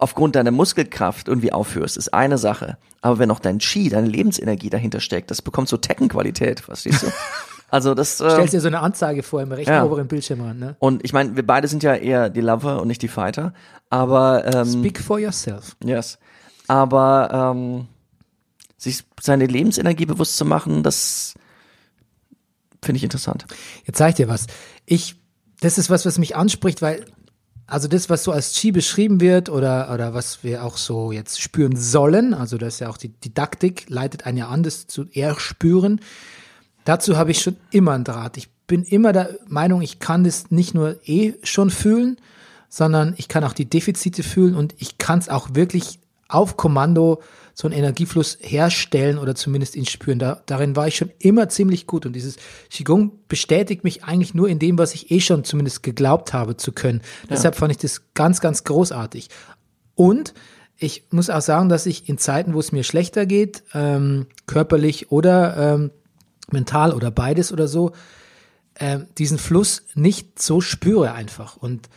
aufgrund 0.00 0.36
deiner 0.36 0.50
Muskelkraft 0.50 1.28
irgendwie 1.28 1.52
aufführst, 1.52 1.96
ist 1.96 2.12
eine 2.14 2.38
Sache. 2.38 2.78
Aber 3.00 3.18
wenn 3.18 3.30
auch 3.30 3.40
dein 3.40 3.58
Qi, 3.58 3.88
deine 3.88 4.08
Lebensenergie 4.08 4.70
dahinter 4.70 5.00
steckt, 5.00 5.30
das 5.30 5.42
bekommt 5.42 5.68
so 5.68 5.76
Tekken-Qualität, 5.76 6.60
verstehst 6.60 7.02
du? 7.02 7.06
Also 7.72 7.94
das 7.94 8.20
äh, 8.20 8.28
Stellst 8.28 8.52
dir 8.52 8.60
so 8.60 8.66
eine 8.66 8.80
Anzeige 8.80 9.22
vor 9.22 9.40
im 9.42 9.52
rechten 9.52 9.72
ja. 9.72 9.84
oberen 9.84 10.08
Bildschirmrand, 10.08 10.58
ne? 10.58 10.74
und 10.80 11.04
ich 11.04 11.12
meine, 11.12 11.36
wir 11.36 11.46
beide 11.46 11.68
sind 11.68 11.84
ja 11.84 11.94
eher 11.94 12.28
die 12.28 12.40
Lover 12.40 12.82
und 12.82 12.88
nicht 12.88 13.00
die 13.00 13.06
Fighter, 13.06 13.54
aber 13.90 14.44
ähm, 14.52 14.64
Speak 14.64 14.98
for 14.98 15.20
yourself. 15.20 15.76
yes, 15.84 16.18
aber 16.66 17.52
ähm, 17.54 17.86
sich 18.76 19.04
seine 19.20 19.46
Lebensenergie 19.46 20.06
bewusst 20.06 20.36
zu 20.36 20.44
machen, 20.44 20.82
das 20.82 21.34
finde 22.82 22.96
ich 22.96 23.04
interessant. 23.04 23.46
Jetzt 23.84 24.00
ich 24.00 24.14
dir 24.14 24.28
was. 24.28 24.46
Ich, 24.86 25.16
das 25.60 25.78
ist 25.78 25.90
was, 25.90 26.06
was 26.06 26.18
mich 26.18 26.34
anspricht, 26.34 26.82
weil, 26.82 27.04
also 27.70 27.86
das, 27.86 28.10
was 28.10 28.24
so 28.24 28.32
als 28.32 28.52
Qi 28.54 28.72
beschrieben 28.72 29.20
wird 29.20 29.48
oder, 29.48 29.92
oder 29.94 30.12
was 30.12 30.42
wir 30.42 30.64
auch 30.64 30.76
so 30.76 31.12
jetzt 31.12 31.40
spüren 31.40 31.76
sollen, 31.76 32.34
also 32.34 32.58
das 32.58 32.74
ist 32.74 32.80
ja 32.80 32.90
auch 32.90 32.96
die 32.96 33.10
Didaktik, 33.10 33.88
leitet 33.88 34.26
einen 34.26 34.38
ja 34.38 34.48
an, 34.48 34.64
das 34.64 34.88
zu 34.88 35.06
erspüren. 35.12 36.00
Dazu 36.84 37.16
habe 37.16 37.30
ich 37.30 37.40
schon 37.40 37.56
immer 37.70 37.92
einen 37.92 38.04
Draht. 38.04 38.36
Ich 38.36 38.50
bin 38.66 38.82
immer 38.82 39.12
der 39.12 39.38
Meinung, 39.46 39.82
ich 39.82 40.00
kann 40.00 40.24
das 40.24 40.50
nicht 40.50 40.74
nur 40.74 40.98
eh 41.08 41.34
schon 41.44 41.70
fühlen, 41.70 42.16
sondern 42.68 43.14
ich 43.16 43.28
kann 43.28 43.44
auch 43.44 43.52
die 43.52 43.70
Defizite 43.70 44.24
fühlen 44.24 44.56
und 44.56 44.74
ich 44.78 44.98
kann 44.98 45.20
es 45.20 45.28
auch 45.28 45.54
wirklich 45.54 46.00
auf 46.28 46.56
Kommando 46.56 47.22
so 47.60 47.68
einen 47.68 47.76
Energiefluss 47.76 48.38
herstellen 48.40 49.18
oder 49.18 49.34
zumindest 49.34 49.76
ihn 49.76 49.84
spüren. 49.84 50.18
Da, 50.18 50.40
darin 50.46 50.76
war 50.76 50.88
ich 50.88 50.96
schon 50.96 51.10
immer 51.18 51.50
ziemlich 51.50 51.86
gut 51.86 52.06
und 52.06 52.14
dieses 52.14 52.36
Qigong 52.70 53.12
bestätigt 53.28 53.84
mich 53.84 54.02
eigentlich 54.02 54.32
nur 54.32 54.48
in 54.48 54.58
dem, 54.58 54.78
was 54.78 54.94
ich 54.94 55.10
eh 55.10 55.20
schon 55.20 55.44
zumindest 55.44 55.82
geglaubt 55.82 56.32
habe 56.32 56.56
zu 56.56 56.72
können. 56.72 57.02
Deshalb 57.28 57.56
fand 57.56 57.70
ich 57.70 57.76
das 57.76 58.14
ganz, 58.14 58.40
ganz 58.40 58.64
großartig. 58.64 59.28
Und 59.94 60.32
ich 60.78 61.04
muss 61.10 61.28
auch 61.28 61.42
sagen, 61.42 61.68
dass 61.68 61.84
ich 61.84 62.08
in 62.08 62.16
Zeiten, 62.16 62.54
wo 62.54 62.60
es 62.60 62.72
mir 62.72 62.82
schlechter 62.82 63.26
geht, 63.26 63.62
ähm, 63.74 64.26
körperlich 64.46 65.12
oder 65.12 65.74
ähm, 65.74 65.90
mental 66.50 66.94
oder 66.94 67.10
beides 67.10 67.52
oder 67.52 67.68
so, 67.68 67.92
ähm, 68.76 69.06
diesen 69.18 69.36
Fluss 69.36 69.82
nicht 69.94 70.40
so 70.40 70.62
spüre 70.62 71.12
einfach. 71.12 71.58
Und 71.58 71.90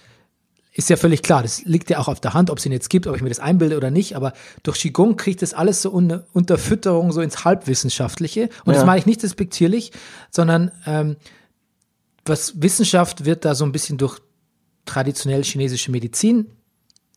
ist 0.75 0.89
ja 0.89 0.95
völlig 0.97 1.21
klar, 1.21 1.43
das 1.43 1.63
liegt 1.65 1.89
ja 1.89 1.99
auch 1.99 2.07
auf 2.07 2.19
der 2.19 2.33
Hand, 2.33 2.49
ob 2.49 2.57
es 2.57 2.65
ihn 2.65 2.71
jetzt 2.71 2.89
gibt, 2.89 3.05
ob 3.07 3.15
ich 3.15 3.21
mir 3.21 3.29
das 3.29 3.39
einbilde 3.39 3.77
oder 3.77 3.91
nicht, 3.91 4.15
aber 4.15 4.33
durch 4.63 4.79
Qigong 4.79 5.17
kriegt 5.17 5.41
das 5.41 5.53
alles 5.53 5.81
so 5.81 5.91
un 5.93 6.23
unter 6.33 6.57
Fütterung 6.57 7.11
so 7.11 7.21
ins 7.21 7.45
Halbwissenschaftliche. 7.45 8.49
Und 8.65 8.73
das 8.73 8.81
Ja. 8.81 8.85
meine 8.85 8.99
ich 8.99 9.05
nicht 9.05 9.21
despektierlich, 9.21 9.91
sondern 10.31 10.71
ähm, 10.85 11.15
was 12.25 12.61
Wissenschaft 12.61 13.25
wird 13.25 13.45
da 13.45 13.53
so 13.55 13.65
ein 13.65 13.71
bisschen 13.71 13.97
durch 13.97 14.19
traditionell 14.85 15.43
chinesische 15.43 15.91
Medizin 15.91 16.47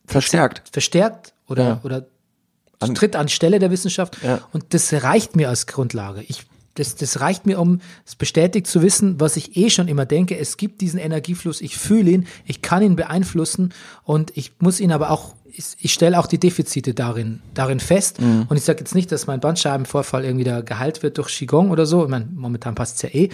Verstärkt. 0.05 0.69
verstärkt 0.71 1.33
oder, 1.47 1.63
Ja. 1.63 1.79
oder 1.83 2.05
An- 2.79 2.93
tritt 2.95 3.15
anstelle 3.15 3.59
der 3.59 3.71
Wissenschaft. 3.71 4.17
Ja. 4.23 4.41
Und 4.53 4.73
das 4.73 4.93
reicht 4.93 5.35
mir 5.35 5.49
als 5.49 5.65
Grundlage. 5.67 6.21
Ich, 6.27 6.45
das, 6.79 6.95
das 6.95 7.19
reicht 7.19 7.45
mir, 7.45 7.59
um 7.59 7.81
es 8.05 8.15
bestätigt 8.15 8.67
zu 8.67 8.81
wissen, 8.81 9.19
was 9.19 9.35
ich 9.35 9.57
eh 9.57 9.69
schon 9.69 9.87
immer 9.87 10.05
denke. 10.05 10.37
Es 10.37 10.57
gibt 10.57 10.81
diesen 10.81 10.99
Energiefluss, 10.99 11.61
ich 11.61 11.77
fühle 11.77 12.11
ihn, 12.11 12.27
ich 12.45 12.61
kann 12.61 12.83
ihn 12.83 12.95
beeinflussen 12.95 13.73
und 14.03 14.35
ich 14.37 14.53
muss 14.59 14.79
ihn 14.79 14.91
aber 14.91 15.09
auch, 15.09 15.35
ich, 15.45 15.65
ich 15.79 15.93
stelle 15.93 16.19
auch 16.19 16.27
die 16.27 16.39
Defizite 16.39 16.93
darin, 16.93 17.41
darin 17.53 17.79
fest. 17.79 18.21
Mhm. 18.21 18.45
Und 18.47 18.57
ich 18.57 18.63
sage 18.63 18.79
jetzt 18.79 18.93
nicht, 18.93 19.11
dass 19.11 19.27
mein 19.27 19.39
Bandscheibenvorfall 19.39 20.23
irgendwie 20.23 20.43
da 20.43 20.61
geheilt 20.61 21.01
wird 21.01 21.17
durch 21.17 21.29
Qigong 21.29 21.71
oder 21.71 21.85
so. 21.85 22.03
Ich 22.03 22.09
meine, 22.09 22.27
momentan 22.33 22.75
passt 22.75 22.97
es 22.97 23.01
ja 23.01 23.09
eh. 23.09 23.29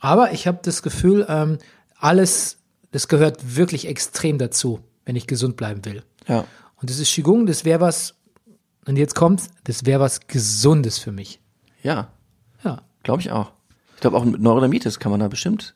Aber 0.00 0.32
ich 0.32 0.46
habe 0.46 0.58
das 0.62 0.82
Gefühl, 0.82 1.26
ähm, 1.28 1.58
alles, 1.96 2.56
das 2.90 3.06
gehört 3.06 3.56
wirklich 3.56 3.86
extrem 3.86 4.38
dazu, 4.38 4.80
wenn 5.04 5.14
ich 5.14 5.26
gesund 5.26 5.56
bleiben 5.56 5.84
will. 5.84 6.02
Ja. 6.26 6.44
Und 6.80 6.90
das 6.90 6.98
ist 6.98 7.12
Qigong, 7.12 7.46
das 7.46 7.64
wäre 7.64 7.80
was, 7.80 8.14
und 8.86 8.96
jetzt 8.96 9.14
kommt's, 9.14 9.48
das 9.64 9.84
wäre 9.84 10.00
was 10.00 10.26
Gesundes 10.26 10.98
für 10.98 11.12
mich. 11.12 11.40
Ja, 11.82 12.10
Ja. 12.64 12.82
glaube 13.02 13.20
ich 13.22 13.30
auch. 13.30 13.52
Ich 13.94 14.00
glaube 14.00 14.16
auch 14.16 14.24
mit 14.24 14.40
Neurodermitis 14.40 14.98
kann 14.98 15.10
man 15.10 15.20
da 15.20 15.28
bestimmt. 15.28 15.74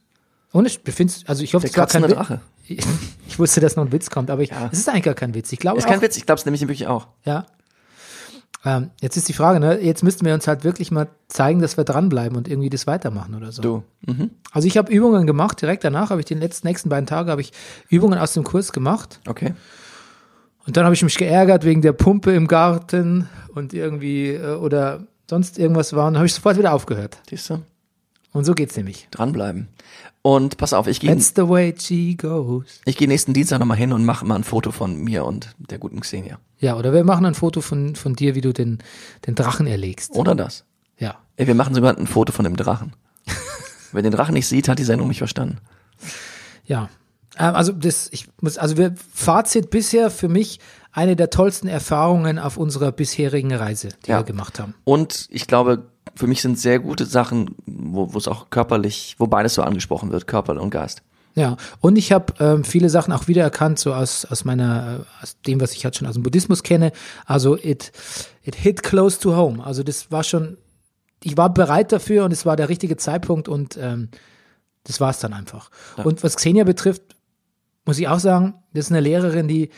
Und 0.52 0.66
ich 0.66 0.82
befinde 0.82 1.12
also 1.26 1.42
ich 1.42 1.54
hoffe, 1.54 1.66
es 1.66 1.76
war 1.76 1.86
kein 1.86 2.02
kratzende 2.02 2.08
Witz. 2.10 2.16
Drache. 2.16 2.40
Ich 3.26 3.38
wusste, 3.38 3.60
dass 3.60 3.74
noch 3.76 3.84
ein 3.84 3.92
Witz 3.92 4.08
kommt, 4.10 4.30
aber 4.30 4.42
ich, 4.42 4.50
Ja. 4.50 4.68
es 4.72 4.78
ist 4.78 4.88
eigentlich 4.88 5.02
gar 5.04 5.14
kein 5.14 5.34
Witz. 5.34 5.52
Ich 5.52 5.58
glaube 5.58 5.76
Ist 5.78 5.84
auch, 5.84 5.90
kein 5.90 6.00
Witz, 6.00 6.16
ich 6.16 6.24
glaube 6.24 6.38
es 6.38 6.44
nämlich 6.44 6.62
wirklich 6.62 6.86
auch. 6.86 7.08
ja. 7.24 7.46
Ähm, 8.66 8.90
jetzt 9.02 9.18
ist 9.18 9.28
die 9.28 9.34
Frage, 9.34 9.60
ne? 9.60 9.78
Jetzt 9.82 10.02
müssten 10.02 10.24
wir 10.24 10.32
uns 10.32 10.46
halt 10.48 10.64
wirklich 10.64 10.90
mal 10.90 11.08
zeigen, 11.28 11.60
dass 11.60 11.76
wir 11.76 11.84
dranbleiben 11.84 12.34
und 12.34 12.48
irgendwie 12.48 12.70
das 12.70 12.86
weitermachen 12.86 13.34
oder 13.34 13.52
so. 13.52 13.60
Du. 13.60 13.82
Mhm. 14.06 14.30
Also 14.52 14.66
ich 14.66 14.78
habe 14.78 14.90
Übungen 14.90 15.26
gemacht, 15.26 15.60
direkt 15.60 15.84
danach 15.84 16.08
habe 16.08 16.20
ich 16.20 16.24
den 16.26 16.38
letzten 16.40 16.66
nächsten 16.68 16.88
beiden 16.88 17.06
Tage 17.06 17.30
habe 17.30 17.42
ich 17.42 17.52
Übungen 17.90 18.18
aus 18.18 18.32
dem 18.32 18.42
Kurs 18.44 18.72
gemacht 18.72 19.20
Okay. 19.28 19.52
und 20.66 20.78
dann 20.78 20.84
habe 20.84 20.94
ich 20.94 21.02
mich 21.02 21.18
geärgert 21.18 21.64
wegen 21.66 21.82
der 21.82 21.92
Pumpe 21.92 22.32
im 22.32 22.46
Garten 22.48 23.28
und 23.54 23.74
irgendwie 23.74 24.30
äh, 24.30 24.54
oder 24.54 25.06
sonst 25.28 25.58
irgendwas 25.58 25.92
war 25.94 26.06
und 26.08 26.16
habe 26.16 26.26
ich 26.26 26.34
sofort 26.34 26.58
wieder 26.58 26.72
aufgehört. 26.72 27.18
Siehst 27.28 27.50
du? 27.50 27.62
Und 28.32 28.44
so 28.44 28.54
geht's 28.54 28.76
nämlich. 28.76 29.06
Dranbleiben. 29.10 29.68
Und 30.22 30.56
pass 30.56 30.72
auf, 30.72 30.86
ich 30.86 31.00
gehe 31.00 31.10
That's 31.10 31.34
the 31.36 31.48
way 31.48 31.74
she 31.78 32.16
goes. 32.16 32.80
ich 32.84 32.96
gehe 32.96 33.06
nächsten 33.06 33.32
Dienstag 33.34 33.58
nochmal 33.60 33.76
hin 33.76 33.92
und 33.92 34.04
mache 34.04 34.24
mal 34.24 34.36
ein 34.36 34.44
Foto 34.44 34.72
von 34.72 34.96
mir 34.96 35.24
und 35.24 35.54
der 35.58 35.78
guten 35.78 36.00
Xenia. 36.00 36.38
Ja, 36.58 36.76
oder 36.76 36.92
wir 36.92 37.04
machen 37.04 37.26
ein 37.26 37.34
Foto 37.34 37.60
von, 37.60 37.94
von 37.94 38.14
dir, 38.14 38.34
wie 38.34 38.40
du 38.40 38.52
den, 38.52 38.78
den 39.26 39.34
Drachen 39.34 39.66
erlegst. 39.66 40.12
Oder 40.12 40.34
das. 40.34 40.64
Ja. 40.98 41.18
Ey, 41.36 41.46
wir 41.46 41.54
machen 41.54 41.74
sogar 41.74 41.96
ein 41.96 42.06
Foto 42.06 42.32
von 42.32 42.44
dem 42.44 42.56
Drachen. 42.56 42.94
Wer 43.92 44.02
den 44.02 44.12
Drachen 44.12 44.34
nicht 44.34 44.48
sieht, 44.48 44.68
hat 44.68 44.78
die 44.78 44.84
Sendung 44.84 45.08
nicht 45.08 45.18
verstanden. 45.18 45.58
Ja. 46.64 46.88
Ähm, 47.38 47.54
Also 47.54 47.72
das, 47.72 48.08
ich 48.10 48.26
muss, 48.40 48.58
also 48.58 48.76
wir, 48.76 48.94
Fazit 49.12 49.70
bisher 49.70 50.10
für 50.10 50.28
mich 50.28 50.58
eine 50.94 51.16
der 51.16 51.28
tollsten 51.28 51.66
Erfahrungen 51.66 52.38
auf 52.38 52.56
unserer 52.56 52.92
bisherigen 52.92 53.52
Reise, 53.52 53.88
die 54.06 54.10
Ja. 54.10 54.20
wir 54.20 54.24
gemacht 54.24 54.60
haben. 54.60 54.74
Und 54.84 55.26
ich 55.30 55.46
glaube, 55.48 55.86
für 56.14 56.28
mich 56.28 56.40
sind 56.40 56.58
sehr 56.58 56.78
gute 56.78 57.04
Sachen, 57.04 57.56
wo 57.66 58.16
es 58.16 58.28
auch 58.28 58.48
körperlich, 58.50 59.16
wo 59.18 59.26
beides 59.26 59.54
so 59.54 59.62
angesprochen 59.62 60.12
wird, 60.12 60.28
Körper 60.28 60.60
und 60.60 60.70
Geist. 60.70 61.02
Ja, 61.34 61.56
und 61.80 61.96
ich 61.98 62.12
habe 62.12 62.32
ähm, 62.38 62.62
viele 62.62 62.88
Sachen 62.88 63.12
auch 63.12 63.26
wiedererkannt, 63.26 63.80
so 63.80 63.92
aus, 63.92 64.24
aus 64.24 64.44
meiner, 64.44 65.00
äh, 65.00 65.22
aus 65.22 65.36
dem, 65.48 65.60
was 65.60 65.72
ich 65.72 65.84
halt 65.84 65.96
schon 65.96 66.06
aus 66.06 66.14
dem 66.14 66.22
Buddhismus 66.22 66.62
kenne. 66.62 66.92
Also 67.26 67.56
it, 67.56 67.90
it 68.42 68.54
hit 68.54 68.84
close 68.84 69.18
to 69.18 69.34
home. 69.34 69.64
Also 69.64 69.82
das 69.82 70.12
war 70.12 70.22
schon, 70.22 70.58
ich 71.24 71.36
war 71.36 71.52
bereit 71.52 71.90
dafür 71.90 72.24
und 72.24 72.32
es 72.32 72.46
war 72.46 72.54
der 72.54 72.68
richtige 72.68 72.96
Zeitpunkt 72.96 73.48
und 73.48 73.76
ähm, 73.76 74.10
das 74.84 75.00
war 75.00 75.10
es 75.10 75.18
dann 75.18 75.32
einfach. 75.32 75.70
Und 76.04 76.22
was 76.22 76.36
Xenia 76.36 76.62
betrifft, 76.62 77.02
muss 77.84 77.98
ich 77.98 78.06
auch 78.06 78.20
sagen, 78.20 78.54
das 78.72 78.84
ist 78.86 78.92
eine 78.92 79.00
Lehrerin, 79.00 79.48
die, 79.48 79.70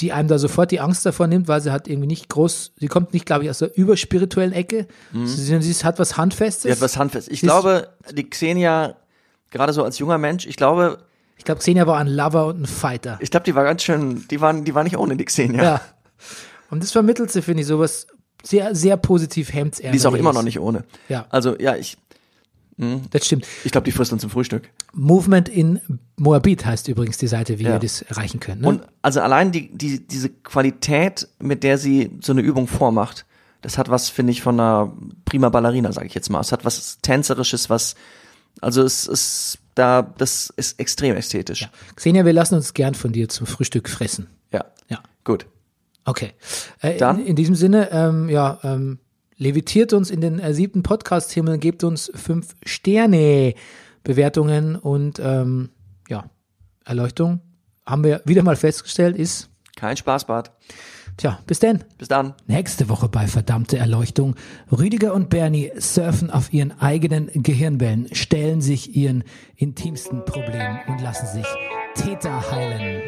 die 0.00 0.12
einem 0.12 0.28
da 0.28 0.38
sofort 0.38 0.70
die 0.70 0.80
Angst 0.80 1.04
davor 1.04 1.26
nimmt, 1.26 1.48
weil 1.48 1.60
sie 1.60 1.72
hat 1.72 1.88
irgendwie 1.88 2.06
nicht 2.06 2.28
groß, 2.28 2.72
sie 2.76 2.88
kommt 2.88 3.12
nicht, 3.12 3.26
glaube 3.26 3.44
ich, 3.44 3.50
aus 3.50 3.58
der 3.58 3.76
überspirituellen 3.76 4.52
Ecke. 4.52 4.86
Sie, 5.12 5.60
sie 5.60 5.84
hat 5.84 5.98
was 5.98 6.16
Handfestes. 6.16 6.62
Sie 6.62 6.72
hat 6.72 6.80
was 6.80 6.96
Handfest. 6.96 7.30
Ich 7.30 7.40
Sie 7.40 7.46
glaube, 7.46 7.88
die 8.12 8.28
Xenia, 8.28 8.96
gerade 9.50 9.72
so 9.72 9.84
als 9.84 9.98
junger 9.98 10.18
Mensch, 10.18 10.46
ich 10.46 10.56
glaube, 10.56 10.98
ich 11.36 11.44
glaube, 11.44 11.60
Xenia 11.60 11.86
war 11.86 11.98
ein 11.98 12.06
Lover 12.06 12.46
und 12.46 12.60
ein 12.60 12.66
Fighter. 12.66 13.18
ich 13.20 13.30
glaube, 13.30 13.44
die 13.44 13.54
war 13.54 13.64
ganz 13.64 13.82
schön, 13.82 14.26
die 14.28 14.40
waren, 14.40 14.64
die 14.64 14.74
war 14.74 14.84
nicht 14.84 14.98
ohne 14.98 15.16
die 15.16 15.24
Xenia. 15.24 15.62
Ja. 15.62 15.80
Und 16.70 16.82
das 16.82 16.92
vermittelt 16.92 17.30
sie, 17.30 17.42
finde 17.42 17.62
ich, 17.62 17.66
sowas 17.66 18.06
sehr, 18.42 18.74
sehr 18.74 18.96
positiv 18.96 19.52
hemdsärmeliges. 19.52 20.02
Die 20.02 20.06
ist 20.06 20.12
auch 20.12 20.18
immer 20.18 20.32
noch 20.32 20.42
nicht 20.42 20.60
ohne. 20.60 20.84
Ja. 21.08 21.26
Also, 21.30 21.58
ja, 21.58 21.76
ich, 21.76 21.96
Das 23.10 23.26
stimmt. 23.26 23.46
ich 23.64 23.72
glaube, 23.72 23.84
die 23.84 23.92
frisst 23.92 24.12
uns 24.12 24.22
zum 24.22 24.30
Frühstück. 24.30 24.70
Movement 24.92 25.48
in 25.48 25.80
Moabit 26.16 26.64
heißt 26.64 26.88
übrigens 26.88 27.18
die 27.18 27.26
Seite, 27.26 27.58
wie 27.58 27.64
Ja. 27.64 27.74
ihr 27.74 27.78
das 27.78 28.02
erreichen 28.02 28.40
könnt. 28.40 28.62
Ne? 28.62 28.68
Und 28.68 28.82
also 29.02 29.20
allein 29.20 29.52
die, 29.52 29.70
die, 29.76 30.06
diese 30.06 30.30
Qualität, 30.30 31.28
mit 31.38 31.62
der 31.62 31.78
sie 31.78 32.10
so 32.22 32.32
eine 32.32 32.40
Übung 32.40 32.66
vormacht, 32.66 33.26
das 33.62 33.76
hat 33.76 33.90
was, 33.90 34.08
finde 34.08 34.32
ich, 34.32 34.40
von 34.42 34.58
einer 34.58 34.92
prima 35.26 35.50
Ballerina, 35.50 35.92
sage 35.92 36.06
ich 36.06 36.14
jetzt 36.14 36.30
mal. 36.30 36.40
Es 36.40 36.52
hat 36.52 36.64
was 36.64 36.98
Tänzerisches, 37.02 37.68
was, 37.68 37.94
also 38.62 38.82
es 38.82 39.06
ist 39.06 39.58
da, 39.74 40.02
das 40.02 40.50
ist 40.56 40.80
extrem 40.80 41.14
ästhetisch. 41.16 41.68
Xenia, 41.96 42.24
wir 42.24 42.32
lassen 42.32 42.54
uns 42.54 42.72
gern 42.74 42.94
von 42.94 43.12
dir 43.12 43.28
zum 43.28 43.46
Frühstück 43.46 43.88
fressen. 43.88 44.28
Ja. 44.52 44.64
Ja. 44.88 45.00
Gut. 45.24 45.46
Okay. 46.06 46.32
Äh, 46.80 46.96
Dann? 46.96 47.20
In, 47.20 47.26
in 47.26 47.36
diesem 47.36 47.54
Sinne, 47.54 47.90
ähm, 47.92 48.28
ja, 48.30 48.58
ähm, 48.62 48.98
levitiert 49.40 49.92
uns 49.92 50.10
in 50.10 50.20
den 50.20 50.38
äh, 50.38 50.54
siebten 50.54 50.82
Podcast-Himmel, 50.84 51.58
gebt 51.58 51.82
uns 51.82 52.12
fünf 52.14 52.54
Sterne 52.64 53.54
Bewertungen 54.04 54.76
und 54.76 55.18
ähm, 55.18 55.70
ja, 56.08 56.30
Erleuchtung 56.84 57.40
haben 57.86 58.04
wir 58.04 58.22
wieder 58.24 58.42
mal 58.42 58.56
festgestellt, 58.56 59.16
ist, 59.16 59.48
Kein 59.76 59.96
Spaßbad. 59.96 60.52
tja, 61.16 61.40
bis 61.46 61.58
denn. 61.58 61.82
Bis 61.98 62.08
dann. 62.08 62.34
Nächste 62.46 62.88
Woche 62.88 63.08
bei 63.08 63.26
Verdammte 63.26 63.78
Erleuchtung. 63.78 64.36
Rüdiger 64.70 65.14
und 65.14 65.30
Bernie 65.30 65.72
surfen 65.78 66.30
auf 66.30 66.52
ihren 66.52 66.78
eigenen 66.78 67.30
Gehirnwellen, 67.32 68.14
stellen 68.14 68.60
sich 68.60 68.94
ihren 68.94 69.24
intimsten 69.56 70.24
Problemen 70.24 70.78
und 70.86 71.00
lassen 71.00 71.26
sich 71.26 71.46
Täter 71.94 72.50
heilen. 72.50 73.02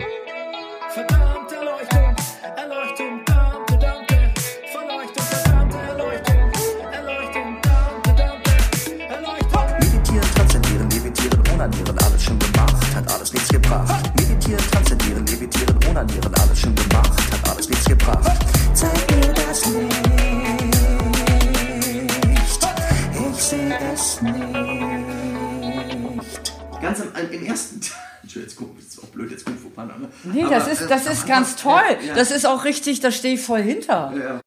Gebracht. 13.73 14.13
Meditieren, 14.17 14.65
transzendieren, 14.71 15.27
levitieren, 15.27 15.77
onanieren, 15.89 16.35
alles 16.35 16.61
schon 16.61 16.75
gemacht, 16.75 17.33
hat 17.33 17.51
alles 17.51 17.69
nichts 17.69 17.85
gebracht. 17.87 18.39
Zeig 18.75 19.11
mir 19.11 19.33
das 19.33 19.67
Licht, 19.67 19.89
ich 23.15 23.43
sehe 23.43 23.79
es 23.95 24.23
nicht. 24.23 24.35
Ganz 26.81 27.01
am, 27.01 27.09
im 27.31 27.47
ersten 27.47 27.81
Entschuldigung, 28.23 28.49
jetzt 28.49 28.57
guck, 28.57 28.77
das 28.77 28.87
ist 28.87 29.03
auch 29.03 29.09
blöd, 29.09 29.31
jetzt 29.31 29.49
Fu 29.49 29.69
Panda. 29.71 29.97
Ne? 29.99 30.09
Nee, 30.25 30.47
das 30.49 30.69
ist, 30.69 30.89
das 30.89 31.07
ist 31.07 31.27
ganz 31.27 31.57
toll. 31.57 31.83
Das 32.15 32.31
ist 32.31 32.47
auch 32.47 32.65
richtig, 32.65 33.01
da 33.01 33.11
stehe 33.11 33.35
ich 33.35 33.41
voll 33.41 33.63
hinter. 33.63 34.41